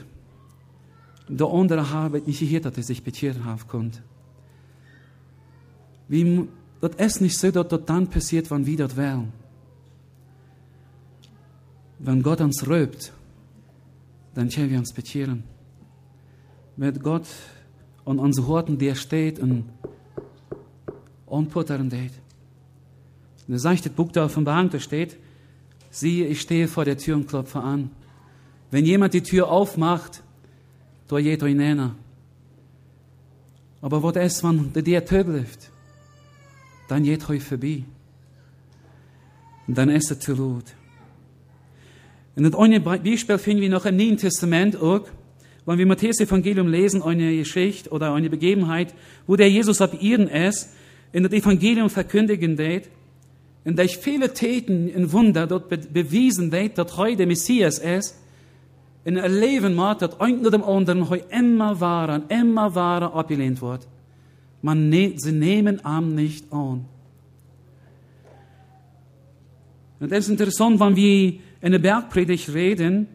Der 1.27 1.47
andere 1.47 1.91
hat 1.91 2.25
nicht 2.25 2.39
gehört, 2.39 2.65
dass 2.65 2.77
er 2.77 2.83
sich 2.83 3.03
bekehren 3.03 3.45
haben 3.45 3.61
konnte. 3.67 3.99
Wie, 6.07 6.47
das 6.81 6.95
ist 6.95 7.21
nicht 7.21 7.37
so, 7.37 7.51
dass 7.51 7.67
das 7.67 7.81
dann 7.85 8.07
passiert, 8.07 8.49
wann 8.49 8.65
wir 8.65 8.77
das 8.77 8.95
wollen. 8.95 9.33
Wenn 11.99 12.21
Gott 12.21 12.41
uns 12.41 12.67
röbt, 12.67 13.11
dann 14.35 14.49
können 14.49 14.69
wir 14.69 14.77
uns 14.77 14.93
bekehren. 14.93 15.43
Wenn 16.75 16.99
Gott 16.99 17.27
an 18.05 18.19
unsere 18.19 18.47
Horten, 18.47 18.77
der 18.77 18.95
steht 18.95 19.39
und 19.39 19.65
anputtern 21.29 21.89
geht. 21.89 22.13
Und 23.47 23.53
da 23.53 23.59
sagt 23.59 23.85
das 23.85 23.93
Buch 23.93 24.11
der 24.11 24.25
Offenbarung, 24.25 24.69
da 24.69 24.79
steht, 24.79 25.17
siehe, 25.89 26.27
ich 26.27 26.41
stehe 26.41 26.67
vor 26.67 26.85
der 26.85 26.97
Tür 26.97 27.15
und 27.15 27.27
klopfe 27.27 27.59
an. 27.59 27.89
Wenn 28.69 28.85
jemand 28.85 29.13
die 29.13 29.23
Tür 29.23 29.49
aufmacht, 29.49 30.21
da 31.07 31.19
geht 31.19 31.41
er 31.41 31.47
hinein. 31.47 31.95
Aber 33.81 34.03
was 34.03 34.15
ist, 34.17 34.43
wenn 34.43 34.73
der 34.73 34.81
dir 34.83 35.05
tötet? 35.05 35.71
Dann 36.87 37.03
geht 37.03 37.29
er 37.29 37.39
vorbei. 37.39 37.83
Und 39.67 39.77
dann 39.77 39.89
ist 39.89 40.11
er 40.11 40.19
zu 40.19 40.33
laut. 40.33 40.76
Und 42.37 42.43
das 42.43 42.55
eine 42.55 42.79
Beispiel 42.79 43.39
finden 43.39 43.63
wir 43.63 43.69
noch 43.69 43.87
im 43.87 43.97
Neuen 43.97 44.17
Testament 44.17 44.79
auch, 44.79 45.01
wenn 45.65 45.79
wir 45.79 45.87
Matthäus 45.87 46.19
Evangelium 46.19 46.67
lesen, 46.67 47.01
eine 47.01 47.35
Geschichte 47.35 47.89
oder 47.89 48.13
eine 48.13 48.29
Begebenheit, 48.29 48.93
wo 49.25 49.35
der 49.35 49.49
Jesus 49.49 49.81
ab 49.81 50.01
Erden 50.01 50.27
ist, 50.27 50.69
in 51.11 51.23
das 51.23 51.33
Evangelium 51.33 51.89
verkündigen 51.89 52.59
wird, 52.59 52.89
und 53.65 53.77
durch 53.77 53.97
viele 53.97 54.33
Täten 54.33 54.89
und 54.95 55.11
Wunder 55.11 55.45
dort 55.45 55.67
bewiesen 55.67 56.53
wird, 56.53 56.77
dass 56.77 56.95
heute 56.95 57.17
der 57.17 57.27
Messias 57.27 57.79
ist, 57.79 58.15
in 59.03 59.17
ein 59.17 59.33
Leben 59.33 59.75
macht, 59.75 60.03
das 60.03 60.21
ein 60.21 60.43
dem 60.43 60.63
anderen 60.63 61.09
heute 61.09 61.25
immer 61.31 61.81
wahren, 61.81 62.23
immer 62.29 62.75
wahren 62.75 63.11
abgelehnt 63.11 63.61
wird. 63.61 63.87
Man 64.61 64.87
ne, 64.89 65.15
sie 65.17 65.33
nehmen 65.33 65.83
am 65.83 66.13
nicht 66.13 66.45
an. 66.53 66.85
Und 69.99 70.11
das 70.11 70.19
ist 70.19 70.29
interessant, 70.29 70.79
wenn 70.79 70.95
wir 70.95 71.33
in 71.61 71.71
der 71.71 71.79
Bergpredigt 71.79 72.53
reden, 72.53 73.07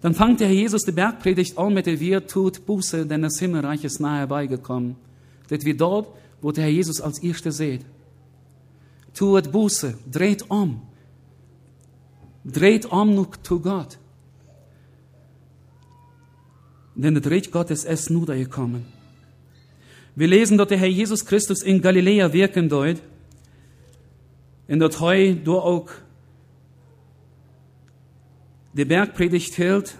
dann 0.00 0.14
fängt 0.14 0.40
der 0.40 0.48
Herr 0.48 0.54
Jesus 0.54 0.82
die 0.82 0.92
Bergpredigt 0.92 1.56
an 1.56 1.72
mit 1.72 1.86
der 1.86 1.98
Wir 1.98 2.26
tut 2.26 2.66
Buße, 2.66 3.06
denn 3.06 3.22
das 3.22 3.38
Himmelreich 3.38 3.84
ist 3.84 4.00
nahe 4.00 4.18
herbeigekommen. 4.18 4.96
Das 5.48 5.64
wir 5.64 5.76
dort, 5.76 6.08
wo 6.42 6.52
der 6.52 6.64
Herr 6.64 6.70
Jesus 6.70 7.00
als 7.00 7.22
Erste 7.22 7.52
seht. 7.52 7.80
Tut 9.14 9.50
Buße, 9.50 9.96
dreht 10.10 10.50
um. 10.50 10.82
Dreht 12.44 12.84
um 12.84 13.14
noch 13.14 13.34
zu 13.38 13.60
Gott. 13.60 13.96
Denn 16.94 17.14
das 17.14 17.30
Reich 17.30 17.50
Gottes 17.50 17.84
ist 17.84 18.10
nur 18.10 18.26
da 18.26 18.34
gekommen. 18.34 18.84
Wir 20.14 20.28
lesen, 20.28 20.58
dass 20.58 20.68
der 20.68 20.78
Herr 20.78 20.88
Jesus 20.88 21.24
Christus 21.24 21.62
in 21.62 21.80
Galiläa 21.80 22.32
wirken 22.32 22.68
dort. 22.68 23.00
In 24.68 24.78
der 24.78 24.90
Treu, 24.90 25.34
du 25.34 25.58
auch 25.58 25.88
die 28.74 28.84
Bergpredigt 28.84 29.56
hält, 29.56 29.94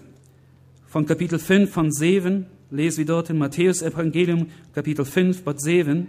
von 0.86 1.06
Kapitel 1.06 1.38
5 1.38 1.70
von 1.70 1.92
7, 1.92 2.46
lesen 2.70 2.98
wir 2.98 3.06
dort 3.06 3.30
in 3.30 3.38
Matthäus 3.38 3.82
Evangelium, 3.82 4.48
Kapitel 4.74 5.04
5, 5.04 5.44
Bad 5.44 5.60
7, 5.60 6.08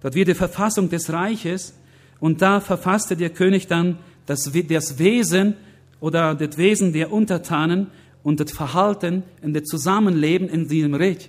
dort 0.00 0.14
wird 0.14 0.28
die 0.28 0.34
Verfassung 0.34 0.88
des 0.88 1.12
Reiches, 1.12 1.74
und 2.20 2.40
da 2.40 2.60
verfasste 2.60 3.16
der 3.16 3.30
König 3.30 3.66
dann 3.66 3.98
das, 4.24 4.50
das 4.68 4.98
Wesen 4.98 5.54
oder 6.00 6.34
das 6.34 6.56
Wesen 6.56 6.92
der 6.94 7.12
Untertanen 7.12 7.88
und 8.22 8.40
das 8.40 8.52
Verhalten 8.52 9.22
und 9.42 9.54
das 9.54 9.64
Zusammenleben 9.64 10.48
in 10.48 10.68
diesem 10.68 10.94
Reich. 10.94 11.28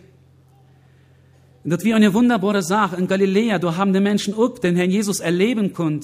Und 1.63 1.71
das 1.71 1.83
wie 1.83 1.93
eine 1.93 2.13
wunderbare 2.13 2.61
Sache. 2.61 2.97
In 2.97 3.07
Galiläa, 3.07 3.57
da 3.57 3.75
haben 3.75 3.91
die 3.91 3.99
Menschen 3.99 4.33
auch 4.35 4.59
den 4.59 4.75
Herrn 4.75 4.91
Jesus 4.91 5.19
erleben 5.19 5.73
können. 5.73 6.01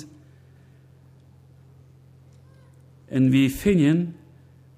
Und 3.12 3.32
wie 3.32 3.50
finden, 3.50 4.16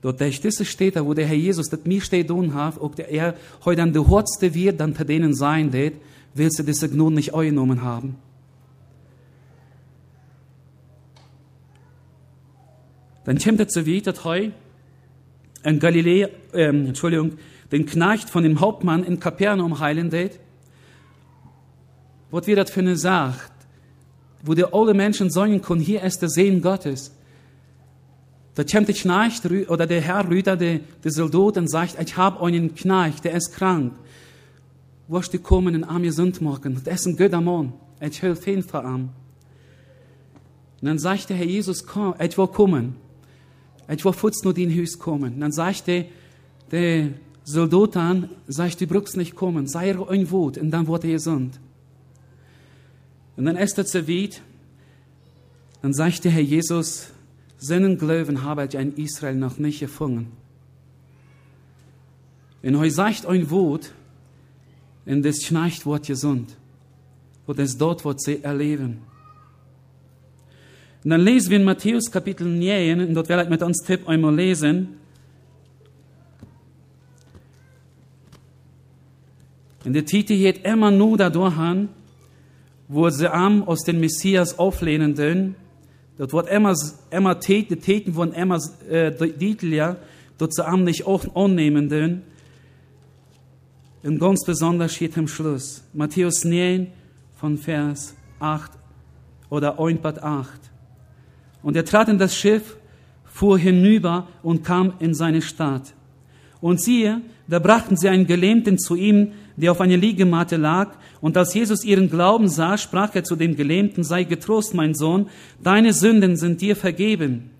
dort 0.01 0.19
der 0.19 0.31
Stisse 0.31 0.65
steht 0.65 0.95
wo 1.03 1.13
der 1.13 1.25
Herr 1.25 1.35
Jesus, 1.35 1.69
das 1.69 1.85
mir 1.85 2.01
steht 2.01 2.29
tun 2.29 2.53
hat, 2.53 2.79
ob 2.79 2.95
der 2.95 3.09
er 3.09 3.35
heute 3.65 3.83
an 3.83 3.93
der 3.93 4.07
Hortste 4.07 4.53
wird, 4.53 4.79
dann 4.79 4.93
für 4.93 5.05
denen 5.05 5.33
sein 5.33 5.73
wird, 5.73 5.95
willst 6.33 6.59
du 6.59 6.63
diese 6.63 6.89
Gnade 6.89 7.15
nicht 7.15 7.33
eingenommen 7.33 7.81
haben. 7.81 8.15
Dann 13.23 13.37
kommt 13.37 13.59
es 13.59 13.73
so 13.73 13.85
wie, 13.85 14.01
dass 14.01 14.23
heute 14.23 14.53
in 15.63 15.79
Galiläa, 15.79 16.29
äh, 16.53 16.63
Entschuldigung, 16.65 17.33
den 17.71 17.85
Knecht 17.85 18.29
von 18.29 18.43
dem 18.43 18.59
Hauptmann 18.59 19.03
in 19.03 19.19
Kapernaum 19.19 19.79
heilen 19.79 20.11
wird. 20.11 20.39
Was 22.31 22.47
wir 22.47 22.55
das 22.55 22.71
für 22.71 22.79
eine 22.79 22.97
Sache, 22.97 23.39
wo 24.43 24.53
die 24.53 24.65
alle 24.65 24.93
Menschen 24.93 25.29
sagen 25.29 25.61
können, 25.61 25.81
hier 25.81 26.01
ist 26.01 26.21
der 26.21 26.29
Sehen 26.29 26.61
Gottes. 26.61 27.15
Da 28.55 28.63
kommt 28.63 28.87
der 28.89 28.95
Knecht 28.95 29.45
oder 29.69 29.87
der 29.87 30.01
Herr 30.01 30.29
Rüder, 30.29 30.57
der, 30.57 30.79
der 31.03 31.11
Soldat 31.11 31.57
und 31.57 31.69
sagt, 31.69 31.97
ich 32.01 32.17
habe 32.17 32.45
einen 32.45 32.75
Knecht, 32.75 33.23
der 33.23 33.33
ist 33.33 33.53
krank. 33.53 33.93
Wirst 35.07 35.33
du 35.33 35.39
kommen 35.39 35.75
und 35.75 35.83
arm 35.83 36.03
gesund 36.03 36.41
machen? 36.41 36.81
Das 36.83 37.01
ist 37.01 37.07
ein 37.07 37.17
guter 37.17 37.41
Mann. 37.41 37.73
Ich 37.99 38.21
helfe 38.21 38.51
ihn 38.51 38.63
vor 38.63 38.83
ihm. 38.83 39.09
Und 40.81 40.87
dann 40.87 40.99
sagt 40.99 41.29
der 41.29 41.37
Herr 41.37 41.45
Jesus, 41.45 41.85
komm, 41.85 42.15
ich 42.19 42.37
will 42.37 42.47
kommen. 42.47 42.95
Ich 43.87 44.03
will 44.03 44.13
kurz 44.13 44.43
nur 44.43 44.53
den 44.53 44.77
Haus 44.79 44.97
kommen. 44.97 45.35
Und 45.35 45.39
dann 45.39 45.51
sagt 45.51 45.87
der, 45.87 46.05
der 46.71 47.09
Soldat 47.43 47.97
an, 47.97 48.29
sagt, 48.47 48.81
du 48.81 48.87
brauchst 48.87 49.17
nicht 49.17 49.35
kommen, 49.35 49.67
sei 49.67 49.89
er 49.89 50.09
ein 50.09 50.29
Wut, 50.31 50.57
und 50.57 50.71
dann 50.71 50.87
wird 50.87 51.03
er 51.03 51.11
gesund. 51.11 51.59
Und 53.35 53.45
dann 53.45 53.57
ist 53.57 53.77
er 53.77 53.85
zu 53.85 54.07
weit, 54.07 54.41
dann 55.81 55.93
sagt 55.93 56.23
der 56.23 56.31
Herr 56.31 56.41
Jesus, 56.41 57.07
seinen 57.61 57.97
Glauben 57.97 58.43
habe 58.43 58.65
ich 58.65 58.73
in 58.73 58.95
Israel 58.97 59.35
noch 59.35 59.59
nicht 59.59 59.79
gefunden. 59.79 60.31
Wenn 62.63 62.75
euch 62.75 62.93
sagt 62.93 63.25
ein 63.27 63.49
Wort, 63.51 63.93
und 65.05 65.23
das 65.23 65.43
schnarcht 65.43 65.85
wird 65.85 66.07
gesund, 66.07 66.57
wo 67.45 67.53
das 67.53 67.77
dort 67.77 68.03
wird 68.03 68.21
sie 68.21 68.43
erleben. 68.43 69.01
Und 71.03 71.11
dann 71.11 71.21
lesen 71.21 71.51
wir 71.51 71.57
in 71.57 71.63
Matthäus 71.63 72.11
Kapitel 72.11 72.47
9, 72.47 73.07
und 73.07 73.13
dort 73.13 73.29
werde 73.29 73.43
ich 73.43 73.49
mit 73.49 73.61
uns 73.61 73.77
Tipp 73.85 74.07
einmal 74.07 74.35
lesen. 74.35 74.97
Und 79.85 79.93
der 79.93 80.05
Titel 80.05 80.35
geht 80.35 80.65
immer 80.65 80.89
nur 80.89 81.17
dadurch 81.17 81.57
an, 81.57 81.89
wo 82.87 83.07
sie 83.09 83.31
am 83.31 83.63
aus 83.67 83.83
den 83.83 83.99
Messias 83.99 84.57
auflehnen 84.57 85.13
denn, 85.13 85.55
dort 86.21 86.33
wird 86.33 86.49
immer, 86.49 86.75
immer 87.09 87.39
Täten, 87.39 87.81
Täten 87.81 88.13
wurden 88.13 88.33
immer 88.33 88.59
äh, 88.87 89.09
deutlicher, 89.09 89.97
dort 90.37 90.53
sie 90.53 90.63
am 90.63 90.83
nicht 90.83 91.07
auch 91.07 91.35
annehmen 91.35 91.89
denn. 91.89 92.21
Und 94.03 94.19
ganz 94.19 94.45
besonders 94.45 94.93
steht 94.93 95.17
am 95.17 95.27
Schluss, 95.27 95.83
Matthäus 95.93 96.45
9 96.45 96.91
von 97.37 97.57
Vers 97.57 98.15
8 98.39 98.71
oder 99.49 99.79
1 99.79 99.99
Bad 100.01 100.21
8. 100.21 100.47
Und 101.63 101.75
er 101.75 101.85
trat 101.85 102.07
in 102.07 102.19
das 102.19 102.35
Schiff, 102.35 102.77
fuhr 103.25 103.57
hinüber 103.57 104.27
und 104.43 104.63
kam 104.63 104.93
in 104.99 105.15
seine 105.15 105.41
Stadt. 105.41 105.91
Und 106.59 106.79
siehe, 106.79 107.21
da 107.47 107.57
brachten 107.57 107.97
sie 107.97 108.09
einen 108.09 108.27
Gelähmten 108.27 108.77
zu 108.77 108.93
ihm, 108.93 109.31
der 109.61 109.71
auf 109.71 109.81
einer 109.81 109.97
Liegematte 109.97 110.57
lag, 110.57 110.95
und 111.21 111.37
als 111.37 111.53
Jesus 111.53 111.83
ihren 111.83 112.09
Glauben 112.09 112.47
sah, 112.47 112.77
sprach 112.77 113.13
er 113.13 113.23
zu 113.23 113.35
dem 113.35 113.55
Gelähmten, 113.55 114.03
sei 114.03 114.23
getrost, 114.23 114.73
mein 114.73 114.95
Sohn, 114.95 115.29
deine 115.63 115.93
Sünden 115.93 116.35
sind 116.35 116.61
dir 116.61 116.75
vergeben. 116.75 117.51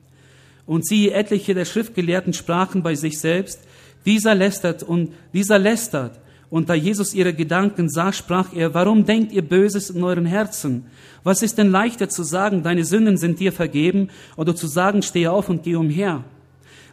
Und 0.66 0.86
siehe, 0.86 1.14
etliche 1.14 1.54
der 1.54 1.66
Schriftgelehrten 1.66 2.34
sprachen 2.34 2.82
bei 2.82 2.96
sich 2.96 3.20
selbst, 3.20 3.60
dieser 4.06 4.34
lästert 4.34 4.84
und 4.84 5.14
dieser 5.34 5.60
lästert. 5.60 6.20
Und 6.50 6.70
da 6.70 6.74
Jesus 6.74 7.14
ihre 7.14 7.34
Gedanken 7.34 7.88
sah, 7.88 8.12
sprach 8.12 8.54
er, 8.54 8.74
warum 8.74 9.06
denkt 9.06 9.32
ihr 9.32 9.42
Böses 9.42 9.90
in 9.90 10.04
euren 10.04 10.26
Herzen? 10.26 10.86
Was 11.24 11.44
ist 11.44 11.58
denn 11.58 11.72
leichter 11.72 12.10
zu 12.10 12.24
sagen, 12.24 12.64
deine 12.64 12.84
Sünden 12.84 13.18
sind 13.18 13.40
dir 13.40 13.54
vergeben, 13.54 14.10
oder 14.36 14.56
zu 14.56 14.68
sagen, 14.68 15.02
stehe 15.02 15.32
auf 15.32 15.50
und 15.50 15.64
geh 15.64 15.76
umher? 15.76 16.24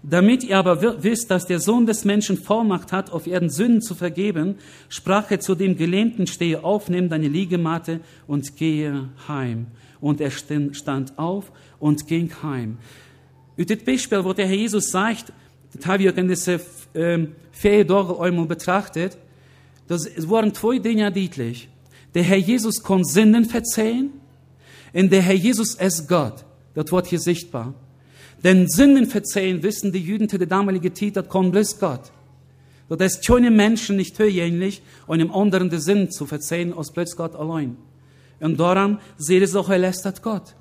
Damit 0.03 0.45
ihr 0.45 0.59
aber 0.59 1.03
wisst, 1.03 1.31
dass 1.31 1.47
der 1.47 1.61
Sohn 1.61 1.87
des 1.87 2.05
Menschen 2.05 2.37
Vormacht 2.37 2.93
hat, 2.93 3.11
auf 3.11 3.27
Erden 3.27 3.51
Sünden 3.51 3.83
zu 3.83 3.95
vergeben, 3.95 4.57
sprach 4.89 5.31
er 5.31 5.41
zu 5.41 5.55
dem 5.55 5.77
Gelähmten, 5.77 6.27
stehe 6.27 6.63
auf, 6.63 6.89
nimm 6.89 7.09
deine 7.09 7.29
Liegematte 7.29 8.01
und 8.27 8.57
gehe 8.57 9.09
heim. 9.27 9.67
Und 10.01 10.21
er 10.21 10.31
stand 10.31 11.19
auf 11.19 11.51
und 11.81 12.07
ging 12.07 12.31
heim. 12.43 12.79
Ut 13.59 13.85
Beispiel, 13.85 14.25
wo 14.25 14.33
der 14.33 14.47
Herr 14.47 14.55
Jesus 14.55 14.91
sagt, 14.91 15.33
das 15.75 15.87
habe 15.87 16.05
ich 16.05 16.17
in 16.17 16.29
dieser 16.29 16.61
ähm, 16.95 17.33
Feriendorgel 17.51 18.25
einmal 18.25 18.47
betrachtet, 18.47 19.19
das, 19.89 20.07
es 20.07 20.29
waren 20.29 20.55
zwei 20.55 20.79
Dinge 20.79 21.11
deutlich. 21.11 21.69
Der 22.15 22.23
Herr 22.23 22.37
Jesus 22.37 22.83
kann 22.83 23.05
Sünden 23.05 23.47
verzeihen 23.47 24.13
und 24.93 25.11
der 25.11 25.23
Herr 25.23 25.35
Jesus 25.35 25.75
ist 25.75 26.09
Gott. 26.09 26.45
Das 26.75 26.93
wird 26.93 27.07
hier 27.09 27.19
sichtbar. 27.19 27.75
Denn 28.45 28.69
Sünden 28.69 29.07
verzeihen, 29.07 29.63
wissen 29.63 29.93
die 29.93 29.99
Juden 29.99 30.29
zu 30.29 30.39
der 30.39 30.47
damaligen 30.47 30.95
Zeit, 30.95 31.17
das 31.17 31.29
kann 31.29 31.51
bloß 31.51 31.79
Gott. 31.79 32.13
Das 32.89 33.15
ist 33.15 33.27
keine 33.27 33.51
Menschen 33.51 33.97
nicht 33.97 34.17
zugänglich, 34.17 34.83
einem 35.09 35.31
anderen 35.31 35.69
die 35.69 35.79
Sünden 35.79 36.11
zu 36.11 36.27
verzeihen, 36.27 36.73
als 36.73 36.93
bloß 36.93 37.17
Gott 37.17 37.35
allein. 37.35 37.77
Und 38.41 38.59
daran 38.59 38.99
sehe 39.17 39.47
sie 39.47 39.59
auch, 39.59 39.69
er 39.69 39.79
lästert 39.79 40.23
Gott. 40.23 40.55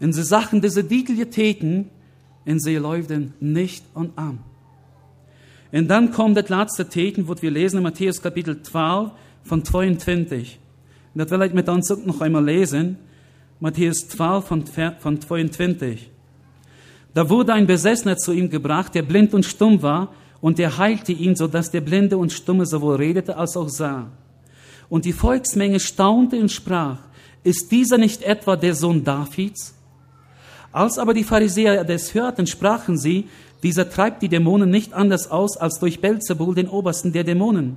Und 0.00 0.12
sie 0.12 0.24
Sachen, 0.24 0.60
diese 0.60 0.84
Diegel 0.84 1.26
täten, 1.26 1.90
und 2.44 2.62
sie 2.62 2.76
läufen 2.76 3.34
nicht 3.40 3.84
und 3.94 4.16
an. 4.18 4.40
Und 5.72 5.88
dann 5.88 6.10
kommt 6.10 6.36
das 6.36 6.48
letzte 6.48 6.88
Täten, 6.88 7.28
wo 7.28 7.34
wir 7.40 7.50
lesen 7.50 7.76
in 7.76 7.82
Matthäus 7.84 8.20
Kapitel 8.20 8.60
12 8.60 9.10
von 9.44 9.64
22. 9.64 10.58
Und 11.14 11.18
das 11.18 11.30
will 11.30 11.42
ich 11.42 11.52
mit 11.52 11.68
uns 11.68 11.88
noch 11.90 12.20
einmal 12.20 12.44
lesen. 12.44 12.96
Matthäus 13.60 14.08
12 14.08 14.44
von, 14.44 14.64
von 14.98 15.20
22. 15.20 16.10
Da 17.14 17.28
wurde 17.28 17.52
ein 17.52 17.66
Besessener 17.66 18.16
zu 18.16 18.32
ihm 18.32 18.50
gebracht, 18.50 18.94
der 18.94 19.02
blind 19.02 19.34
und 19.34 19.44
stumm 19.44 19.82
war, 19.82 20.12
und 20.40 20.58
er 20.58 20.78
heilte 20.78 21.12
ihn, 21.12 21.36
so 21.36 21.46
dass 21.46 21.70
der 21.70 21.82
Blinde 21.82 22.16
und 22.16 22.32
Stumme 22.32 22.64
sowohl 22.64 22.96
redete 22.96 23.36
als 23.36 23.56
auch 23.56 23.68
sah. 23.68 24.06
Und 24.88 25.04
die 25.04 25.12
Volksmenge 25.12 25.80
staunte 25.80 26.40
und 26.40 26.50
sprach, 26.50 26.98
ist 27.44 27.70
dieser 27.70 27.98
nicht 27.98 28.22
etwa 28.22 28.56
der 28.56 28.74
Sohn 28.74 29.04
Davids? 29.04 29.74
Als 30.72 30.98
aber 30.98 31.14
die 31.14 31.24
Pharisäer 31.24 31.84
das 31.84 32.14
hörten, 32.14 32.46
sprachen 32.46 32.96
sie, 32.96 33.28
dieser 33.62 33.90
treibt 33.90 34.22
die 34.22 34.28
Dämonen 34.28 34.70
nicht 34.70 34.94
anders 34.94 35.30
aus 35.30 35.56
als 35.56 35.78
durch 35.78 36.00
Belzebul, 36.00 36.54
den 36.54 36.68
Obersten 36.68 37.12
der 37.12 37.24
Dämonen. 37.24 37.76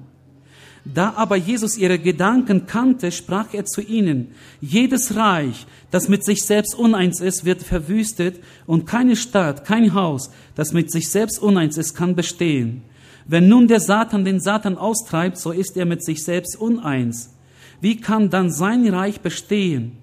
Da 0.86 1.14
aber 1.16 1.38
Jesus 1.38 1.78
ihre 1.78 1.98
Gedanken 1.98 2.66
kannte, 2.66 3.12
sprach 3.12 3.54
er 3.54 3.66
zu 3.66 3.82
ihnen, 3.82 4.32
jedes 4.60 5.16
Reich, 5.16 5.66
das 5.92 6.10
mit 6.10 6.26
sich 6.26 6.44
selbst 6.44 6.76
uneins 6.76 7.22
ist, 7.22 7.46
wird 7.46 7.64
verwüstet 7.64 8.42
und 8.66 8.86
keine 8.86 9.16
Stadt, 9.16 9.64
kein 9.64 9.94
Haus, 9.94 10.30
das 10.56 10.74
mit 10.74 10.92
sich 10.92 11.10
selbst 11.10 11.42
uneins 11.42 11.78
ist, 11.78 11.96
kann 11.96 12.16
bestehen. 12.16 12.82
Wenn 13.26 13.48
nun 13.48 13.70
der 13.70 13.80
Satan 13.80 14.26
den 14.26 14.42
Satan 14.42 14.78
austreibt, 14.78 15.38
so 15.38 15.52
ist 15.52 15.78
er 15.78 15.86
mit 15.86 16.04
sich 16.04 16.24
selbst 16.24 16.60
uneins. 16.60 17.34
Wie 17.80 17.98
kann 17.98 18.30
dann 18.30 18.52
sein 18.52 18.86
Reich 18.88 19.22
bestehen? 19.22 19.94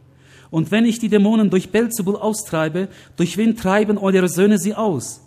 Und 0.50 0.70
wenn 0.70 0.86
ich 0.86 0.98
die 0.98 1.10
Dämonen 1.10 1.50
durch 1.50 1.70
Belzebul 1.70 2.16
austreibe, 2.16 2.88
durch 3.16 3.36
wen 3.36 3.54
treiben 3.54 3.98
eure 3.98 4.28
Söhne 4.28 4.58
sie 4.58 4.74
aus? 4.74 5.20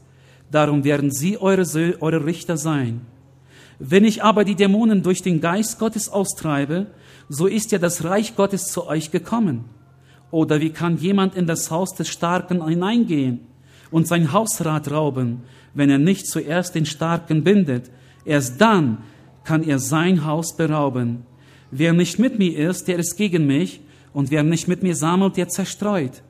Darum 0.51 0.83
werden 0.83 1.11
sie 1.11 1.37
eure, 1.37 1.65
Söhne, 1.65 1.97
eure 2.01 2.25
Richter 2.25 2.57
sein. 2.57 3.01
Wenn 3.85 4.05
ich 4.05 4.23
aber 4.23 4.45
die 4.45 4.55
Dämonen 4.55 5.03
durch 5.03 5.21
den 5.21 5.41
Geist 5.41 5.77
Gottes 5.77 6.07
austreibe, 6.07 6.87
so 7.27 7.47
ist 7.47 7.73
ja 7.73 7.79
das 7.79 8.05
Reich 8.05 8.33
Gottes 8.37 8.71
zu 8.71 8.87
euch 8.87 9.11
gekommen. 9.11 9.65
Oder 10.31 10.61
wie 10.61 10.69
kann 10.69 10.97
jemand 10.97 11.35
in 11.35 11.47
das 11.47 11.69
Haus 11.69 11.93
des 11.93 12.07
Starken 12.07 12.65
hineingehen 12.65 13.41
und 13.91 14.07
sein 14.07 14.31
Hausrat 14.31 14.89
rauben, 14.89 15.43
wenn 15.73 15.89
er 15.89 15.97
nicht 15.97 16.27
zuerst 16.27 16.75
den 16.75 16.85
Starken 16.85 17.43
bindet? 17.43 17.91
Erst 18.23 18.61
dann 18.61 18.99
kann 19.43 19.63
er 19.63 19.79
sein 19.79 20.23
Haus 20.23 20.55
berauben. 20.55 21.25
Wer 21.69 21.91
nicht 21.91 22.19
mit 22.19 22.39
mir 22.39 22.69
ist, 22.69 22.87
der 22.87 22.99
ist 22.99 23.17
gegen 23.17 23.45
mich, 23.45 23.81
und 24.13 24.31
wer 24.31 24.43
nicht 24.43 24.69
mit 24.69 24.81
mir 24.81 24.95
sammelt, 24.95 25.35
der 25.35 25.49
zerstreut. 25.49 26.23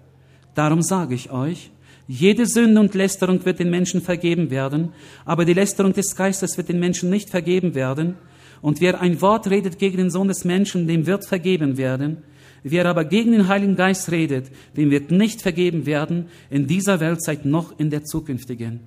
Darum 0.56 0.82
sage 0.82 1.14
ich 1.14 1.30
euch, 1.32 1.70
jede 2.08 2.46
Sünde 2.46 2.80
und 2.80 2.94
Lästerung 2.94 3.46
wird 3.46 3.60
den 3.60 3.70
Menschen 3.70 4.02
vergeben 4.02 4.50
werden, 4.52 4.90
aber 5.26 5.46
die 5.46 5.54
Lästerung 5.54 5.94
des 5.94 6.16
Geistes 6.16 6.58
wird 6.58 6.70
den 6.70 6.80
Menschen 6.80 7.10
nicht 7.10 7.30
vergeben 7.30 7.76
werden. 7.76 8.16
Und 8.62 8.82
wer 8.82 9.02
ein 9.02 9.22
Wort 9.22 9.50
redet 9.50 9.80
gegen 9.80 9.98
den 9.98 10.10
Sohn 10.10 10.28
des 10.28 10.46
Menschen, 10.46 10.88
dem 10.88 11.06
wird 11.06 11.26
vergeben 11.26 11.78
werden. 11.78 12.18
Wer 12.64 12.86
aber 12.86 13.04
gegen 13.04 13.34
den 13.34 13.48
Heiligen 13.50 13.76
Geist 13.76 14.10
redet, 14.12 14.50
dem 14.78 14.90
wird 14.90 15.12
nicht 15.12 15.42
vergeben 15.42 15.86
werden, 15.86 16.28
in 16.50 16.66
dieser 16.66 17.00
Weltzeit 17.00 17.46
noch 17.46 17.78
in 17.78 17.90
der 17.90 18.06
zukünftigen. 18.06 18.80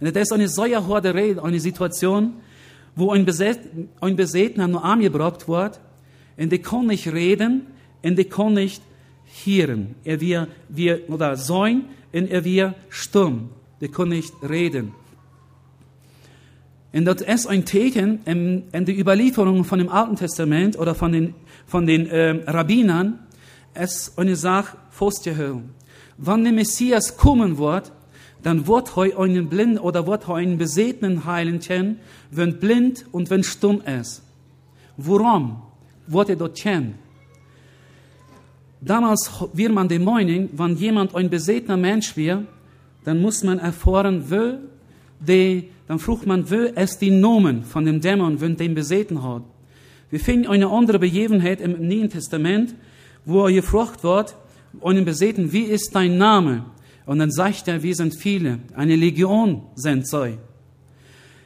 Und 0.00 0.14
das 0.14 0.22
ist 0.24 0.32
eine 0.32 0.48
Säuerhorde 0.48 1.14
Rede, 1.14 1.42
eine 1.42 1.58
Situation, 1.58 2.34
wo 2.94 3.10
ein, 3.10 3.24
Beset, 3.24 3.58
ein 4.00 4.16
Besetener 4.16 4.68
nur 4.68 4.84
arm 4.84 5.00
gebraucht 5.00 5.48
wird, 5.48 5.80
und 6.36 6.52
die 6.52 6.58
kann 6.58 6.86
nicht 6.86 7.12
reden, 7.12 7.62
und 8.02 8.16
die 8.18 8.24
kann 8.24 8.54
nicht 8.54 8.82
hören. 9.44 9.94
Er 10.04 10.20
wir, 10.20 10.48
wir, 10.68 11.08
oder 11.08 11.36
sein, 11.36 11.86
und 12.16 12.30
er 12.30 12.44
wird 12.44 12.74
stumm. 12.88 13.50
Der 13.80 13.88
kann 13.88 14.08
nicht 14.08 14.32
reden. 14.48 14.92
Und 16.92 17.04
das 17.04 17.20
ist 17.20 17.46
ein 17.46 17.66
Theken 17.66 18.20
in, 18.24 18.64
in 18.72 18.86
der 18.86 18.98
Überlieferung 18.98 19.64
von 19.64 19.78
dem 19.78 19.90
Alten 19.90 20.16
Testament 20.16 20.78
oder 20.78 20.94
von 20.94 21.12
den, 21.12 21.34
von 21.66 21.86
den 21.86 22.06
äh, 22.06 22.30
Rabbinern. 22.46 23.18
Es 23.74 24.16
eine 24.16 24.34
Sache 24.34 24.78
festzuhalten. 24.90 25.74
Wenn 26.16 26.44
der 26.44 26.54
Messias 26.54 27.18
kommen 27.18 27.58
wird, 27.58 27.92
dann 28.42 28.66
wird 28.66 28.96
er 28.96 29.18
einen 29.18 29.50
blind 29.50 29.82
oder 29.82 30.06
wird 30.06 30.28
er 30.28 30.36
einen 30.36 30.56
Besetenen 30.56 31.26
heilen 31.26 31.60
können, 31.60 31.98
wenn 32.30 32.58
blind 32.58 33.04
und 33.12 33.28
wenn 33.28 33.42
stumm 33.42 33.82
ist. 33.82 34.22
Warum 34.96 35.62
wird 36.06 36.30
er 36.30 36.36
dort 36.36 36.56
kennen? 36.56 36.94
Damals 38.80 39.30
wird 39.52 39.72
man 39.72 39.88
die 39.88 39.98
Meinung, 39.98 40.50
wenn 40.52 40.76
jemand 40.76 41.14
ein 41.14 41.30
besetener 41.30 41.76
Mensch 41.76 42.16
wird, 42.16 42.44
dann 43.04 43.22
muss 43.22 43.42
man 43.42 43.58
erfahren, 43.58 44.24
wo 44.28 44.58
die, 45.20 45.68
dann 45.88 45.98
fragt 45.98 46.26
man, 46.26 46.50
wo 46.50 46.70
es 46.74 46.98
die 46.98 47.10
Nomen 47.10 47.64
von 47.64 47.84
dem 47.84 48.00
Dämon, 48.00 48.40
wenn 48.40 48.56
den 48.56 48.74
beseten 48.74 49.22
hat. 49.22 49.42
Wir 50.10 50.20
finden 50.20 50.48
eine 50.48 50.68
andere 50.68 50.98
Begebenheit 50.98 51.60
im 51.60 51.88
Neuen 51.88 52.10
Testament, 52.10 52.74
wo 53.24 53.46
er 53.46 53.52
gefragt 53.52 54.04
wird, 54.04 54.36
einen 54.82 55.04
Beseten, 55.04 55.52
wie 55.52 55.64
ist 55.64 55.94
dein 55.94 56.18
Name? 56.18 56.66
Und 57.06 57.18
dann 57.20 57.30
sagt 57.30 57.68
er, 57.68 57.82
wir 57.82 57.94
sind 57.94 58.14
viele, 58.14 58.58
eine 58.74 58.96
Legion 58.96 59.62
sind 59.74 60.06
sie. 60.06 60.38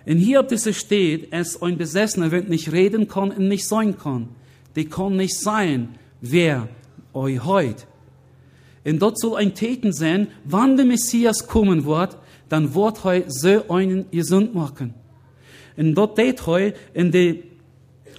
Und 0.06 0.16
hier, 0.16 0.40
ob 0.40 0.48
das 0.48 0.74
steht, 0.76 1.28
es 1.30 1.60
ein 1.60 1.76
Besessener, 1.76 2.30
wenn 2.30 2.46
nicht 2.46 2.72
reden 2.72 3.06
kann 3.06 3.30
und 3.30 3.48
nicht 3.48 3.68
sein 3.68 3.96
kann. 3.96 4.30
Die 4.74 4.86
kann 4.86 5.16
nicht 5.16 5.38
sein, 5.38 5.90
wer 6.20 6.68
euch 7.14 7.44
heut. 7.44 7.86
Und 8.84 9.00
dort 9.00 9.18
soll 9.18 9.36
ein 9.36 9.54
Täten 9.54 9.92
sein, 9.92 10.28
wann 10.44 10.76
der 10.76 10.86
Messias 10.86 11.46
kommen 11.46 11.84
wird, 11.84 12.16
dann 12.48 12.74
wird 12.74 13.04
heu 13.04 13.22
so 13.26 13.68
einen 13.68 14.10
gesund 14.10 14.54
machen. 14.54 14.94
Und 15.76 15.94
dort 15.94 16.16
tät 16.16 16.46
heu, 16.46 16.72
in 16.94 17.10
de, 17.10 17.44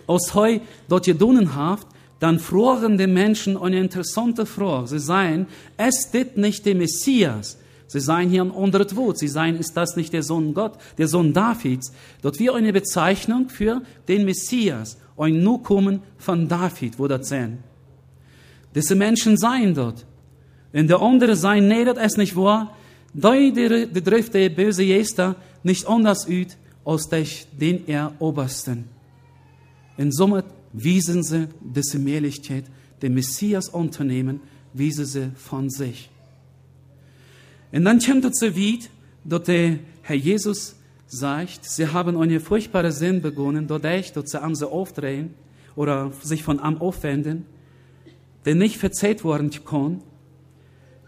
aus 0.08 0.34
heu 0.34 0.60
dort 0.88 1.06
gedunnen 1.06 1.56
haft, 1.56 1.88
dann 2.20 2.40
fragen 2.40 2.98
die 2.98 3.08
Menschen 3.08 3.58
eine 3.58 3.80
interessante 3.80 4.46
Frage. 4.46 4.88
Sie 4.88 5.00
sagen, 5.00 5.48
es 5.78 6.12
dit 6.12 6.38
nicht 6.38 6.66
der 6.66 6.76
Messias. 6.76 7.58
Sie 7.88 8.00
seien 8.00 8.30
hier 8.30 8.44
ein 8.44 8.52
anderes 8.52 8.96
Wort. 8.96 9.18
Sie 9.18 9.28
seien, 9.28 9.58
ist 9.58 9.76
das 9.76 9.96
nicht 9.96 10.14
der 10.14 10.24
Sohn 10.24 10.54
Gott, 10.54 10.74
der 10.98 11.08
Sohn 11.08 11.34
Davids? 11.34 11.92
Dort 12.22 12.40
wie 12.40 12.50
eine 12.50 12.72
Bezeichnung 12.72 13.50
für 13.50 13.82
den 14.08 14.24
Messias, 14.24 14.98
ein 15.18 15.44
Nukommen 15.44 16.02
von 16.18 16.48
David, 16.48 17.00
wo 17.00 17.08
das 17.08 17.28
sein. 17.28 17.64
Diese 18.74 18.96
Menschen 18.96 19.38
seien 19.38 19.74
dort. 19.74 20.06
Und 20.74 20.88
der 20.90 21.02
andere 21.02 21.36
seien, 21.36 21.68
nee, 21.68 21.84
das 21.84 21.98
ist 21.98 22.18
nicht 22.18 22.36
wahr. 22.36 22.76
Da 23.14 23.34
die 23.34 24.02
trifft 24.02 24.34
der 24.34 24.50
böse 24.50 24.84
Jester 24.84 25.36
nicht 25.64 25.86
anders 25.88 26.28
üt, 26.28 26.56
als 26.86 27.10
den 27.10 27.88
er 27.88 28.14
Obersten. 28.20 28.86
Und 29.98 30.16
somit 30.16 30.46
wiesen 30.74 31.24
sie 31.24 31.48
diese 31.60 32.00
Mählichkeit, 32.00 32.66
den 33.02 33.14
Messias 33.14 33.68
unternehmen, 33.70 34.40
wiesen 34.74 35.06
sie 35.06 35.32
von 35.36 35.70
sich. 35.70 36.10
Und 37.72 37.86
dann 37.86 38.00
kommt 38.00 38.26
es 38.26 38.40
so 38.40 38.56
weit, 38.56 38.90
dass 39.24 39.44
der 39.44 39.80
Herr 40.04 40.16
Jesus 40.16 40.76
sagt, 41.08 41.66
sie 41.66 41.88
haben 41.88 42.18
eine 42.18 42.40
furchtbare 42.40 42.92
Sinn 42.92 43.22
begonnen, 43.22 43.68
dadurch, 43.68 44.14
dass 44.14 44.32
sie 44.32 44.42
am 44.42 44.56
sie 44.56 44.68
aufdrehen 44.68 45.34
oder 45.76 46.12
sich 46.22 46.44
von 46.44 46.60
am 46.60 46.80
aufwenden 46.80 47.46
der 48.46 48.56
nicht 48.56 48.78
verzeiht 48.78 49.24
worden 49.24 49.52
kann. 49.66 50.02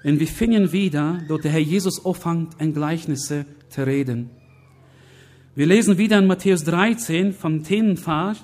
Und 0.04 0.20
wir 0.20 0.28
finden 0.28 0.72
wieder, 0.72 1.22
dort 1.28 1.44
der 1.44 1.52
Herr 1.52 1.60
Jesus 1.60 2.06
anfängt, 2.06 2.60
in 2.60 2.74
Gleichnisse 2.74 3.46
zu 3.70 3.86
reden. 3.86 4.30
Wir 5.56 5.66
lesen 5.66 5.98
wieder 5.98 6.20
in 6.20 6.28
Matthäus 6.28 6.64
13 6.64 7.34
vom 7.34 7.64
Themenfahrt. 7.64 8.44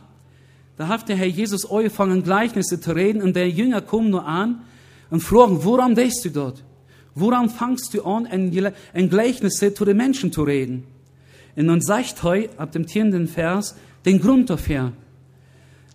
Da 0.77 0.87
hat 0.87 1.09
der 1.09 1.15
Herr 1.17 1.27
Jesus 1.27 1.69
angefangen, 1.69 2.23
Gleichnisse 2.23 2.79
zu 2.79 2.91
reden 2.91 3.21
und 3.21 3.35
der 3.35 3.49
Jünger 3.49 3.81
kommt 3.81 4.11
nur 4.11 4.25
an 4.25 4.61
und 5.09 5.21
fragen, 5.21 5.63
woran 5.63 5.95
denkst 5.95 6.21
du 6.23 6.29
dort? 6.29 6.63
Woran 7.15 7.49
fangst 7.49 7.93
du 7.93 8.03
an, 8.03 8.25
in 8.25 9.09
Gleichnisse 9.09 9.73
zu 9.73 9.83
den 9.83 9.97
Menschen 9.97 10.31
zu 10.31 10.43
reden? 10.43 10.85
Und 11.55 11.67
dann 11.67 11.81
sagt 11.81 12.23
heute, 12.23 12.57
ab 12.57 12.71
dem 12.71 12.87
zehnten 12.87 13.27
Vers, 13.27 13.75
den 14.05 14.21
Grund 14.21 14.49
dafür. 14.49 14.93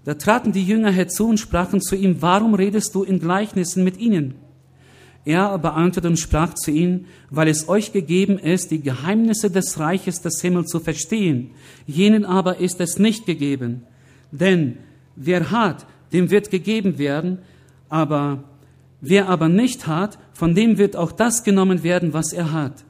Da 0.05 0.15
traten 0.15 0.53
die 0.53 0.65
Jünger 0.65 0.91
herzu 0.91 1.29
und 1.29 1.41
sprachen 1.41 1.81
zu 1.81 1.97
ihm, 1.97 2.21
warum 2.21 2.55
redest 2.55 2.95
du 2.95 3.03
in 3.05 3.19
Gleichnissen 3.19 3.85
mit 3.85 3.99
ihnen? 3.99 4.35
Er 5.25 5.49
aber 5.49 5.75
antwortete 5.75 6.09
und 6.09 6.19
sprach 6.19 6.53
zu 6.53 6.71
ihnen, 6.71 7.07
weil 7.31 7.49
es 7.49 7.69
euch 7.71 7.93
gegeben 7.93 8.39
ist, 8.39 8.71
die 8.71 8.83
Geheimnisse 8.83 9.51
des 9.51 9.79
Reiches 9.79 10.21
des 10.21 10.43
Himmels 10.43 10.69
zu 10.69 10.81
verstehen. 10.81 11.53
Jenen 11.87 12.27
aber 12.27 12.61
ist 12.61 12.79
es 12.81 12.99
nicht 12.99 13.25
gegeben. 13.25 13.85
Denn 14.31 14.77
wer 15.17 15.51
hat, 15.51 15.87
dem 16.13 16.31
wird 16.31 16.51
gegeben 16.51 16.99
werden, 16.99 17.39
aber 17.89 18.45
wer 19.01 19.31
aber 19.31 19.49
nicht 19.49 19.87
hat, 19.87 20.19
von 20.35 20.55
dem 20.55 20.77
wird 20.77 20.97
auch 20.97 21.13
das 21.13 21.43
genommen 21.43 21.83
werden, 21.83 22.13
was 22.13 22.35
er 22.35 22.53
hat. 22.53 22.85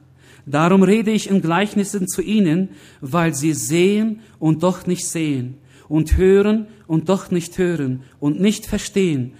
Darum 0.45 0.83
rede 0.83 1.11
ich 1.11 1.29
in 1.29 1.41
Gleichnissen 1.41 2.09
zu 2.09 2.21
ihnen, 2.21 2.69
weil 2.99 3.33
sie 3.33 3.53
sehen 3.53 4.19
und 4.37 4.61
doch 4.63 4.85
nicht 4.85 5.07
sehen 5.07 5.57
und 5.87 6.17
hören 6.17 6.67
und 6.87 7.09
doch 7.09 7.31
nicht 7.31 7.57
hören 7.57 8.03
und 8.19 8.39
nicht 8.39 8.65
verstehen 8.65 9.33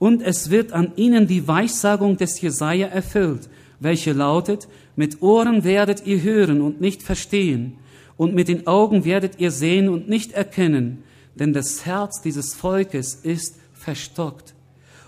Und 0.00 0.22
es 0.22 0.50
wird 0.50 0.72
an 0.72 0.92
ihnen 0.96 1.26
die 1.26 1.46
Weissagung 1.46 2.16
des 2.16 2.40
Jesaja 2.40 2.88
erfüllt, 2.88 3.50
welche 3.80 4.12
lautet, 4.12 4.66
mit 4.96 5.22
Ohren 5.22 5.62
werdet 5.62 6.06
ihr 6.06 6.22
hören 6.22 6.62
und 6.62 6.80
nicht 6.80 7.02
verstehen, 7.02 7.74
und 8.16 8.34
mit 8.34 8.48
den 8.48 8.66
Augen 8.66 9.04
werdet 9.04 9.38
ihr 9.38 9.50
sehen 9.50 9.88
und 9.88 10.08
nicht 10.08 10.32
erkennen, 10.32 11.04
denn 11.34 11.52
das 11.52 11.84
Herz 11.86 12.22
dieses 12.22 12.54
Volkes 12.54 13.14
ist 13.14 13.56
verstockt. 13.74 14.54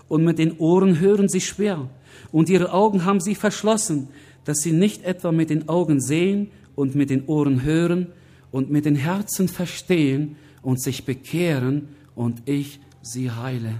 Und 0.07 0.23
mit 0.23 0.37
den 0.37 0.57
Ohren 0.59 0.99
hören 0.99 1.27
sie 1.27 1.41
schwer, 1.41 1.89
und 2.31 2.49
ihre 2.49 2.71
Augen 2.71 3.03
haben 3.03 3.19
sie 3.19 3.35
verschlossen, 3.35 4.09
dass 4.45 4.59
sie 4.59 4.73
nicht 4.73 5.03
etwa 5.03 5.31
mit 5.31 5.49
den 5.49 5.69
Augen 5.69 6.01
sehen 6.01 6.51
und 6.75 6.93
mit 6.93 7.09
den 7.09 7.25
Ohren 7.25 7.63
hören 7.63 8.07
und 8.51 8.69
mit 8.69 8.85
den 8.85 8.95
Herzen 8.95 9.47
verstehen 9.47 10.35
und 10.63 10.81
sich 10.81 11.05
bekehren 11.05 11.89
und 12.15 12.41
ich 12.45 12.79
sie 13.01 13.29
heile. 13.29 13.79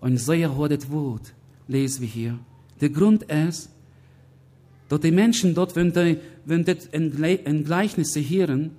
Und 0.00 0.16
sehr 0.16 0.56
hohes 0.56 0.90
Wort 0.90 1.34
lesen 1.68 2.00
wir 2.00 2.08
hier. 2.08 2.38
Der 2.80 2.90
Grund 2.90 3.24
ist, 3.24 3.70
dass 4.88 5.00
die 5.00 5.10
Menschen 5.10 5.54
dort, 5.54 5.76
wenn 5.76 5.92
die, 5.92 6.18
wenn 6.44 6.64
die 6.64 6.76
in 6.92 7.64
Gleichnisse 7.64 8.20
hören, 8.20 8.70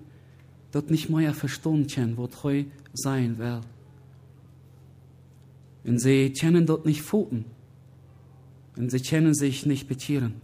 dort 0.71 0.91
nicht 0.91 1.09
mehr 1.09 1.33
verstehen 1.33 1.87
können, 1.87 2.17
was 2.17 2.43
heu 2.43 2.65
sein 2.93 3.37
will. 3.37 3.61
Und 5.85 5.99
sie 5.99 6.31
kennen 6.31 6.65
dort 6.65 6.85
nicht 6.85 7.01
Pfoten. 7.01 7.45
Und 8.75 8.89
sie 8.91 8.99
kennen 8.99 9.33
sich 9.33 9.65
nicht 9.65 9.87
betieren. 9.87 10.35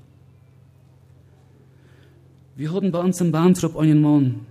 Wir 2.55 2.73
hatten 2.73 2.91
bei 2.91 2.99
uns 2.99 3.21
im 3.21 3.31
Bahntrupp 3.31 3.77
einen 3.77 4.01
Mann. 4.01 4.41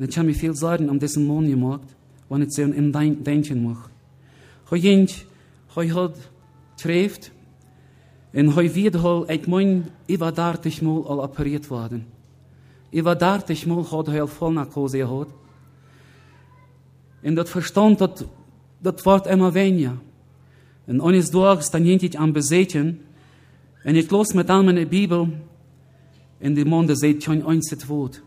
Und 0.00 0.16
habe 0.16 0.28
mir 0.28 0.34
viel 0.34 0.54
Sorgen 0.54 0.88
um 0.88 0.98
diesen 0.98 1.26
Mann 1.26 1.46
gemacht, 1.46 1.86
wenn 2.30 2.42
ich 2.42 2.52
so 2.52 2.62
ein 2.62 2.92
Denken 2.92 3.62
mache. 3.62 3.90
Heute, 4.70 5.06
heute 5.76 5.94
hat 5.94 6.14
trefft, 6.78 7.30
und 8.32 8.54
heute 8.56 8.74
wird 8.74 9.02
halt, 9.02 9.30
ich 9.30 9.46
meine, 9.46 9.84
über 10.06 10.32
30 10.32 10.82
Mal 10.82 11.04
al 11.06 11.18
operiert 11.18 11.68
worden. 11.68 12.06
Über 12.90 13.14
30 13.14 13.66
Mal 13.66 13.84
hat 13.90 14.08
er 14.08 14.26
Vollnarkose 14.26 14.98
gehabt. 14.98 15.34
Und 17.22 17.36
das 17.36 17.50
Verstand, 17.50 18.00
das, 18.00 18.24
das 18.82 19.04
wird 19.04 19.26
immer 19.26 19.52
weniger. 19.52 19.98
Und 20.86 21.02
eines 21.02 21.30
Tages, 21.30 21.70
dann 21.70 21.84
ging 21.84 21.98
ich 22.00 22.18
am 22.18 22.32
Beseten, 22.32 23.00
und 23.84 23.94
ich 23.94 24.10
los 24.10 24.32
mit 24.32 24.48
all 24.48 24.62
meiner 24.62 24.86
Bibel, 24.86 25.30
in 26.38 26.54
die 26.54 26.64
Monde 26.64 26.96
seht 26.96 27.22
kein 27.22 27.44
einziges 27.44 27.88
Wort. 27.88 28.22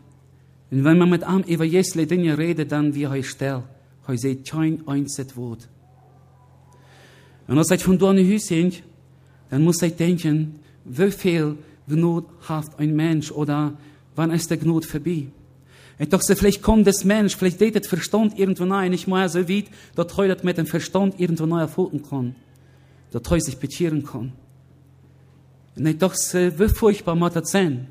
Und 0.74 0.82
wenn 0.82 0.98
man 0.98 1.22
einem 1.22 1.44
über 1.44 1.62
jesle 1.62 2.04
Dinge 2.04 2.36
redet, 2.36 2.72
dann 2.72 2.96
wie 2.96 3.04
er 3.04 3.22
still. 3.22 3.62
Er 4.08 4.18
seht 4.18 4.44
kein 4.44 4.82
einziges 4.88 5.36
Wort. 5.36 5.68
Und 7.46 7.58
als 7.58 7.70
ich 7.70 7.84
von 7.84 7.96
dort 7.96 8.16
nach 8.16 8.24
Hause 8.24 8.48
ging, 8.48 8.72
dann 9.50 9.62
muss 9.62 9.80
ich 9.82 9.94
denken, 9.94 10.58
wie 10.84 11.12
viel 11.12 11.56
Gnut 11.86 12.26
hat 12.48 12.76
ein 12.80 12.96
Mensch 12.96 13.30
oder 13.30 13.74
wann 14.16 14.32
ist 14.32 14.50
der 14.50 14.56
Gnut 14.56 14.84
vorbei? 14.84 15.28
Ich 16.00 16.08
dachte, 16.08 16.34
vielleicht 16.34 16.60
kommt 16.60 16.88
das 16.88 17.04
Mensch, 17.04 17.36
vielleicht 17.36 17.60
geht 17.60 17.76
das 17.76 17.86
Verstand 17.86 18.36
irgendwo 18.36 18.64
nahe, 18.64 18.90
nicht 18.90 19.06
mehr 19.06 19.28
so 19.28 19.48
weit, 19.48 19.66
dass 19.94 20.18
er 20.18 20.36
mit 20.42 20.58
dem 20.58 20.66
Verstand 20.66 21.20
irgendwo 21.20 21.46
neu 21.46 21.60
erfolgen 21.60 22.02
kann. 22.02 22.34
Dass 23.12 23.22
er 23.30 23.40
sich 23.40 23.58
bekehren 23.58 24.04
kann. 24.04 24.32
Und 25.76 25.86
ich 25.86 25.98
dachte, 25.98 26.58
wie 26.58 26.68
furchtbar 26.68 27.14
muss 27.14 27.34
das 27.34 27.52
sein, 27.52 27.86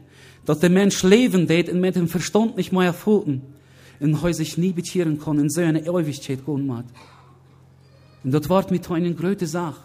dass 0.45 0.59
der 0.59 0.69
Mensch 0.69 1.03
leben 1.03 1.49
wird 1.49 1.69
und 1.69 1.79
mit 1.79 1.95
dem 1.95 2.07
Verstand 2.07 2.57
nicht 2.57 2.71
mehr 2.71 2.85
erfolgen 2.85 3.41
und 3.99 4.23
er 4.23 4.33
sich 4.33 4.57
nie 4.57 4.73
bekehren 4.73 5.19
kann, 5.19 5.39
in 5.39 5.49
so 5.49 5.61
eine 5.61 5.85
Ewigkeit 5.85 6.45
gehen 6.45 6.67
muss. 6.67 6.83
Und 8.23 8.31
das 8.31 8.49
war 8.49 8.65
mit 8.71 8.89
einer 8.89 9.11
großen 9.11 9.47
Sache. 9.47 9.81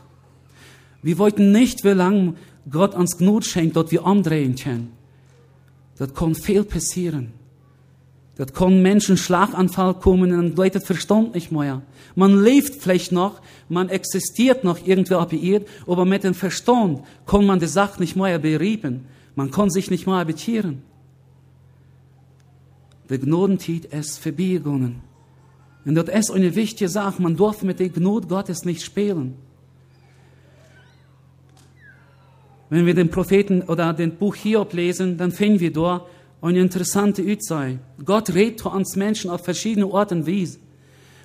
Wir 1.02 1.18
wollten 1.18 1.52
nicht, 1.52 1.84
wie 1.84 1.90
lange 1.90 2.34
Gott 2.70 2.94
uns 2.94 3.16
Gnut 3.16 3.44
schenkt, 3.46 3.76
dass 3.76 3.90
wir 3.90 4.04
andrehen 4.04 4.56
können. 4.56 4.92
Das 5.96 6.12
kann 6.14 6.34
viel 6.34 6.64
passieren. 6.64 7.32
Das 8.36 8.52
kann 8.52 8.82
Menschen 8.82 9.16
Schlaganfall 9.16 9.94
kommen 9.94 10.30
und 10.32 10.36
dann 10.36 10.54
bleibt 10.54 10.76
das 10.76 10.84
Verstand 10.84 11.34
nicht 11.34 11.50
mehr. 11.50 11.82
Man 12.14 12.42
lebt 12.42 12.80
vielleicht 12.80 13.10
noch, 13.10 13.40
man 13.68 13.88
existiert 13.88 14.62
noch 14.62 14.78
irgendwie 14.86 15.52
Erde, 15.52 15.66
aber 15.88 16.04
mit 16.04 16.22
dem 16.22 16.34
Verstand 16.34 17.02
kann 17.26 17.46
man 17.46 17.58
die 17.58 17.66
Sache 17.66 18.00
nicht 18.00 18.14
mehr 18.14 18.38
berieben. 18.38 19.06
Man 19.38 19.52
kann 19.52 19.70
sich 19.70 19.88
nicht 19.88 20.04
mehr 20.04 20.24
bekehren. 20.24 20.82
Der 23.08 23.18
Gnodentit 23.18 23.84
ist 23.84 24.18
vorbeigegangen. 24.18 24.96
Und 25.84 25.94
das 25.94 26.08
ist 26.08 26.32
eine 26.32 26.56
wichtige 26.56 26.88
Sache. 26.88 27.22
Man 27.22 27.36
darf 27.36 27.62
mit 27.62 27.78
der 27.78 27.88
Gnade 27.88 28.26
Gottes 28.26 28.64
nicht 28.64 28.82
spielen. 28.82 29.36
Wenn 32.68 32.84
wir 32.84 32.94
den 32.94 33.12
Propheten 33.12 33.62
oder 33.62 33.92
den 33.92 34.16
Buch 34.16 34.34
Hiob 34.34 34.72
lesen, 34.72 35.16
dann 35.16 35.30
finden 35.30 35.60
wir 35.60 35.72
dort 35.72 36.08
eine 36.42 36.58
interessante 36.58 37.22
Ützei. 37.22 37.78
Gott 38.04 38.34
redet 38.34 38.58
zu 38.58 38.70
uns 38.70 38.96
Menschen 38.96 39.30
auf 39.30 39.44
verschiedene 39.44 39.86
Orten 39.86 40.26
wie. 40.26 40.48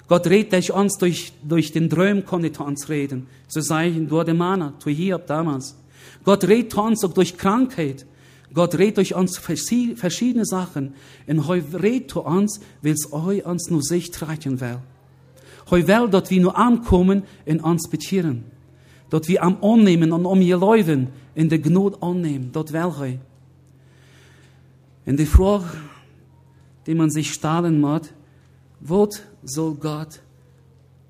Gott 0.08 0.28
redet 0.28 0.54
durch 0.54 0.72
uns 0.72 1.00
durch, 1.00 1.34
durch 1.42 1.72
den 1.72 1.90
Träum, 1.90 2.24
konnte 2.26 2.52
zu 2.52 2.64
uns 2.64 2.90
reden. 2.90 3.26
So 3.48 3.60
sei 3.60 3.90
durch 3.90 4.26
den 4.26 4.38
Mana, 4.38 4.76
zu 4.78 4.92
Hiob 4.92 5.26
damals. 5.26 5.76
Gott 6.24 6.46
redet 6.46 6.76
uns 6.76 7.04
auch 7.04 7.14
durch 7.14 7.38
Krankheit. 7.38 8.06
Gott 8.54 8.76
redet 8.76 8.98
durch 8.98 9.16
uns 9.16 9.38
verschiedene 9.38 10.46
Sachen. 10.46 10.94
Und 11.28 11.48
heute 11.48 11.82
redet 11.82 12.12
zu 12.12 12.22
uns, 12.22 12.60
es 12.84 13.12
euch 13.12 13.46
uns 13.46 13.70
nur 13.70 13.82
sich 13.82 14.12
tragen 14.12 14.62
will. 14.62 14.80
Heute 15.70 15.88
will, 15.88 16.10
dass 16.10 16.30
wir 16.30 16.42
nur 16.42 16.58
ankommen 16.58 17.24
und 17.46 17.60
uns 17.62 17.90
bekehren. 17.90 18.44
Dass 19.10 19.28
wir 19.28 19.44
am 19.44 19.64
annehmen 19.64 20.12
und 20.12 20.26
um 20.26 20.42
ihr 20.42 20.58
Leuven 20.58 21.10
in 21.36 21.50
der 21.50 21.60
Gnade 21.60 22.02
annehmen. 22.02 22.52
Das 22.52 22.72
will 22.72 22.98
heute. 22.98 23.20
Und 25.06 25.20
die 25.20 25.26
Frage, 25.26 25.66
die 26.86 26.96
man 26.96 27.10
sich 27.10 27.34
stellen 27.34 27.82
muss, 27.82 28.10
was 28.80 29.22
soll 29.44 29.76
Gott 29.76 30.22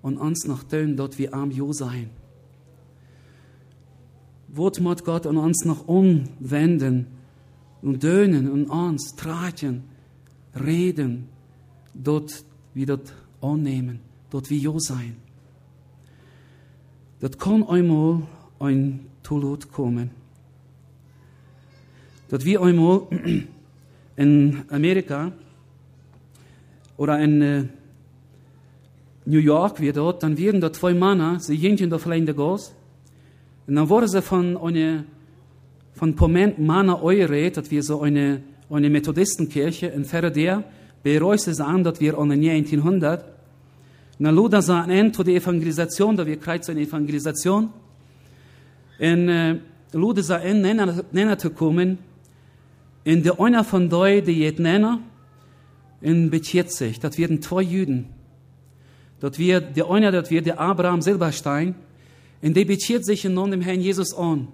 und 0.01 0.17
uns 0.17 0.45
noch 0.45 0.63
tun, 0.63 0.95
dort 0.95 1.17
wir 1.17 1.33
am 1.33 1.51
Jo 1.51 1.73
sein? 1.73 2.09
Was 4.55 4.79
muss 4.79 5.03
Gott 5.03 5.25
an 5.25 5.37
uns 5.37 5.65
noch 5.65 5.87
umwenden 5.87 7.07
und 7.81 8.03
dönen 8.03 8.51
und 8.51 8.65
uns 8.69 9.15
tragen, 9.15 9.83
reden, 10.53 11.27
dort 11.95 12.45
wir 12.75 12.85
dort 12.85 13.13
annehmen, 13.41 13.99
dort 14.29 14.51
wir 14.51 14.59
Jo 14.59 14.77
sein? 14.77 15.15
Das 17.19 17.35
kann 17.39 17.63
einmal 17.63 18.21
ein 18.59 19.07
Tolot 19.23 19.71
kommen. 19.71 20.11
Dort 22.29 22.45
wir 22.45 22.61
einmal 22.61 23.07
in 24.17 24.61
Amerika 24.69 25.31
oder 26.95 27.19
in 27.19 27.41
äh, 27.41 27.63
New 29.25 29.39
York 29.39 29.81
wie 29.81 29.91
dort, 29.91 30.21
dann 30.21 30.37
werden 30.37 30.61
dort 30.61 30.75
zwei 30.75 30.93
Männer, 30.93 31.39
sie 31.39 31.57
gingen 31.57 31.89
da 31.89 31.97
vielleicht 31.97 32.19
in 32.19 32.25
der 32.27 32.35
Gas, 32.35 32.75
sie 34.07 34.21
von 34.21 34.57
einer, 34.57 35.03
von 35.93 36.15
paar 36.15 36.27
Männer 36.27 37.01
eure, 37.01 37.51
dass 37.51 37.71
wir 37.71 37.83
so 37.83 38.01
eine, 38.01 38.41
eine 38.69 38.89
Methodistenkirche 38.89 39.87
in 39.87 40.05
Ferrader, 40.05 40.63
bereust 41.01 41.45
sie 41.45 41.65
an, 41.65 41.83
dass 41.83 41.99
wir 41.99 42.13
den 42.13 42.43
Jahr 42.43 42.55
1900, 42.55 43.23
und 44.19 44.25
dann 44.25 44.35
luden 44.35 44.61
sie 44.61 44.73
an 44.73 45.13
zu 45.13 45.23
der 45.23 45.35
Evangelisation, 45.35 46.15
da 46.15 46.25
wir 46.25 46.37
kreuz 46.37 46.69
eine 46.69 46.81
Evangelisation, 46.81 47.69
und 48.99 49.29
äh, 49.29 49.59
luden 49.91 50.23
sie 50.23 50.35
an, 50.35 51.03
näher 51.11 51.37
zu 51.37 51.49
kommen, 51.49 51.97
in 53.03 53.23
der 53.23 53.39
einer 53.39 53.63
von 53.63 53.89
doi, 53.89 54.21
die 54.21 54.39
jet 54.39 54.59
nenner, 54.59 54.99
in 56.01 56.29
bekeert 56.29 56.71
sich. 56.71 56.99
Das 56.99 57.17
werden 57.17 57.41
zwei 57.41 57.61
Juden. 57.61 58.05
Dort 59.19 59.39
wird 59.39 59.75
der 59.75 59.89
einer, 59.89 60.11
dort 60.11 60.29
wird 60.29 60.45
der 60.45 60.59
Abraham 60.59 61.01
Silberstein, 61.01 61.75
in 62.43 62.53
der 62.53 62.65
bekeert 62.65 63.05
sich 63.05 63.23
in 63.23 63.35
dem 63.35 63.61
Herrn 63.61 63.79
Jesus 63.79 64.13
an. 64.13 64.49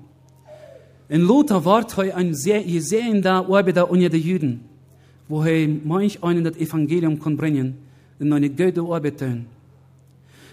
In 1.09 1.21
Luther 1.21 1.65
wart 1.65 1.97
heu 1.97 2.13
ein 2.13 2.35
sehr, 2.35 2.63
ihr 2.63 2.83
sehen 2.83 3.23
da 3.23 3.39
Arbeiter 3.39 3.89
unter 3.89 4.09
den 4.09 4.21
Juden, 4.21 4.59
wo 5.27 5.43
he 5.43 5.67
manch 5.83 6.23
einen 6.23 6.43
das 6.43 6.55
Evangelium 6.57 7.19
kann 7.19 7.35
bringen, 7.35 7.79
in 8.19 8.31
eine 8.31 8.47
gute 8.47 8.81
Arbeit 8.81 9.17
tun. 9.17 9.47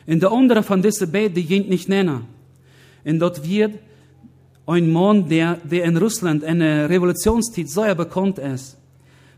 In 0.06 0.18
der 0.18 0.32
andere 0.32 0.62
von 0.62 0.80
diesen 0.80 1.12
beiden, 1.12 1.46
jent 1.46 1.68
nicht 1.68 1.90
nennen. 1.90 2.22
Und 3.04 3.18
dort 3.18 3.46
wird 3.46 3.74
ein 4.64 4.90
Mann, 4.90 5.28
der, 5.28 5.58
der 5.62 5.84
in 5.84 5.98
Russland 5.98 6.42
eine 6.42 6.88
Revolutionszeit 6.88 7.68
sehr 7.68 7.94
bekannt 7.94 8.38
ist. 8.38 8.78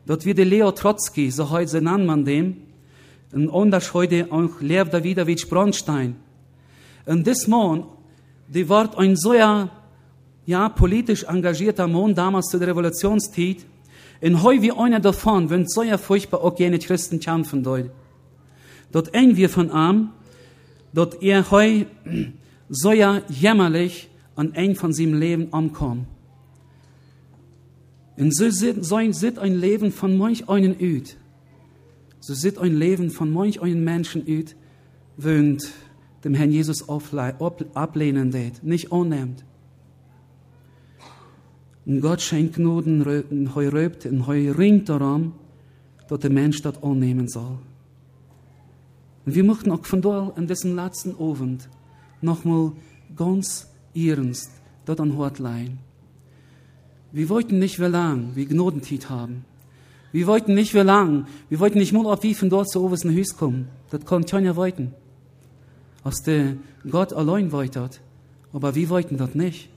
Dort 0.07 0.25
wird 0.25 0.39
Leo 0.39 0.71
Trotsky, 0.71 1.33
so 1.33 1.51
heute 1.51 1.83
nennt 1.83 2.07
man 2.07 2.25
dem, 2.25 2.59
und 3.33 3.51
anders 3.51 3.93
heute 3.93 4.29
auch 4.31 4.61
Lev 4.61 4.89
Davidovich 4.89 5.49
Bronstein. 5.51 6.28
Und 7.09 7.27
das 7.27 7.47
Mann, 7.47 7.85
der 8.49 8.69
war 8.69 8.99
ein 8.99 9.17
sehr, 9.17 9.71
ja, 10.45 10.69
politisch 10.69 11.25
engagierter 11.25 11.89
Mann 11.89 12.15
damals 12.15 12.49
zu 12.49 12.59
der 12.59 12.69
Revolutionszeit. 12.69 13.65
Und 14.21 14.43
heute 14.43 14.61
wie 14.61 14.73
einer 14.73 15.01
davon, 15.01 15.49
wenn 15.49 15.67
so 15.67 15.83
ja 15.83 15.97
furchtbar 15.97 16.43
auch 16.43 16.59
jene 16.59 16.79
Christen 16.79 17.19
kämpfen 17.19 17.63
dort. 17.63 17.91
Dort 18.93 19.15
eng 19.15 19.37
wir 19.37 19.49
von 19.49 19.71
ihm, 19.71 20.11
dort 20.93 21.23
er 21.23 21.51
heu 21.51 21.87
so 22.69 22.93
ja 22.93 23.23
jämmerlich 23.31 24.11
an 24.37 24.53
eng 24.53 24.75
von 24.75 24.93
seinem 24.93 25.19
Leben 25.19 25.51
ankommen. 25.55 26.07
Und 28.19 28.37
so 28.37 28.51
sit, 28.51 28.85
so 28.85 28.99
sit 29.13 29.39
ein 29.39 29.55
Leben 29.55 29.93
von 29.93 30.15
manch 30.19 30.47
einen 30.47 30.79
üt. 30.79 31.17
So 32.21 32.35
sit 32.35 32.59
ein 32.59 32.77
Leben 32.77 33.09
von 33.09 33.33
manch 33.33 33.63
einen 33.63 33.83
Menschen 33.83 34.27
üt, 34.27 34.57
wöhnt 35.17 35.71
dem 36.25 36.35
Herrn 36.35 36.51
Jesus 36.51 36.89
ablehnen 36.89 38.31
det, 38.31 38.63
nicht 38.63 38.93
annimmt. 38.93 39.45
Und 41.87 42.01
Gott 42.01 42.21
schenkt 42.21 42.57
Gnoden, 42.57 43.03
und 43.31 43.55
heu 43.55 43.69
röbt, 43.69 44.05
und 44.07 44.27
heu 44.27 44.51
ringt 44.51 44.89
darum, 44.89 45.33
dass 46.09 46.21
der 46.21 46.31
Mensch 46.31 46.61
das 46.63 46.83
annehmen 46.83 47.29
soll. 47.29 47.59
Und 49.25 49.35
wir 49.35 49.45
möchten 49.45 49.71
auch 49.71 49.85
von 49.85 50.03
dort 50.03 50.37
an 50.37 50.47
diesem 50.47 50.75
letzten 50.75 51.15
Abend 51.19 51.69
nochmal 52.21 52.73
ganz 53.17 53.69
ernst 53.95 54.51
dort 54.85 55.01
an 55.01 55.17
Hort 55.17 55.39
leihen. 55.39 55.79
Wir 57.13 57.29
wollten 57.29 57.59
nicht 57.59 57.79
wie 57.79 57.87
lang, 57.87 58.31
wie 58.35 58.47
Gnodentit 58.47 59.09
haben. 59.09 59.45
Wir 60.13 60.27
wollten 60.27 60.55
nicht 60.55 60.75
wie 60.75 60.79
lang, 60.79 61.27
wir 61.49 61.61
wollten 61.61 61.79
nicht 61.79 61.93
mal 61.93 62.07
auf 62.07 62.23
wie 62.23 62.35
von 62.35 62.51
dort 62.51 62.71
zu 62.71 62.83
obersten 62.83 63.11
Hüs 63.11 63.37
kommen. 63.37 63.69
Das 63.91 64.05
konnte 64.05 64.31
keiner 64.31 64.57
wollten. 64.57 64.95
Aus 66.09 66.23
der 66.23 66.57
Gott 66.91 67.13
allein 67.13 67.53
wollte 67.53 67.91
aber 68.55 68.75
wir 68.75 68.89
wollten 68.89 69.19
das 69.19 69.35
nicht. 69.35 69.69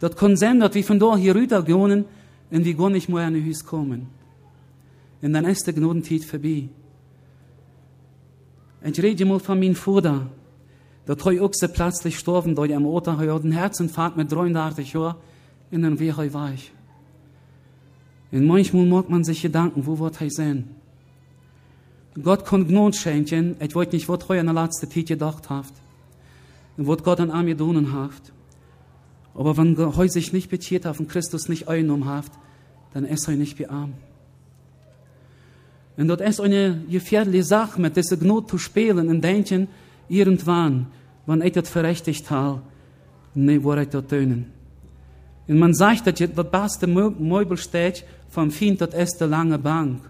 Das 0.00 0.16
kann 0.16 0.34
sein, 0.34 0.58
dass 0.58 0.74
wir 0.74 0.82
von 0.82 0.98
dort 0.98 1.18
hier 1.18 1.34
rüber 1.34 1.62
gehen 1.62 2.06
und 2.50 2.64
wir 2.64 2.74
gar 2.74 2.88
nicht 2.88 3.10
mehr 3.10 3.26
an 3.26 3.34
Hüs 3.34 3.62
kommen. 3.62 4.06
Und 5.20 5.34
dann 5.34 5.44
ist 5.44 5.66
der 5.66 5.74
Gnodentit 5.74 6.24
vorbei. 6.24 6.70
Ich 8.84 9.02
rede 9.02 9.26
mal 9.26 9.38
von 9.38 9.58
meinem 9.58 9.74
Vater. 9.74 10.30
Der 11.06 11.18
treu 11.18 11.42
auch 11.42 11.52
so 11.52 11.68
plötzlich 11.68 12.14
gestorben, 12.14 12.54
da 12.54 12.64
er 12.64 12.78
am 12.78 12.86
Ort 12.86 13.06
hat 13.08 13.20
einen 13.20 13.52
Herzinfarkt 13.52 14.16
mit 14.16 14.32
33 14.32 14.94
Jahren 14.94 15.16
und 15.70 15.82
dann 15.82 15.98
wäre 15.98 16.24
er 16.24 16.32
weich. 16.32 16.72
Und 18.32 18.46
manchmal 18.46 18.86
mag 18.86 19.10
man 19.10 19.24
sich 19.24 19.42
Gedanken, 19.42 19.86
wo 19.86 19.98
wird 19.98 20.22
er 20.22 20.30
sein? 20.30 20.70
Gott 22.22 22.46
kann 22.46 22.66
Gnade 22.66 22.96
schenken, 22.96 23.56
ich 23.60 23.74
wollte 23.74 23.94
nicht, 23.94 24.08
was 24.08 24.28
er 24.28 24.40
in 24.40 24.46
der 24.46 24.54
letzten 24.54 24.90
Zeit 24.90 25.06
gedacht 25.06 25.50
hat. 25.50 25.72
Und 26.76 26.86
was 26.86 27.02
Gott 27.02 27.20
an 27.20 27.30
ihm 27.30 27.46
getan 27.46 27.92
hat. 27.92 28.32
Aber 29.34 29.56
wenn 29.56 29.76
er 29.76 30.08
sich 30.08 30.32
nicht 30.32 30.48
betiert 30.48 30.86
hat 30.86 30.98
und 30.98 31.08
Christus 31.08 31.48
nicht 31.48 31.68
eingenommen 31.68 32.06
hat, 32.06 32.30
dann 32.94 33.04
ist 33.04 33.28
er 33.28 33.34
nicht 33.34 33.58
bearmt. 33.58 33.94
Und 35.98 36.08
dort 36.08 36.20
ist 36.22 36.40
eine 36.40 36.82
gefährliche 36.90 37.44
Sache, 37.44 37.80
mit 37.80 37.96
dieser 37.96 38.16
Gnade 38.16 38.46
zu 38.46 38.58
spielen 38.58 39.08
und 39.08 39.22
denken, 39.22 39.68
irgendwann, 40.08 40.86
wenn 41.26 41.42
ich 41.42 41.52
das 41.52 41.68
verrechtigt 41.68 42.30
habe, 42.30 42.62
ne, 43.34 43.62
wo 43.62 43.74
ich 43.74 43.88
das 43.88 44.06
tönen. 44.06 44.52
Und 45.48 45.58
man 45.58 45.74
sagt, 45.74 46.06
dass 46.06 46.14
das 46.14 46.50
beste 46.50 46.86
Möbel 46.86 47.56
steht 47.56 48.04
vom 48.28 48.50
Feind, 48.50 48.80
das 48.80 48.94
ist 48.94 49.20
die 49.20 49.24
lange 49.24 49.58
Bank. 49.58 50.00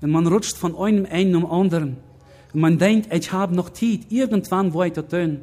Und 0.00 0.10
man 0.10 0.26
rutscht 0.26 0.56
von 0.56 0.76
einem 0.76 1.06
einen 1.06 1.36
um 1.36 1.46
anderen. 1.46 1.96
Und 2.52 2.60
man 2.60 2.78
denkt, 2.78 3.12
ich 3.12 3.32
habe 3.32 3.54
noch 3.54 3.70
Zeit, 3.70 4.00
irgendwann 4.10 4.72
das 4.72 5.08
tun. 5.08 5.40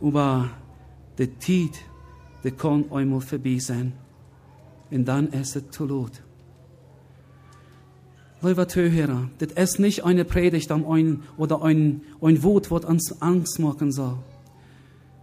Aber 0.00 0.50
die 1.18 1.38
Zeit, 1.38 1.80
die 2.44 2.50
kann 2.52 2.84
einmal 2.90 3.20
vorbei 3.20 3.58
sein. 3.58 3.92
Und 4.90 5.06
dann 5.06 5.28
ist 5.28 5.56
es 5.56 5.70
zu 5.70 5.84
laut. 5.84 6.12
Lieber 8.40 8.68
Zuhörer, 8.68 9.28
das 9.38 9.50
ist 9.52 9.80
nicht 9.80 10.04
eine 10.04 10.24
Predigt 10.24 10.70
ein, 10.70 11.22
oder 11.36 11.62
ein, 11.62 12.02
ein 12.22 12.42
Wort, 12.44 12.70
was 12.70 12.84
uns 12.84 13.20
Angst 13.20 13.58
machen 13.58 13.90
soll. 13.90 14.16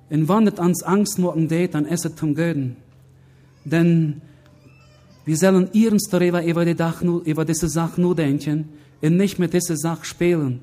Und 0.09 0.27
wenn 0.27 0.47
es 0.47 0.59
uns 0.59 0.83
Angst 0.83 1.17
machen 1.17 1.47
geht, 1.47 1.73
dann 1.73 1.85
ist 1.85 2.05
es 2.05 2.15
zum 2.15 2.35
Guten. 2.35 2.75
Denn 3.63 4.21
wir 5.25 5.37
sollen 5.37 5.73
ernst 5.73 6.13
darüber 6.13 6.43
über, 6.45 6.65
die 6.65 6.75
Dach, 6.75 7.01
über 7.01 7.45
diese 7.45 7.67
Sache 7.67 7.99
nur 7.99 8.15
denken 8.15 8.69
und 9.01 9.17
nicht 9.17 9.39
mit 9.39 9.53
dieser 9.53 9.75
Sache 9.75 10.05
spielen. 10.05 10.61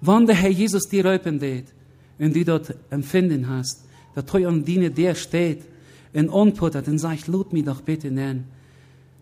Wenn 0.00 0.26
der 0.26 0.36
Herr 0.36 0.50
Jesus 0.50 0.84
dir 0.84 1.04
röpen 1.04 1.38
geht 1.40 1.66
und 2.18 2.34
du 2.34 2.44
dort 2.44 2.74
empfinden 2.90 3.48
hast, 3.48 3.84
dass 4.14 4.24
du 4.26 4.48
an 4.48 4.64
Diener 4.64 4.90
der 4.90 5.14
steht 5.14 5.64
und 6.12 6.30
antwortet 6.30 6.88
und 6.88 6.98
sagt, 6.98 7.26
lud 7.26 7.52
mich 7.52 7.64
doch 7.64 7.82
bitte 7.82 8.10
nennen. 8.10 8.44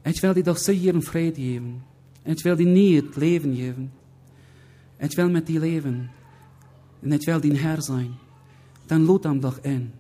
Ich 0.05 0.23
will 0.23 0.35
dir 0.35 0.45
doch 0.45 0.57
so 0.57 0.73
ihren 0.73 1.03
Frieden 1.03 1.35
geben. 1.37 1.83
Ich 2.25 2.45
will 2.45 2.57
dir 2.57 2.67
nie 2.67 2.97
het 2.97 3.17
Leben 3.17 3.55
geben. 3.55 3.91
Ich 5.01 5.17
will 5.17 5.29
mit 5.29 5.49
dir 5.49 5.61
leben. 5.61 6.11
Und 7.03 7.13
ich 7.13 7.27
will 7.27 7.41
dein 7.41 7.55
Herr 7.55 7.81
sein. 7.81 8.17
Dann 8.87 9.07
lud 9.07 9.25
ihm 9.25 9.41
doch 9.41 9.63
in. 9.65 9.93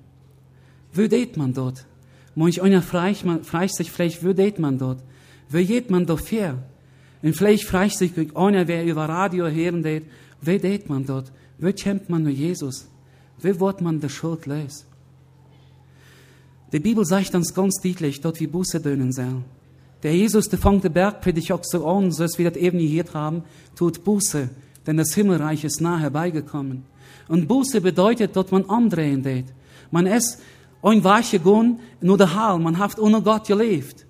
Wo 0.92 1.06
deed 1.06 1.36
man 1.36 1.52
dort? 1.52 1.84
Manch 2.34 2.62
einer 2.62 2.82
fragt 2.82 3.74
sich 3.74 3.90
vielleicht, 3.90 4.24
wo 4.24 4.32
deed 4.32 4.58
man 4.58 4.78
dort? 4.78 5.02
Wo 5.48 5.58
geht 5.58 5.90
man 5.90 6.06
dort 6.06 6.30
her? 6.30 6.62
Und 7.22 7.34
vielleicht 7.34 7.64
fragt 7.64 7.96
sich 7.96 8.12
einer, 8.36 8.68
wer 8.68 8.84
über 8.84 9.08
Radio 9.08 9.48
hören 9.48 9.82
deed, 9.82 10.04
wo 10.40 10.56
deed 10.56 10.88
man 10.88 11.04
dort? 11.04 11.32
Wo 11.58 11.72
kämpft 11.72 12.08
man 12.08 12.22
nur 12.22 12.32
Jesus? 12.32 12.86
Wo 13.40 13.60
wird 13.60 13.80
man 13.80 14.00
der 14.00 14.08
Schuld 14.08 14.46
los? 14.46 14.84
Die 16.72 16.80
Bibel 16.80 17.04
sagt 17.04 17.34
uns 17.34 17.54
ganz 17.54 17.80
deutlich, 17.82 18.20
dort 18.20 18.40
wie 18.40 18.46
Buße 18.46 18.80
dönen 18.80 19.10
soll. 19.10 19.42
Der 20.02 20.14
Jesus, 20.14 20.48
der 20.48 20.58
fängt 20.58 20.84
den 20.84 20.92
Bergpredigt 20.92 21.50
auch 21.50 21.64
so 21.64 21.86
an, 21.86 22.12
so 22.12 22.22
als 22.22 22.38
wir 22.38 22.50
das 22.50 22.60
eben 22.60 22.78
hier 22.78 23.04
haben, 23.14 23.42
tut 23.74 24.04
Buße, 24.04 24.48
denn 24.86 24.96
das 24.96 25.14
Himmelreich 25.14 25.64
ist 25.64 25.80
nah 25.80 25.98
herbeigekommen. 25.98 26.84
Und 27.26 27.48
Buße 27.48 27.80
bedeutet, 27.80 28.36
dass 28.36 28.50
man 28.50 28.68
andrehen 28.68 29.22
geht. 29.22 29.46
Man 29.90 30.06
ist 30.06 30.40
ein 30.82 31.02
weiche 31.02 31.40
Gun, 31.40 31.80
nur 32.00 32.18
der 32.18 32.34
Hall, 32.34 32.58
man 32.58 32.78
hat 32.78 32.98
ohne 32.98 33.22
Gott 33.22 33.46
gelebt. 33.46 34.06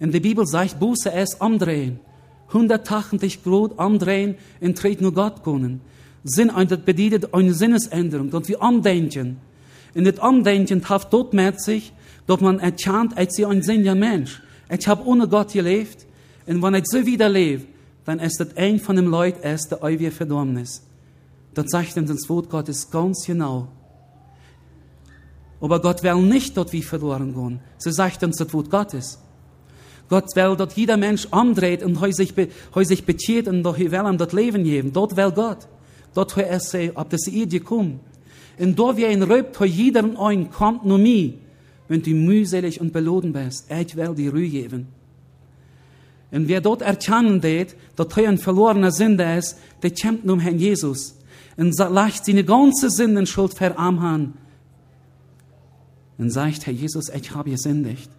Und 0.00 0.12
die 0.12 0.20
Bibel 0.20 0.46
sagt, 0.46 0.78
Buße 0.78 1.10
ist 1.10 1.40
andrehen. 1.40 2.00
180 2.48 3.42
Grad 3.42 3.78
andrehen 3.78 4.36
und 4.60 4.78
tritt 4.78 5.00
nur 5.00 5.12
Gott 5.12 5.42
können. 5.42 5.80
Sinn, 6.22 6.50
das 6.54 6.78
bedeutet 6.80 7.34
eine 7.34 7.52
Sinnesänderung, 7.52 8.30
dass 8.30 8.48
wir 8.48 8.62
andenken. 8.62 9.38
Und 9.94 10.04
das 10.04 10.14
dort 11.10 11.34
mit 11.34 11.60
sich, 11.60 11.92
dass 12.26 12.40
man 12.40 12.58
erkannt, 12.60 13.16
als 13.16 13.34
sie 13.34 13.44
ein 13.44 13.62
sinnlicher 13.62 13.94
Mensch. 13.94 14.40
Ich 14.70 14.86
habe 14.88 15.06
ohne 15.06 15.28
Gott 15.28 15.52
gelebt. 15.52 16.06
Und 16.46 16.62
wenn 16.62 16.74
ich 16.74 16.84
so 16.86 17.04
wieder 17.04 17.28
lebe, 17.28 17.64
dann 18.04 18.18
ist 18.18 18.38
das 18.38 18.56
ein 18.56 18.78
von 18.78 18.96
den 18.96 19.06
Leuten, 19.06 19.46
ist 19.46 19.70
der 19.70 19.82
ewige 19.82 20.10
Verdammnis. 20.10 20.82
Das 21.54 21.66
sagt 21.68 21.96
uns 21.96 22.10
das 22.10 22.28
Wort 22.28 22.50
Gottes 22.50 22.90
ganz 22.90 23.24
genau. 23.26 23.68
Aber 25.64 25.80
Gott 25.80 26.02
will 26.02 26.16
nicht 26.16 26.56
dort 26.58 26.72
wie 26.74 26.82
verloren 26.82 27.34
gehen. 27.34 27.60
So 27.78 27.90
sagt 27.90 28.22
uns 28.22 28.36
das 28.36 28.52
Wort 28.52 28.70
Gottes. 28.70 29.18
Gott 30.10 30.36
will, 30.36 30.56
dass 30.56 30.76
jeder 30.76 30.98
Mensch 30.98 31.26
andreht 31.30 31.82
und 31.82 32.02
heu 32.02 32.12
sich, 32.12 32.34
heu 32.74 32.84
sich 32.84 33.06
bezieht 33.06 33.48
und 33.48 33.62
doch 33.62 33.78
will 33.78 33.92
ihm 33.94 34.18
das 34.18 34.34
Leben 34.34 34.64
geben. 34.64 34.92
Dort 34.92 35.16
will 35.16 35.30
Gott. 35.30 35.66
Dort 36.12 36.36
will 36.36 36.44
er 36.44 36.60
sagen, 36.60 36.92
ob 36.96 37.08
das 37.08 37.26
Idee 37.28 37.60
kommt. 37.60 38.00
Und 38.58 38.78
dort 38.78 38.98
wie 38.98 39.06
ein 39.06 39.22
Röbt, 39.22 39.58
heu 39.58 39.64
jeder 39.64 40.04
ein 40.20 40.50
kommt 40.50 40.84
nur 40.84 40.98
mir 40.98 41.32
wenn 41.88 42.02
du 42.02 42.10
mühselig 42.10 42.80
und 42.80 42.92
beloden 42.92 43.32
bist. 43.32 43.70
Ich 43.70 43.96
will 43.96 44.14
dir 44.14 44.32
Ruhe 44.32 44.48
geben. 44.48 44.88
Und 46.30 46.48
wer 46.48 46.60
dort 46.60 46.82
erkennen 46.82 47.42
wird, 47.42 47.76
dass 47.96 48.16
er 48.16 48.28
ein 48.28 48.38
verlorener 48.38 48.90
Sünder 48.90 49.38
ist, 49.38 49.58
der 49.82 49.90
kämpft 49.90 50.28
um 50.28 50.40
Herrn 50.40 50.58
Jesus 50.58 51.16
und 51.56 51.78
leicht 51.78 52.24
seine 52.24 52.44
ganze 52.44 52.90
Sündenschuld 52.90 53.54
verarmen. 53.54 54.34
Und 56.18 56.30
sagt, 56.30 56.66
Herr 56.66 56.72
Jesus, 56.72 57.08
ich 57.08 57.34
habe 57.34 57.50
gesündigt. 57.50 58.10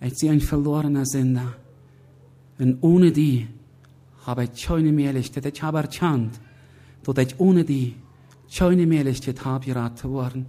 Ich 0.00 0.18
bin 0.18 0.30
ein 0.30 0.40
verlorener 0.40 1.06
Sünder. 1.06 1.54
Und 2.58 2.78
ohne 2.80 3.12
die 3.12 3.46
habe 4.26 4.44
ich 4.44 4.66
keine 4.66 4.92
Möglichkeit. 4.92 5.46
Ich 5.46 5.62
habe 5.62 5.78
erkannt, 5.78 6.40
dass 7.04 7.18
ich 7.18 7.38
ohne 7.38 7.64
die 7.64 7.94
keine 8.56 8.86
Möglichkeit 8.86 9.44
habe, 9.44 9.64
gerat 9.64 9.98
zu 9.98 10.14
werden. 10.14 10.46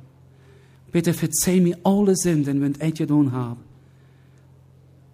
Bitte 0.92 1.14
verzeih 1.14 1.60
mir 1.60 1.78
alle 1.84 2.16
Sünden, 2.16 2.62
wenn 2.62 2.76
ich 2.80 2.96
getan 2.96 3.32
habe. 3.32 3.60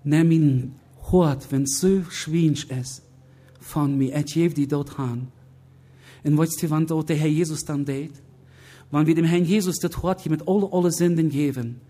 Nimm 0.04 0.32
ihn 0.32 0.76
hart, 1.12 1.52
wenn 1.52 1.64
es 1.64 1.80
so 1.80 2.04
schwierig 2.10 2.70
ist, 2.70 3.04
von 3.60 3.98
mir. 3.98 4.16
Ich 4.18 4.34
gebe 4.34 4.54
die 4.54 4.68
dort 4.68 5.00
an. 5.00 5.28
Und 6.24 6.38
weißt 6.38 6.64
du, 6.64 6.70
wann 6.70 6.88
dort 6.88 7.10
der 7.10 7.18
Herr 7.18 7.28
Jesus 7.28 7.64
dann 7.64 7.86
deed? 7.86 8.12
Wenn 8.92 9.08
wir 9.08 9.16
dem 9.16 9.26
Herrn 9.26 9.46
Jesus 9.46 9.78
das 9.78 10.02
hart 10.02 10.26
mit 10.30 10.48
alle, 10.48 10.70
alle 10.72 10.92
Sünden 10.92 11.30
geben, 11.30 11.82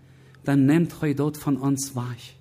dann 0.44 0.66
nimmt 0.66 0.94
er 1.00 1.14
dort 1.14 1.36
von 1.36 1.56
uns 1.56 1.94
weich. 1.94 2.36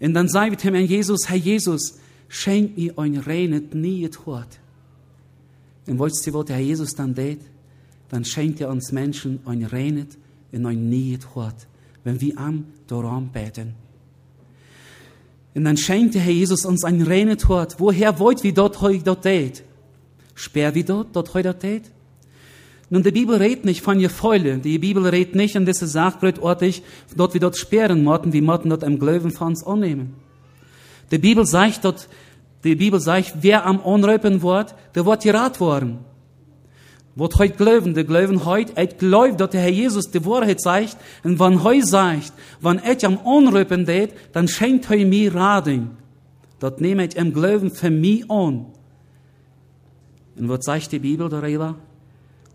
Und 0.00 0.14
dann 0.14 0.28
sagen 0.28 0.52
wir 0.52 0.58
dem 0.58 0.74
Herrn 0.74 0.86
Jesus, 0.86 1.28
Herr 1.28 1.36
Jesus, 1.36 1.98
schenk 2.28 2.76
mir 2.76 2.98
ein 2.98 3.16
reines, 3.16 3.62
nie 3.72 4.08
hart. 4.26 4.58
Und 5.86 5.98
weißt 5.98 6.26
du, 6.26 6.34
was 6.34 6.46
der 6.46 6.56
Herr 6.56 6.64
Jesus 6.64 6.94
dann 6.94 7.14
deed? 7.14 7.40
Dann 8.08 8.24
schenkt 8.24 8.60
er 8.60 8.70
uns 8.70 8.92
Menschen 8.92 9.40
ein 9.44 9.64
reines, 9.64 10.18
in 10.52 10.64
ein 10.66 10.88
niet 10.88 11.26
hat, 11.34 11.66
wenn 12.04 12.20
wir 12.20 12.38
am 12.38 12.64
daran 12.86 13.28
beten. 13.30 13.74
Und 15.54 15.64
dann 15.64 15.76
schenkt 15.76 16.14
der 16.14 16.22
Herr 16.22 16.32
Jesus 16.32 16.64
uns 16.64 16.84
ein 16.84 17.02
reines 17.02 17.48
Hort. 17.48 17.76
Woher 17.78 18.18
wollt 18.18 18.42
wir 18.42 18.54
dort 18.54 18.80
heute 18.80 19.04
dort 19.04 19.22
tät? 19.22 19.62
Sperr 20.34 20.74
wie 20.74 20.84
dort, 20.84 21.14
dort 21.14 21.32
heute 21.34 21.50
dort 21.50 21.60
tät? 21.60 21.90
Nun, 22.94 23.02
die 23.02 23.10
Bibel 23.10 23.34
redet 23.34 23.64
nicht 23.64 23.82
von 23.82 23.98
Gefäule. 23.98 24.58
Die 24.58 24.78
Bibel 24.78 25.04
redet 25.04 25.34
nicht, 25.34 25.56
und 25.56 25.66
das 25.66 25.80
sagt 25.80 26.22
ortig, 26.38 26.80
dort 27.16 27.34
wie 27.34 27.40
dort 27.40 27.56
sperren 27.56 28.04
morten, 28.04 28.32
wie 28.32 28.40
morten 28.40 28.70
dort 28.70 28.84
am 28.84 29.00
Glauben 29.00 29.32
von 29.32 29.48
uns 29.48 29.66
annehmen. 29.66 30.14
Die 31.10 31.18
Bibel 31.18 31.44
sagt 31.44 31.84
dort, 31.84 32.08
die 32.62 32.76
Bibel 32.76 33.00
sagt, 33.00 33.34
wer 33.40 33.66
am 33.66 33.80
Unröpen 33.80 34.42
wird, 34.42 34.76
der 34.94 35.04
wird 35.06 35.24
gerat 35.24 35.58
worden. 35.58 36.04
Wat 37.16 37.34
heute 37.36 37.56
glauben, 37.56 37.94
der 37.94 38.04
glauben 38.04 38.44
heute, 38.44 38.76
et 38.76 39.00
glaubt, 39.00 39.40
dass 39.40 39.50
der 39.50 39.62
Herr 39.62 39.70
Jesus 39.70 40.12
die 40.12 40.24
Wahrheit 40.24 40.60
sagt, 40.60 40.96
und 41.24 41.40
wenn 41.40 41.64
heute 41.64 41.84
sagt, 41.84 42.32
wenn 42.60 42.78
et 42.78 43.02
am 43.02 43.16
Unröpen 43.16 43.86
det, 43.86 44.10
dann 44.32 44.46
schenkt 44.46 44.88
heu 44.88 45.04
mir 45.04 45.34
Rading. 45.34 45.90
Dat 46.60 46.80
nehmt 46.80 47.14
im 47.14 47.32
Glauben 47.32 47.72
für 47.72 47.90
mich 47.90 48.30
an. 48.30 48.66
Und 50.36 50.48
was 50.48 50.60
sagt 50.64 50.92
die 50.92 51.00
Bibel 51.00 51.28
darüber? 51.28 51.74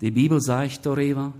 Die 0.01 0.11
Bibel 0.11 0.39
sagt 0.39 0.85
darüber, 0.85 1.33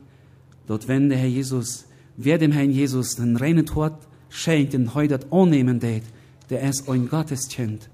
dass 0.68 0.88
wenn 0.88 1.10
der 1.10 1.18
Herr 1.18 1.28
Jesus, 1.28 1.86
wer 2.18 2.38
dem 2.38 2.52
Herrn 2.52 2.72
Jesus 2.72 3.16
den 3.16 3.38
reinen 3.38 3.66
Tod 3.66 3.94
schenkt 4.30 4.76
und 4.76 4.94
heute 4.94 5.20
annehmen 5.32 5.80
det, 5.80 6.04
der 6.50 6.68
ist 6.68 6.90
ein 6.90 7.08
Gotteskind. 7.08 7.90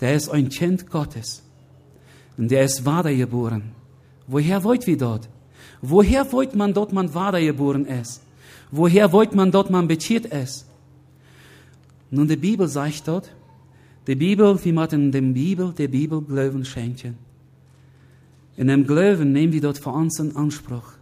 Der 0.00 0.14
ist 0.14 0.28
ein 0.28 0.48
Kind 0.48 0.90
Gottes. 0.90 1.42
Und 2.36 2.50
der 2.50 2.64
ist 2.64 2.84
wiedergeboren. 2.84 3.72
Woher 4.26 4.62
wollt 4.64 4.86
wir 4.86 4.96
dort? 4.96 5.28
Woher 5.82 6.30
wollt 6.32 6.54
man 6.54 6.72
dort 6.74 6.92
man 6.92 7.14
wiedergeboren 7.14 7.86
ist? 7.86 8.22
Woher 8.70 9.12
wollt 9.12 9.34
man 9.34 9.50
dort 9.50 9.70
man 9.70 9.88
beziert 9.88 10.26
ist? 10.26 10.66
Nun, 12.10 12.28
die 12.28 12.36
Bibel 12.36 12.68
sagt 12.68 13.06
dort, 13.08 13.30
die 14.06 14.14
Bibel, 14.14 14.58
wie 14.64 14.72
man 14.72 14.88
in 14.90 15.12
der 15.12 15.20
Bibel, 15.20 15.72
der 15.72 15.88
Bibel 15.88 16.22
Glauben 16.22 16.64
schenken. 16.64 17.16
In 18.56 18.68
dem 18.68 18.86
Glauben 18.86 19.32
nehmen 19.32 19.52
wir 19.52 19.60
dort 19.60 19.78
für 19.78 19.90
uns 19.90 20.18
in 20.18 20.36
Anspruch. 20.36 20.92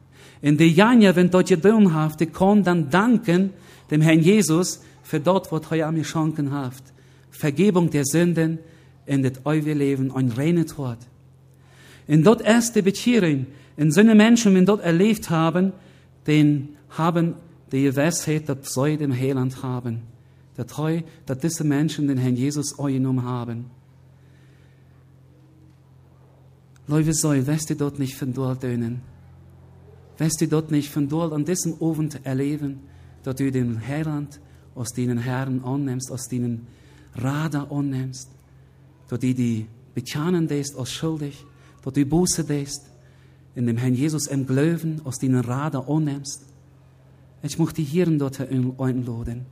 In 0.40 0.56
der 0.56 0.68
Janja, 0.68 1.16
wenn 1.16 1.30
dort 1.30 1.48
geduld 1.48 1.92
haft, 1.92 2.20
die 2.20 2.26
kann 2.26 2.62
dann 2.62 2.90
danken 2.90 3.50
dem 3.90 4.00
Herrn 4.00 4.20
Jesus 4.20 4.82
für 5.02 5.20
dort, 5.20 5.50
was 5.50 5.62
er 5.70 5.90
mir 5.90 6.04
schenken 6.04 6.52
haft. 6.52 6.84
Vergebung 7.30 7.90
der 7.90 8.04
Sünden 8.04 8.58
in 9.06 9.22
das 9.22 9.44
eure 9.44 9.72
Leben 9.72 10.14
ein 10.14 10.30
reines 10.30 10.76
Wort. 10.78 10.98
In 12.06 12.22
dort 12.22 12.42
erste 12.42 12.82
Beziehung, 12.82 13.46
in 13.76 13.90
so 13.90 14.02
Menschen, 14.02 14.54
wenn 14.54 14.66
dort 14.66 14.82
erlebt 14.82 15.30
haben, 15.30 15.72
den 16.26 16.70
haben 16.90 17.34
die 17.72 17.84
Gewissheit, 17.84 18.48
dass 18.48 18.74
sie 18.74 18.96
dem 18.96 19.12
Heiland 19.12 19.62
haben. 19.62 20.02
Treu, 20.66 21.02
dass 21.26 21.38
diese 21.38 21.62
Menschen 21.62 22.08
den 22.08 22.18
Herrn 22.18 22.34
Jesus 22.34 22.78
angenommen 22.78 23.22
haben. 23.22 23.66
Leute, 26.88 27.12
soll, 27.12 27.46
wirst 27.46 27.68
du 27.68 27.76
dort 27.76 27.98
nicht 27.98 28.16
von 28.16 28.32
dort 28.32 28.62
dönen? 28.62 29.02
Wirst 30.16 30.40
du 30.40 30.48
dort 30.48 30.70
nicht 30.70 30.90
von 30.90 31.06
dort 31.06 31.34
an 31.34 31.44
diesem 31.44 31.74
Abend 31.82 32.24
erleben, 32.24 32.80
dass 33.22 33.36
du 33.36 33.50
den 33.52 33.86
Heiland 33.86 34.40
aus 34.74 34.94
deinen 34.94 35.18
Herren 35.18 35.62
annimmst, 35.62 36.10
aus 36.10 36.28
deinen 36.28 36.66
Radar 37.14 37.70
annimmst, 37.70 38.30
dass 39.08 39.18
du 39.20 39.34
die 39.34 39.66
bekennen 39.94 40.48
lässt 40.48 40.78
als 40.78 40.90
schuldig, 40.90 41.44
dass 41.84 41.92
du 41.92 42.06
Buße 42.06 42.42
lässt, 42.48 42.90
in 43.54 43.66
dem 43.66 43.76
Herrn 43.76 43.94
Jesus 43.94 44.26
im 44.26 44.46
Glauben 44.46 45.02
aus 45.04 45.18
deinen 45.18 45.40
Radar 45.40 45.90
annimmst. 45.90 46.46
Ich 47.42 47.58
möchte 47.58 47.82
hier 47.82 48.06
dort 48.06 48.40
einladen. 48.40 49.44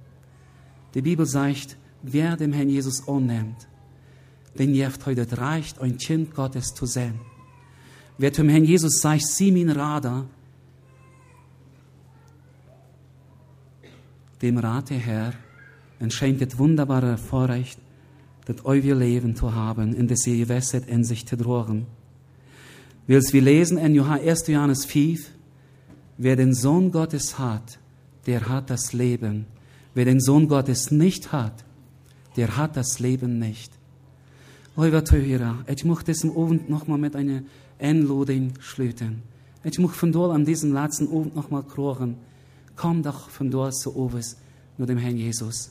Die 0.95 1.03
Bibel 1.03 1.26
sagt, 1.26 1.76
wer 2.03 2.34
dem 2.39 2.55
Herrn 2.55 2.70
Jesus 2.70 3.07
annimmt, 3.07 3.68
den 4.59 4.74
jeft 4.74 5.07
heute 5.07 5.26
reicht, 5.38 5.80
ein 5.80 5.98
Kind 5.98 6.34
Gottes 6.34 6.74
zu 6.74 6.86
sein. 6.86 7.20
Wer 8.18 8.32
zum 8.32 8.48
Herrn 8.48 8.64
Jesus 8.64 9.00
sagt, 9.00 9.26
sieh 9.26 9.52
mein 9.52 9.70
Radar, 9.70 10.26
dem 14.42 14.59
rate 14.59 14.94
Herr, 14.94 15.34
und 15.98 16.12
schenkt 16.12 16.42
das 16.42 16.59
wunderbare 16.59 17.16
Vorrecht, 17.16 17.78
das 18.46 18.64
euer 18.64 18.94
Leben 18.94 19.34
zu 19.34 19.54
haben, 19.54 19.94
in 19.94 20.09
das 20.09 20.26
ihr 20.26 20.36
gewässert 20.36 20.86
in 20.88 21.04
sich 21.04 21.26
zu 21.26 21.36
drohen. 21.36 21.86
Willst 23.07 23.32
wir 23.32 23.42
lesen 23.42 23.78
in 23.78 23.98
1. 24.00 24.46
Johannes 24.48 24.84
5, 24.84 25.30
wer 26.18 26.36
den 26.36 26.54
Sohn 26.54 26.90
Gottes 26.90 27.38
hat, 27.38 27.78
der 28.26 28.48
hat 28.48 28.70
das 28.70 28.92
Leben. 28.92 29.46
Wer 29.94 30.04
den 30.04 30.20
Sohn 30.20 30.48
Gottes 30.48 30.90
nicht 30.90 31.32
hat, 31.32 31.64
der 32.36 32.57
hat 32.57 32.76
das 32.76 32.98
Leben 32.98 33.38
nicht. 33.38 33.72
Lieber 34.78 35.02
Zuhörer, 35.02 35.64
ich 35.68 35.86
möchte 35.86 36.12
diesen 36.12 36.36
Abend 36.36 36.68
nochmal 36.68 36.98
mit 36.98 37.16
einer 37.16 37.40
Einladung 37.78 38.52
schließen. 38.60 39.22
Ich 39.64 39.78
möchte 39.78 39.96
von 39.96 40.12
dort 40.12 40.34
an 40.34 40.44
diesem 40.44 40.74
letzten 40.74 41.08
Abend 41.08 41.34
nochmal 41.34 41.62
krochen. 41.62 42.18
Komm 42.76 43.02
doch 43.02 43.30
von 43.30 43.50
dort 43.50 43.74
zu 43.74 43.90
uns, 43.90 44.36
nur 44.76 44.86
dem 44.86 44.98
Herrn 44.98 45.16
Jesus. 45.16 45.70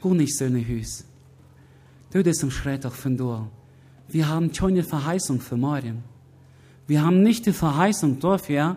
Geh 0.00 0.08
nicht 0.10 0.38
so 0.38 0.44
in. 0.44 0.86
Du 2.12 2.22
das 2.22 2.40
im 2.44 2.52
Schritt 2.52 2.86
auch 2.86 2.92
von 2.92 3.16
dort. 3.16 3.48
Wir 4.06 4.28
haben 4.28 4.52
keine 4.52 4.84
Verheißung 4.84 5.40
für 5.40 5.56
morgen. 5.56 6.04
Wir 6.86 7.02
haben 7.04 7.24
nicht 7.24 7.46
die 7.46 7.52
Verheißung 7.52 8.20
dafür, 8.20 8.76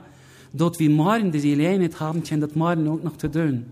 dort 0.52 0.80
wie 0.80 0.90
morgen 0.90 1.32
die 1.32 1.40
Seele 1.40 1.78
nicht 1.78 2.00
haben, 2.00 2.24
können 2.24 2.42
das 2.42 2.56
morgen 2.56 2.88
auch 2.88 3.04
noch 3.04 3.18
zu 3.18 3.30
tun. 3.30 3.68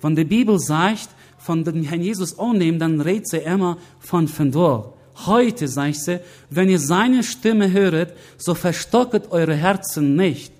Wenn 0.00 0.14
die 0.14 0.24
Bibel 0.24 0.60
sagt, 0.60 1.08
von 1.38 1.64
dem 1.64 1.82
Herrn 1.82 2.00
Jesus 2.00 2.38
annehmen, 2.38 2.78
dann 2.78 3.00
redet 3.00 3.28
sie 3.28 3.38
immer 3.38 3.76
von 3.98 4.28
von 4.28 4.52
dort. 4.52 4.95
Heute, 5.24 5.66
sagt 5.66 5.96
sie, 5.96 6.20
wenn 6.50 6.68
ihr 6.68 6.78
seine 6.78 7.22
Stimme 7.22 7.72
höret, 7.72 8.14
so 8.36 8.54
verstocket 8.54 9.32
eure 9.32 9.54
Herzen 9.54 10.14
nicht. 10.14 10.52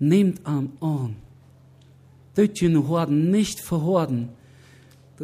Nehmt 0.00 0.44
an 0.44 0.72
an. 0.80 1.16
Ihr 2.36 2.88
Horden 2.88 3.30
nicht 3.30 3.60
verhorden. 3.60 4.30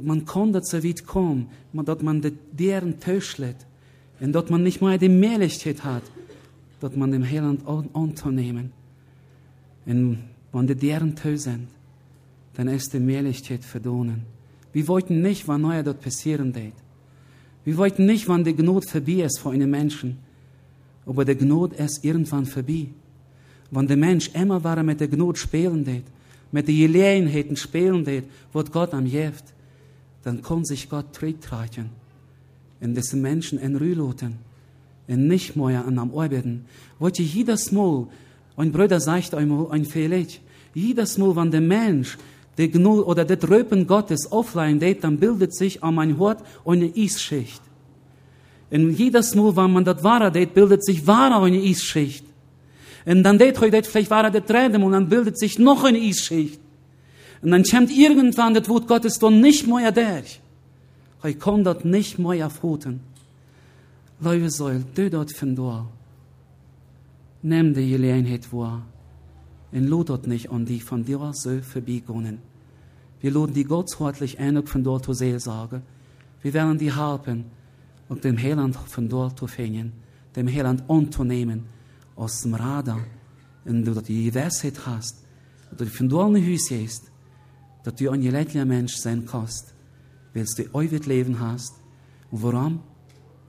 Man 0.01 0.25
kann 0.25 0.53
dazu 0.53 0.85
weit 0.85 1.05
kommen, 1.07 1.49
dass 1.73 2.03
man 2.03 2.23
deren 2.53 3.01
Töschlet, 3.01 3.57
und 4.21 4.33
dort 4.33 4.51
man 4.51 4.63
nicht 4.63 4.81
mal 4.81 4.99
die 4.99 5.09
Mählichkeit 5.09 5.83
hat, 5.83 6.05
dass 6.81 6.95
man 6.95 7.11
dem 7.11 7.29
Heiland 7.29 7.63
anzunehmen. 7.67 8.73
Und 9.87 10.19
wenn 10.53 10.67
die 10.69 10.77
deren 10.77 11.17
Tö 11.17 11.37
sind, 11.37 11.67
dann 12.55 12.69
ist 12.69 12.93
die 12.93 13.01
Mählichkeit 13.01 13.65
verdonen. 13.65 14.23
Wir 14.73 14.87
wollten 14.87 15.21
nicht, 15.21 15.49
was 15.49 15.59
neuer 15.59 15.83
dort 15.83 16.01
passieren 16.01 16.55
wird. 16.55 16.75
Wir 17.65 17.77
wollten 17.77 18.07
nicht, 18.07 18.29
wann 18.29 18.45
die 18.45 18.55
Gnade 18.55 18.87
vorbei 18.87 19.23
ist 19.25 19.39
für 19.39 19.51
einen 19.51 19.71
Menschen. 19.71 20.19
Aber 21.07 21.25
die 21.25 21.37
Gnade 21.37 21.77
ist 21.77 22.05
irgendwann 22.05 22.47
vorbei. 22.47 22.89
Wenn 23.71 23.87
der 23.87 23.97
Mensch 23.97 24.31
immer 24.35 24.63
war 24.65 24.83
mit 24.83 25.01
der 25.01 25.09
Gnade 25.09 25.39
spielen 25.39 25.87
wird, 25.87 26.05
mit 26.53 26.67
den 26.67 26.77
Gelegenheiten 26.77 27.57
spielen 27.57 28.05
wird, 28.07 28.25
wird 28.53 28.73
Gott 28.73 28.95
am 28.95 29.07
Jeft, 29.07 29.45
dann 30.23 30.43
kann 30.43 30.65
sich 30.65 30.89
Gott 30.89 31.15
zurücktragen. 31.15 31.91
Und 32.81 32.97
diese 32.97 33.17
Menschen 33.17 33.59
in 33.59 33.75
lassen. 33.75 34.39
Und 35.07 35.27
nicht 35.27 35.57
mehr 35.57 35.85
an 35.85 35.99
am 35.99 36.17
Arbeiten. 36.17 36.65
Wollt 36.99 37.19
ihr 37.19 37.27
jedes 37.27 37.73
Mal, 37.73 38.07
ein 38.57 38.73
Bruder 38.73 39.01
sagt 39.01 39.35
einmal 39.35 39.71
ein 39.71 39.85
Fehler, 39.85 40.25
jedes 40.75 41.19
Mal, 41.19 41.35
wenn 41.37 41.51
der 41.51 41.61
Mensch 41.61 42.17
die 42.61 42.71
Gnade 42.71 43.07
oder 43.07 43.25
das 43.25 43.49
Röpen 43.49 43.87
Gottes 43.87 44.31
offline 44.31 44.79
dann 45.01 45.19
bildet 45.19 45.55
sich 45.55 45.83
an 45.83 45.95
mein 45.95 46.19
Hort 46.19 46.45
eine 46.65 46.93
Eisschicht. 46.95 47.63
Und 48.71 48.93
jedes 48.93 49.35
Mal, 49.35 49.57
wenn 49.57 49.73
man 49.73 49.85
das 49.85 50.05
wahre 50.05 50.31
geht, 50.31 50.55
bildet 50.55 50.85
sich 50.85 51.07
wahre 51.07 51.45
eine 51.45 51.59
Eisschicht. 51.59 52.25
Und 53.07 53.23
dann 53.23 53.39
geht 53.39 53.61
heute 53.61 53.83
vielleicht 53.83 54.11
wahre 54.11 54.31
das 54.31 54.55
Reden 54.55 54.83
und 54.83 54.93
dann 54.93 55.09
bildet 55.09 55.39
sich 55.39 55.59
noch 55.59 55.85
eine 55.85 55.99
Eisschicht. 55.99 56.61
Und 57.43 57.51
dann 57.51 57.65
kommt 57.65 57.91
irgendwann 57.91 58.55
das 58.55 58.69
Wort 58.69 58.87
Gottes 58.87 59.19
dann 59.19 59.41
nicht 59.41 59.67
mehr 59.67 59.91
durch. 59.91 60.41
Ich 61.25 61.39
kann 61.39 61.65
das 61.65 61.85
nicht 61.85 62.19
mehr 62.19 62.39
erfoten. 62.39 63.01
Leute 64.21 64.51
soll, 64.51 64.85
du 64.95 65.09
dort 65.09 65.35
von 65.35 65.57
da. 65.57 65.87
Nimm 67.43 67.73
die 67.73 67.91
Gelegenheit 67.91 68.53
wahr. 68.53 68.83
Und 69.73 69.89
lot 69.89 70.11
dort 70.11 70.27
nicht 70.27 70.51
an 70.51 70.67
die 70.67 70.81
von 70.81 71.05
dir 71.05 71.31
so 71.33 71.59
vorbeigehen. 71.63 72.50
Wir 73.21 73.31
laden 73.31 73.55
die 73.55 73.65
gottshartlich 73.65 74.39
ein, 74.39 74.67
von 74.67 74.83
dort 74.83 75.05
zu 75.05 75.13
Seelsorge. 75.13 75.83
Wir 76.43 76.55
werden 76.55 76.79
die 76.79 76.95
helfen, 76.95 77.45
und 78.09 78.25
dem 78.25 78.37
Heiland 78.37 78.75
von 78.75 79.09
dort 79.09 79.39
zu 79.39 79.47
finden, 79.47 79.93
dem 80.35 80.49
Heiland 80.49 80.83
anzunehmen, 80.89 81.65
aus 82.17 82.43
dem 82.43 82.55
Radar, 82.55 83.01
und 83.65 83.85
du 83.85 83.95
die 84.03 84.31
Gewissheit 84.31 84.85
hast, 84.85 85.25
dass 85.71 85.79
du 85.79 85.87
von 85.87 86.09
dort 86.09 86.37
in 86.37 86.53
Haus 86.53 86.69
gehst, 86.69 87.11
dass 87.85 87.95
du 87.95 88.11
ein 88.11 88.21
gelädlicher 88.21 88.65
Mensch 88.65 88.97
sein 88.97 89.27
kannst, 89.27 89.75
weil 90.35 90.45
du 90.45 90.65
euer 90.73 90.99
Leben 91.07 91.39
hast. 91.39 91.75
Und 92.31 92.43
warum? 92.43 92.81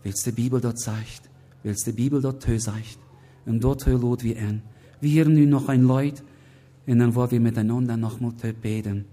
Weil 0.03 0.13
die 0.13 0.31
Bibel 0.31 0.61
dort 0.61 0.79
sagt, 0.79 1.23
weil 1.63 1.75
die 1.75 1.91
Bibel 1.91 2.21
dort 2.21 2.43
sagt. 2.43 2.99
Und 3.45 3.63
dort 3.63 3.85
laden 3.85 4.21
wir 4.21 4.37
ein. 4.37 4.61
Wir 4.99 5.23
hören 5.23 5.33
nun 5.33 5.49
noch 5.49 5.69
ein 5.69 5.83
Leut, 5.83 6.23
und 6.85 6.99
dann 6.99 7.15
wollen 7.15 7.31
wir 7.31 7.39
miteinander 7.39 7.97
nochmal 7.97 8.33
beten. 8.61 9.05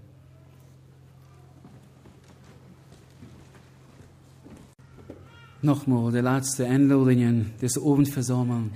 Nochmal 5.61 6.11
die 6.11 6.21
letzte 6.21 6.65
Einladungen 6.65 7.51
des 7.61 7.77
Abendversammlung. 7.77 8.71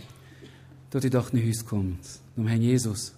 dat 0.93 1.03
u 1.03 1.09
doch 1.09 1.31
naar 1.31 1.41
huis 1.41 1.63
komt, 1.63 2.21
om 2.35 2.45
Herrn 2.45 2.61
Jesus. 2.61 3.11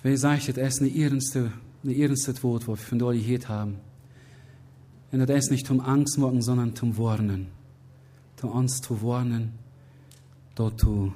Wij 0.00 0.16
zeggen 0.16 0.54
het 0.54 0.72
is 0.72 0.74
de 0.74 0.92
eerste, 0.92 1.50
de 1.80 1.94
eerste 1.94 2.34
woord 2.40 2.64
wat 2.64 2.78
we 2.78 2.84
vandaag 2.84 3.22
gehoord 3.22 3.46
haben. 3.46 3.76
Und 5.10 5.26
das 5.26 5.36
ist 5.36 5.50
nicht 5.50 5.66
zum 5.66 5.80
Angst 5.80 6.18
machen, 6.18 6.42
sondern 6.42 6.74
zum 6.74 6.96
Warnen. 6.96 7.46
Zum 8.36 8.50
uns 8.50 8.80
zu 8.80 9.02
warnen, 9.02 9.52
dort 10.54 10.80
zu 10.80 11.12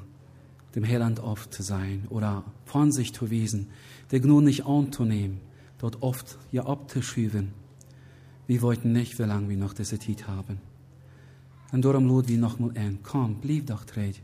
dem 0.74 0.84
Heiland 0.84 1.20
oft 1.20 1.52
zu 1.52 1.62
sein 1.62 2.06
oder 2.09 2.44
von 2.64 2.92
sich 2.92 3.12
zu 3.12 3.30
wiesen, 3.30 3.68
der 4.11 4.20
nur 4.20 4.42
nicht 4.42 4.66
anzunehmen, 4.66 5.40
dort 5.78 6.02
oft 6.02 6.38
ja 6.52 6.66
abzuschieben. 6.66 7.52
Wir 8.49 8.62
wollten 8.62 8.92
nicht, 8.92 9.18
wie 9.18 9.24
lange 9.24 9.51
wir 9.51 9.59
noch 9.59 9.74
diese 9.74 9.99
Zeit 9.99 10.26
haben. 10.26 10.59
Und 11.70 11.84
darum 11.84 12.07
lud 12.07 12.28
wir 12.28 12.38
nochmal 12.38 12.72
ein. 12.74 12.99
Komm, 13.03 13.36
blieb 13.36 13.66
doch 13.66 13.84
dreht. 13.84 14.22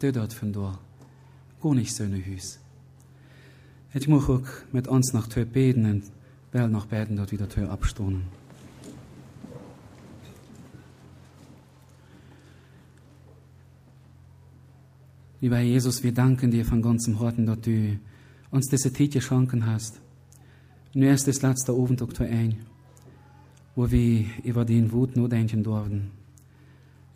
Du 0.00 0.12
dort 0.12 0.32
von 0.32 0.52
dort. 0.52 0.80
Go 1.60 1.72
nicht 1.72 1.94
so 1.94 2.02
in 2.02 2.14
Hüs. 2.14 2.58
Ich 3.94 4.08
muss 4.08 4.28
auch 4.28 4.42
mit 4.72 4.88
uns 4.88 5.12
nach 5.12 5.28
Tür 5.28 5.44
beten 5.44 5.84
und 5.84 6.02
will 6.50 6.68
noch 6.68 6.86
beten, 6.86 7.16
dort 7.16 7.30
wieder 7.30 7.48
Tür 7.48 7.70
abstoßen. 7.70 8.22
Lieber 15.40 15.60
Jesus, 15.60 16.02
wir 16.02 16.12
danken 16.12 16.50
dir 16.50 16.64
von 16.64 16.82
ganzem 16.82 17.20
Herzen, 17.20 17.46
dass 17.46 17.60
du 17.60 17.98
uns 18.50 18.66
diese 18.66 18.92
Zeit 18.92 19.12
geschenkt 19.12 19.54
hast. 19.64 20.00
Nu 20.92 21.08
ist 21.08 21.28
das 21.28 21.40
letzte 21.40 21.72
Abend 21.72 22.20
ein, 22.20 22.56
wo 23.74 23.90
wir 23.90 24.24
über 24.44 24.64
den 24.64 24.92
Wut 24.92 25.16
nachdenken 25.16 25.62
durften. 25.62 26.10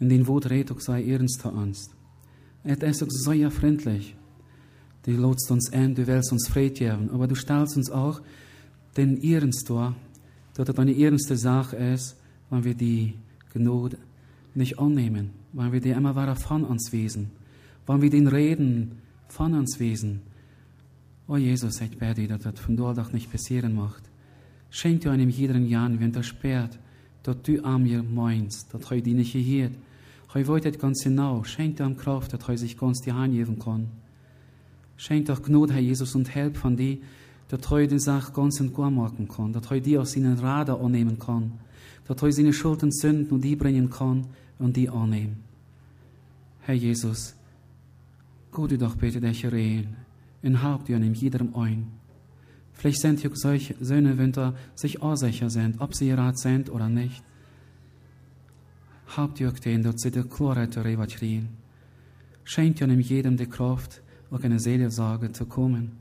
Und 0.00 0.08
den 0.08 0.26
Wut 0.26 0.50
redet 0.50 0.72
auch 0.72 0.80
sehr 0.80 1.04
ernst 1.06 1.40
zu 1.40 1.48
uns. 1.48 1.90
Es 2.64 2.78
ist 2.78 3.02
auch 3.02 3.10
sehr 3.10 3.50
freundlich. 3.50 4.16
Du 5.02 5.12
lotst 5.12 5.50
uns 5.50 5.72
ein, 5.72 5.94
du 5.94 6.06
willst 6.06 6.32
uns 6.32 6.48
Fried 6.48 6.76
geben, 6.76 7.10
aber 7.10 7.26
du 7.26 7.34
stellst 7.34 7.76
uns 7.76 7.90
auch 7.90 8.22
den 8.96 9.22
Ernst 9.22 9.66
vor, 9.66 9.94
dass 10.54 10.66
das 10.66 10.78
eine 10.78 10.96
ernste 10.98 11.36
Sache 11.36 11.76
ist, 11.76 12.16
wenn 12.48 12.64
wir 12.64 12.74
die 12.74 13.14
Gnade 13.52 13.98
nicht 14.54 14.78
annehmen, 14.78 15.30
wenn 15.52 15.72
wir 15.72 15.80
die 15.80 15.90
immer 15.90 16.14
weiter 16.14 16.36
von 16.36 16.64
uns 16.64 16.92
wesen 16.92 17.30
wann 17.86 18.02
wir 18.02 18.10
den 18.10 18.26
Reden 18.26 19.02
von 19.28 19.54
uns 19.54 19.78
wesen. 19.78 20.22
O 21.26 21.36
Jesus, 21.36 21.80
ich 21.80 21.96
bete 21.98 22.26
dass 22.26 22.42
das 22.42 22.60
von 22.60 22.76
dort 22.76 22.98
auch 22.98 23.12
nicht 23.12 23.30
passieren 23.30 23.74
macht. 23.74 24.02
Schenk 24.74 25.02
dir 25.02 25.12
einem 25.12 25.30
jeden 25.30 25.68
Jahr, 25.68 25.88
wenn 26.00 26.10
der 26.10 26.24
sperrt, 26.24 26.80
dass 27.22 27.40
du 27.42 27.64
an 27.64 27.84
mir 27.84 28.02
meinst, 28.02 28.74
dass 28.74 28.90
er 28.90 29.00
die 29.00 29.14
nicht 29.14 29.32
gehört. 29.32 29.70
Ich 30.34 30.48
wollte 30.48 30.72
das 30.72 30.80
ganz 30.80 31.04
genau. 31.04 31.44
Schenk 31.44 31.76
dir 31.76 31.94
Kraft, 31.94 32.32
dass 32.32 32.48
er 32.48 32.58
sich 32.58 32.76
ganz 32.76 33.00
die 33.00 33.12
Hand 33.12 33.34
geben 33.34 33.56
kann. 33.56 33.86
Schenk 34.96 35.26
dir 35.26 35.36
Gnade, 35.36 35.74
Herr 35.74 35.80
Jesus, 35.80 36.16
und 36.16 36.34
help 36.34 36.56
von 36.56 36.76
dir, 36.76 36.98
dass 37.46 37.70
er 37.70 37.86
die 37.86 38.00
Sache 38.00 38.32
ganz 38.32 38.58
in 38.58 38.72
Gott 38.72 38.92
machen 38.92 39.28
kann, 39.28 39.52
dass 39.52 39.70
er 39.70 39.78
die 39.78 39.96
aus 39.96 40.10
seinen 40.10 40.36
Radar 40.40 40.80
annehmen 40.80 41.20
kann, 41.20 41.52
dass 42.08 42.20
er 42.20 42.32
seine 42.32 42.52
Schulden 42.52 42.90
sünden 42.90 43.30
und 43.30 43.44
die 43.44 43.54
bringen 43.54 43.88
kann 43.88 44.26
und 44.58 44.76
die 44.76 44.88
annehmen. 44.88 45.36
Herr 46.62 46.74
Jesus, 46.74 47.36
Gott 48.50 48.72
du 48.72 48.78
doch 48.78 48.96
bitte 48.96 49.20
dich 49.20 49.46
reden 49.46 49.94
und 50.42 50.60
haupt 50.64 50.88
dir 50.88 50.96
in 50.96 51.14
jedem 51.14 51.54
ein. 51.54 52.03
Vielleicht 52.74 53.00
sind 53.00 53.20
hier 53.20 53.30
solche 53.34 53.74
Söhne, 53.80 54.16
da 54.32 54.54
sich 54.74 55.00
unsicher 55.00 55.48
sind, 55.48 55.80
ob 55.80 55.94
sie 55.94 56.12
rat 56.12 56.38
sind 56.38 56.70
oder 56.70 56.88
nicht. 56.88 57.22
Haupt 59.16 59.40
ihr 59.40 59.52
den, 59.52 59.82
dass 59.82 60.00
sie 60.00 60.10
die 60.10 60.22
Klarheit 60.22 60.76
darüber 60.76 61.06
kriegen. 61.06 61.48
Schenkt 62.44 62.80
ihr 62.80 62.88
jedem 62.88 63.36
die 63.36 63.46
Kraft, 63.46 64.02
auch 64.30 64.42
eine 64.42 64.58
Seelsorge 64.58 65.32
zu 65.32 65.46
kommen. 65.46 65.92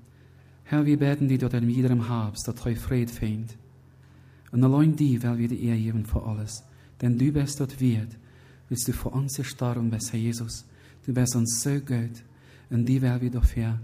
Herr, 0.66 0.86
wir 0.86 0.98
beten 0.98 1.28
dir 1.28 1.38
dort 1.38 1.54
in 1.54 1.70
jedem 1.70 2.10
Habs, 2.10 2.44
dass 2.44 2.56
du 2.56 2.76
Fried 2.76 3.12
findet. 3.12 3.56
Und 4.52 4.64
allein 4.64 4.96
die, 4.96 5.22
weil 5.24 5.38
wir 5.38 5.48
die 5.48 5.64
Ehre 5.66 5.78
geben 5.78 6.06
für 6.06 6.24
alles. 6.24 6.64
Denn 7.02 7.18
du 7.18 7.32
bist 7.32 7.60
dort 7.60 7.80
wert, 7.80 8.16
willst 8.70 8.88
du 8.88 8.94
für 8.94 9.10
uns 9.10 9.36
gestorben 9.36 9.90
bist, 9.90 10.14
Herr 10.14 10.20
Jesus. 10.20 10.66
Du 11.06 11.14
bist 11.14 11.36
uns 11.36 11.62
so 11.62 11.80
gut. 11.80 12.24
Und 12.70 12.86
die 12.86 13.02
werden 13.02 13.22
wir 13.22 13.32
dafür 13.32 13.80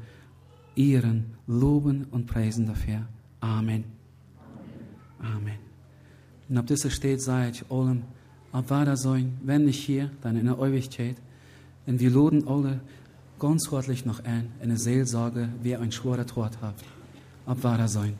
ehren, 0.76 1.34
loben 1.48 2.06
und 2.12 2.28
preisen 2.28 2.66
dafür. 2.66 3.08
Amen. 3.42 3.84
Amen. 5.20 5.60
Und 6.48 6.58
ab 6.58 6.68
dieser 6.68 6.90
steht, 6.90 7.20
ich 7.20 7.72
allem, 7.72 8.04
ab 8.52 8.70
war 8.70 8.98
sein, 8.98 9.38
wenn 9.44 9.66
nicht 9.66 9.84
hier, 9.84 10.10
dann 10.22 10.38
in 10.38 10.46
der 10.46 10.58
Ewigkeit. 10.58 11.16
Und 11.86 12.00
wir 12.00 12.10
loben 12.10 12.48
alle 12.48 12.82
ganz 13.40 13.72
herzlich 13.72 14.06
noch 14.06 14.24
ein, 14.24 14.52
eine 14.62 14.78
Seelsorge, 14.78 15.50
wer 15.62 15.80
ein 15.82 15.92
schwerer 15.92 16.26
Tod 16.26 16.62
hat. 16.62 16.76
Ab 17.46 17.64
war 17.64 17.88
sein. 17.88 18.14